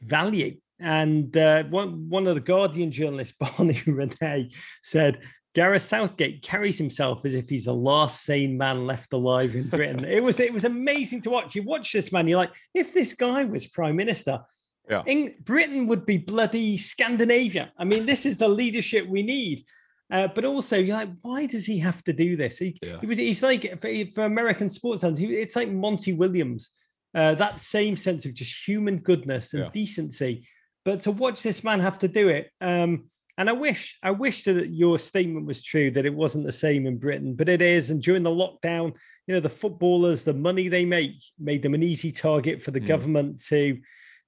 value. 0.00 0.56
And 0.80 1.36
uh, 1.36 1.64
one, 1.64 2.08
one 2.08 2.26
of 2.26 2.34
the 2.34 2.40
Guardian 2.40 2.90
journalists, 2.90 3.36
Barney 3.38 3.74
Ronay, 3.74 4.54
said, 4.82 5.20
Gareth 5.54 5.82
Southgate 5.82 6.42
carries 6.42 6.78
himself 6.78 7.24
as 7.24 7.34
if 7.34 7.48
he's 7.48 7.64
the 7.64 7.74
last 7.74 8.24
sane 8.24 8.56
man 8.56 8.86
left 8.86 9.12
alive 9.12 9.56
in 9.56 9.68
Britain. 9.68 10.04
it 10.04 10.22
was 10.22 10.38
it 10.38 10.52
was 10.52 10.64
amazing 10.64 11.20
to 11.22 11.30
watch. 11.30 11.56
You 11.56 11.64
watch 11.64 11.92
this 11.92 12.12
man, 12.12 12.28
you're 12.28 12.38
like, 12.38 12.52
if 12.74 12.94
this 12.94 13.12
guy 13.12 13.44
was 13.44 13.66
prime 13.66 13.96
minister, 13.96 14.40
yeah. 14.88 15.02
In, 15.06 15.34
Britain 15.44 15.86
would 15.86 16.06
be 16.06 16.16
bloody 16.16 16.76
Scandinavia. 16.78 17.72
I 17.78 17.84
mean, 17.84 18.06
this 18.06 18.24
is 18.24 18.38
the 18.38 18.48
leadership 18.48 19.06
we 19.06 19.22
need. 19.22 19.64
Uh, 20.10 20.26
but 20.34 20.44
also, 20.44 20.76
you're 20.76 20.96
like, 20.96 21.10
why 21.20 21.46
does 21.46 21.66
he 21.66 21.78
have 21.78 22.02
to 22.04 22.12
do 22.12 22.34
this? 22.34 22.58
He, 22.58 22.78
yeah. 22.82 22.98
he 23.00 23.06
was, 23.06 23.18
he's 23.18 23.42
like 23.42 23.78
for, 23.78 23.90
for 24.14 24.24
American 24.24 24.68
sports 24.68 25.02
fans, 25.02 25.18
he, 25.18 25.26
it's 25.26 25.56
like 25.56 25.70
Monty 25.70 26.14
Williams, 26.14 26.70
uh, 27.14 27.34
that 27.34 27.60
same 27.60 27.96
sense 27.96 28.24
of 28.24 28.32
just 28.34 28.66
human 28.66 28.98
goodness 28.98 29.52
and 29.52 29.64
yeah. 29.64 29.70
decency. 29.70 30.48
But 30.84 31.00
to 31.00 31.10
watch 31.10 31.42
this 31.42 31.62
man 31.62 31.80
have 31.80 31.98
to 31.98 32.08
do 32.08 32.28
it, 32.28 32.50
um, 32.60 33.10
and 33.36 33.48
I 33.48 33.52
wish, 33.52 33.98
I 34.02 34.10
wish 34.10 34.44
that 34.44 34.70
your 34.70 34.98
statement 34.98 35.46
was 35.46 35.62
true 35.62 35.90
that 35.92 36.06
it 36.06 36.14
wasn't 36.14 36.46
the 36.46 36.52
same 36.52 36.86
in 36.86 36.98
Britain, 36.98 37.34
but 37.34 37.48
it 37.48 37.62
is. 37.62 37.90
And 37.90 38.02
during 38.02 38.24
the 38.24 38.30
lockdown, 38.30 38.96
you 39.26 39.34
know, 39.34 39.40
the 39.40 39.48
footballers, 39.48 40.24
the 40.24 40.34
money 40.34 40.68
they 40.68 40.84
make, 40.84 41.22
made 41.38 41.62
them 41.62 41.74
an 41.74 41.82
easy 41.82 42.10
target 42.10 42.62
for 42.62 42.72
the 42.72 42.80
mm. 42.80 42.86
government 42.86 43.44
to 43.44 43.78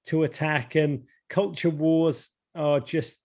to 0.06 0.22
attack, 0.22 0.76
and 0.76 1.04
culture 1.28 1.70
wars 1.70 2.28
are 2.54 2.80
just 2.80 3.20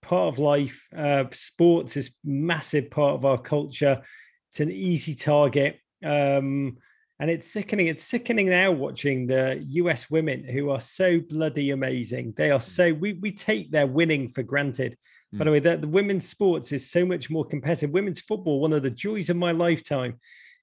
part 0.00 0.34
of 0.34 0.38
life. 0.38 0.86
Uh, 0.96 1.24
sports 1.32 1.96
is 1.96 2.14
massive 2.24 2.90
part 2.90 3.14
of 3.14 3.24
our 3.24 3.38
culture. 3.38 4.02
It's 4.50 4.60
an 4.60 4.70
easy 4.70 5.14
target. 5.14 5.78
Um, 6.04 6.78
and 7.18 7.30
it's 7.30 7.52
sickening. 7.52 7.86
It's 7.86 8.02
sickening 8.04 8.48
now 8.48 8.72
watching 8.72 9.28
the 9.28 9.64
US 9.68 10.10
women 10.10 10.44
who 10.44 10.70
are 10.70 10.80
so 10.80 11.20
bloody 11.20 11.70
amazing. 11.70 12.34
They 12.36 12.50
are 12.50 12.58
mm. 12.58 12.62
so 12.62 12.92
we 12.92 13.12
we 13.12 13.30
take 13.30 13.70
their 13.70 13.86
winning 13.86 14.26
for 14.26 14.42
granted. 14.42 14.96
Mm. 15.32 15.38
By 15.38 15.44
the 15.44 15.50
way, 15.52 15.58
the, 15.60 15.76
the 15.76 15.88
women's 15.88 16.28
sports 16.28 16.72
is 16.72 16.90
so 16.90 17.06
much 17.06 17.30
more 17.30 17.44
competitive. 17.44 17.90
Women's 17.90 18.20
football, 18.20 18.60
one 18.60 18.72
of 18.72 18.82
the 18.82 18.90
joys 18.90 19.30
of 19.30 19.36
my 19.36 19.52
lifetime, 19.52 20.18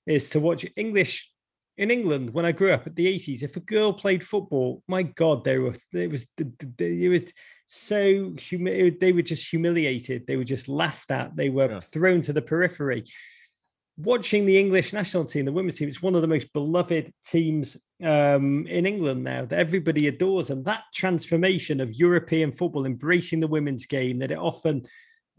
is 0.05 0.29
to 0.31 0.41
watch 0.41 0.65
English 0.75 1.31
in 1.79 1.89
England 1.89 2.33
when 2.33 2.45
I 2.45 2.51
grew 2.51 2.73
up 2.73 2.85
at 2.85 2.95
the 2.97 3.07
80s. 3.07 3.41
If 3.41 3.55
a 3.55 3.61
girl 3.61 3.93
played 3.93 4.21
football, 4.21 4.83
my 4.87 5.01
God, 5.01 5.45
they 5.45 5.57
were 5.57 5.73
it 5.93 6.11
was 6.11 6.27
it 6.77 7.09
was 7.09 7.25
so 7.67 8.33
humi- 8.37 8.89
they 8.89 9.13
were 9.13 9.21
just 9.21 9.49
humiliated. 9.49 10.27
They 10.27 10.35
were 10.35 10.43
just 10.43 10.67
laughed 10.67 11.09
at. 11.09 11.37
They 11.37 11.49
were 11.49 11.71
yeah. 11.71 11.79
thrown 11.79 12.21
to 12.23 12.33
the 12.33 12.41
periphery. 12.41 13.05
Watching 13.95 14.45
the 14.45 14.59
English 14.59 14.91
national 14.91 15.25
team, 15.25 15.45
the 15.45 15.53
women's 15.53 15.77
team, 15.77 15.87
it's 15.87 16.01
one 16.01 16.15
of 16.15 16.21
the 16.21 16.27
most 16.27 16.51
beloved 16.51 17.13
teams 17.25 17.77
um, 18.03 18.67
in 18.67 18.85
England 18.85 19.23
now 19.23 19.45
that 19.45 19.59
everybody 19.59 20.09
adores. 20.09 20.49
And 20.49 20.65
that 20.65 20.83
transformation 20.93 21.79
of 21.79 21.93
European 21.93 22.51
football, 22.51 22.85
embracing 22.85 23.39
the 23.39 23.47
women's 23.47 23.85
game 23.85 24.19
that 24.19 24.31
it 24.31 24.37
often 24.37 24.85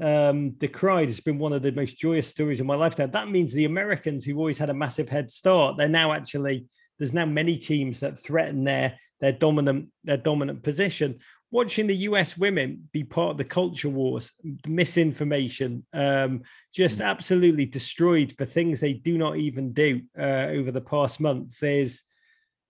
um, 0.01 0.51
decried, 0.53 1.09
has 1.09 1.21
been 1.21 1.39
one 1.39 1.53
of 1.53 1.63
the 1.63 1.73
most 1.73 1.99
joyous 1.99 2.29
stories 2.29 2.61
of 2.61 2.67
my 2.67 2.75
lifetime. 2.75 3.11
That 3.11 3.29
means 3.29 3.53
the 3.53 3.65
Americans, 3.65 4.25
who 4.25 4.37
always 4.39 4.59
had 4.59 4.71
a 4.71 4.75
massive 4.75 5.09
head 5.09 5.31
start, 5.31 5.77
they're 5.77 5.89
now 5.89 6.13
actually 6.13 6.67
there's 6.99 7.13
now 7.15 7.25
many 7.25 7.57
teams 7.57 8.01
that 8.01 8.19
threaten 8.19 8.65
their 8.65 8.99
their 9.21 9.33
dominant 9.33 9.89
their 10.05 10.17
dominant 10.17 10.63
position 10.63 11.19
watching 11.51 11.87
the 11.87 11.97
US 11.97 12.37
women 12.37 12.89
be 12.93 13.05
part 13.05 13.33
of 13.33 13.37
the 13.37 13.45
culture 13.45 13.89
wars, 13.89 14.33
misinformation, 14.67 15.85
um, 15.93 16.43
just 16.73 16.99
mm. 16.99 17.05
absolutely 17.05 17.67
destroyed 17.67 18.35
for 18.37 18.45
things 18.45 18.81
they 18.81 18.93
do 18.93 19.19
not 19.19 19.37
even 19.37 19.73
do 19.73 20.03
uh, 20.19 20.47
over 20.49 20.71
the 20.71 20.81
past 20.81 21.21
month. 21.21 21.59
There's, 21.59 22.03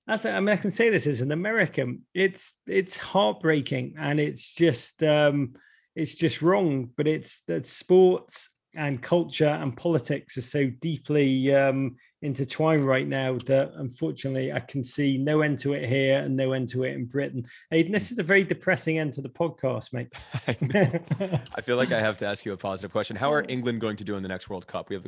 as 0.09 0.24
I 0.24 0.41
mean, 0.41 0.49
I 0.49 0.57
can 0.57 0.70
say 0.70 0.89
this 0.89 1.07
as 1.07 1.20
an 1.20 1.33
American, 1.33 2.07
it's 2.14 2.57
it's 2.66 2.97
heartbreaking 2.97 3.95
and 3.99 4.18
it's 4.18 4.55
just 4.55 5.03
um, 5.03 5.55
it's 5.95 6.14
just 6.14 6.43
wrong. 6.43 6.91
But 6.97 7.07
it's 7.07 7.43
that 7.47 7.66
sports 7.66 8.51
and 8.74 9.03
culture 9.03 9.49
and 9.49 9.76
politics 9.76 10.36
are 10.38 10.43
so 10.43 10.70
deeply 10.80 11.55
um, 11.55 11.97
intertwined 12.23 12.85
right 12.85 13.07
now 13.07 13.39
that 13.47 13.73
unfortunately 13.77 14.53
I 14.53 14.61
can 14.61 14.85
see 14.85 15.16
no 15.16 15.41
end 15.41 15.59
to 15.61 15.73
it 15.73 15.89
here 15.89 16.18
and 16.21 16.37
no 16.37 16.53
end 16.53 16.68
to 16.71 16.85
it 16.85 16.95
in 16.95 17.07
Britain. 17.07 17.47
Aidan, 17.73 17.89
hmm. 17.89 17.93
this 17.93 18.12
is 18.12 18.18
a 18.18 18.23
very 18.23 18.45
depressing 18.45 18.99
end 18.99 19.12
to 19.14 19.23
the 19.23 19.29
podcast, 19.29 19.93
mate. 19.93 20.09
I 21.55 21.61
feel 21.62 21.77
like 21.77 21.93
I 21.93 22.01
have 22.01 22.16
to 22.18 22.27
ask 22.27 22.45
you 22.45 22.53
a 22.53 22.57
positive 22.57 22.93
question. 22.93 23.16
How 23.16 23.33
are 23.33 23.45
England 23.49 23.81
going 23.81 23.97
to 23.97 24.05
do 24.05 24.16
in 24.16 24.23
the 24.23 24.29
next 24.29 24.51
World 24.51 24.66
Cup? 24.66 24.91
We 24.91 24.97
have 24.97 25.05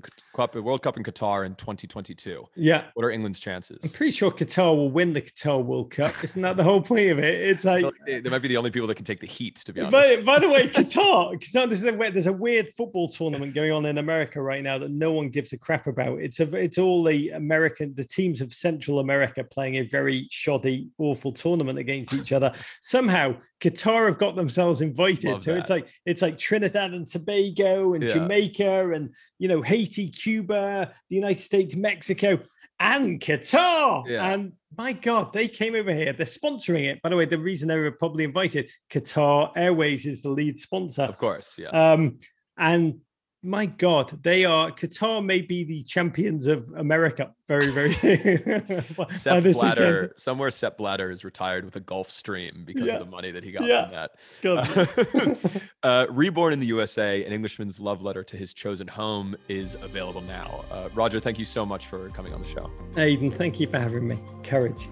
the 0.53 0.63
World 0.63 0.83
Cup 0.83 0.97
in 0.97 1.03
Qatar 1.03 1.45
in 1.45 1.55
2022. 1.55 2.47
Yeah. 2.57 2.85
What 2.95 3.05
are 3.05 3.11
England's 3.11 3.41
chances? 3.41 3.79
I'm 3.85 3.91
pretty 3.91 4.13
sure 4.13 4.31
Qatar 4.31 4.75
will 4.77 4.91
win 4.91 5.13
the 5.13 5.23
Qatar 5.23 5.63
World 5.63 5.91
Cup. 5.91 6.25
Isn't 6.25 6.43
that 6.43 6.57
the 6.57 6.65
whole 6.65 6.81
point 6.81 7.11
of 7.11 7.19
it? 7.19 7.41
It's 7.41 7.65
like, 7.65 7.85
like 7.85 7.95
they, 8.07 8.21
they, 8.21 8.31
might 8.31 8.43
be 8.43 8.49
the 8.49 8.57
only 8.57 8.71
people 8.71 8.89
that 8.89 8.95
can 8.95 9.05
take 9.05 9.21
the 9.21 9.27
heat, 9.27 9.57
to 9.57 9.73
be 9.73 9.81
honest. 9.81 9.93
By, 9.93 10.23
by 10.23 10.39
the 10.39 10.49
way, 10.49 10.69
Qatar, 10.69 11.35
Qatar 11.35 11.69
there's, 11.69 11.83
a, 11.83 12.11
there's 12.11 12.27
a 12.27 12.33
weird 12.33 12.73
football 12.73 13.09
tournament 13.09 13.55
going 13.55 13.73
on 13.73 13.85
in 13.87 13.99
America 13.99 14.41
right 14.41 14.63
now 14.63 14.79
that 14.79 14.91
no 14.91 15.13
one 15.13 15.29
gives 15.29 15.53
a 15.53 15.59
crap 15.59 15.87
about. 15.87 16.21
It's 16.21 16.41
a 16.41 16.55
it's 16.57 16.79
all 16.79 17.02
the 17.03 17.31
American, 17.31 17.95
the 17.95 18.05
teams 18.05 18.41
of 18.41 18.53
Central 18.53 18.99
America 18.99 19.45
playing 19.45 19.77
a 19.77 19.83
very 19.83 20.29
shoddy, 20.31 20.89
awful 20.99 21.33
tournament 21.33 21.79
against 21.79 22.13
each 22.15 22.33
other. 22.33 22.53
Somehow, 22.81 23.37
Qatar 23.61 24.07
have 24.07 24.19
got 24.19 24.37
themselves 24.37 24.81
invited. 24.81 25.31
Love 25.31 25.43
so 25.43 25.55
that. 25.55 25.61
it's 25.61 25.71
like 25.71 25.89
it's 26.05 26.23
like 26.23 26.39
Trinidad 26.39 26.93
and 26.93 27.07
Tobago 27.07 27.95
and 27.95 28.03
yeah. 28.03 28.15
Jamaica 28.15 28.91
and 28.93 29.11
you 29.39 29.49
know 29.49 29.63
Haiti, 29.63 30.09
Cuba, 30.09 30.93
the 31.09 31.17
United 31.17 31.41
States, 31.41 31.77
Mexico, 31.77 32.41
and 32.81 33.21
Qatar. 33.21 34.07
Yeah. 34.07 34.33
And 34.33 34.53
my 34.77 34.93
God, 34.93 35.33
they 35.33 35.49
came 35.49 35.75
over 35.75 35.95
here. 35.95 36.13
They're 36.13 36.27
sponsoring 36.27 36.91
it. 36.91 37.01
By 37.03 37.11
the 37.11 37.17
way, 37.17 37.25
the 37.25 37.39
reason 37.39 37.69
they 37.69 37.79
were 37.79 37.93
probably 37.93 38.25
invited, 38.25 38.71
Qatar 38.91 39.53
Airways 39.57 40.07
is 40.07 40.23
the 40.23 40.31
lead 40.31 40.59
sponsor. 40.59 41.03
Of 41.03 41.19
course, 41.19 41.57
yeah. 41.59 41.69
Um, 41.69 42.19
and 42.59 43.01
my 43.43 43.67
God, 43.67 44.23
they 44.23 44.45
are 44.45 44.71
Qatar 44.71 45.25
may 45.25 45.41
be 45.41 45.65
the 45.65 45.83
champions 45.83 46.47
of 46.47 46.73
America. 46.77 47.33
Very, 47.49 47.73
very. 47.73 47.93
Sepp 49.09 49.43
Blatter, 49.43 50.13
somewhere 50.17 50.51
Sepp 50.51 50.79
Blatter 50.79 51.11
is 51.11 51.25
retired 51.25 51.65
with 51.65 51.75
a 51.75 51.81
Gulfstream 51.81 52.65
because 52.65 52.85
yeah. 52.85 52.95
of 52.95 53.01
the 53.01 53.11
money 53.11 53.33
that 53.33 53.43
he 53.43 53.51
got 53.51 53.65
yeah. 53.65 53.83
from 53.83 54.09
that. 54.43 55.63
uh, 55.83 56.07
Reborn 56.09 56.53
in 56.53 56.61
the 56.61 56.67
USA, 56.67 57.25
an 57.25 57.33
Englishman's 57.33 57.81
love 57.81 58.03
letter 58.03 58.23
to 58.23 58.37
his 58.37 58.55
chosen 58.55 58.87
home, 58.87 59.37
is 59.49 59.77
available 59.83 60.21
now. 60.21 60.65
Uh, 60.71 60.89
Roger, 60.95 61.19
thank 61.19 61.39
you 61.39 61.45
so 61.45 61.67
much 61.67 61.87
for 61.87 62.11
coming 62.11 62.33
on 62.33 62.41
the 62.41 62.49
show. 62.49 62.71
Aidan, 62.97 63.33
thank 63.33 63.59
you 63.59 63.67
for 63.67 63.81
having 63.81 64.07
me. 64.07 64.21
Courage. 64.45 64.89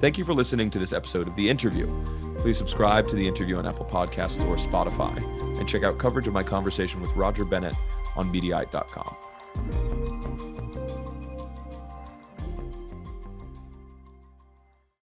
Thank 0.00 0.18
you 0.18 0.24
for 0.24 0.34
listening 0.34 0.70
to 0.70 0.80
this 0.80 0.92
episode 0.92 1.28
of 1.28 1.36
The 1.36 1.48
Interview. 1.48 1.86
Please 2.38 2.58
subscribe 2.58 3.08
to 3.08 3.16
The 3.16 3.26
Interview 3.26 3.56
on 3.56 3.66
Apple 3.66 3.86
Podcasts 3.86 4.44
or 4.48 4.56
Spotify 4.56 5.43
and 5.58 5.68
check 5.68 5.82
out 5.82 5.98
coverage 5.98 6.26
of 6.26 6.32
my 6.32 6.42
conversation 6.42 7.00
with 7.00 7.14
Roger 7.16 7.44
Bennett 7.44 7.74
on 8.16 8.32
Mediaite.com. 8.32 10.13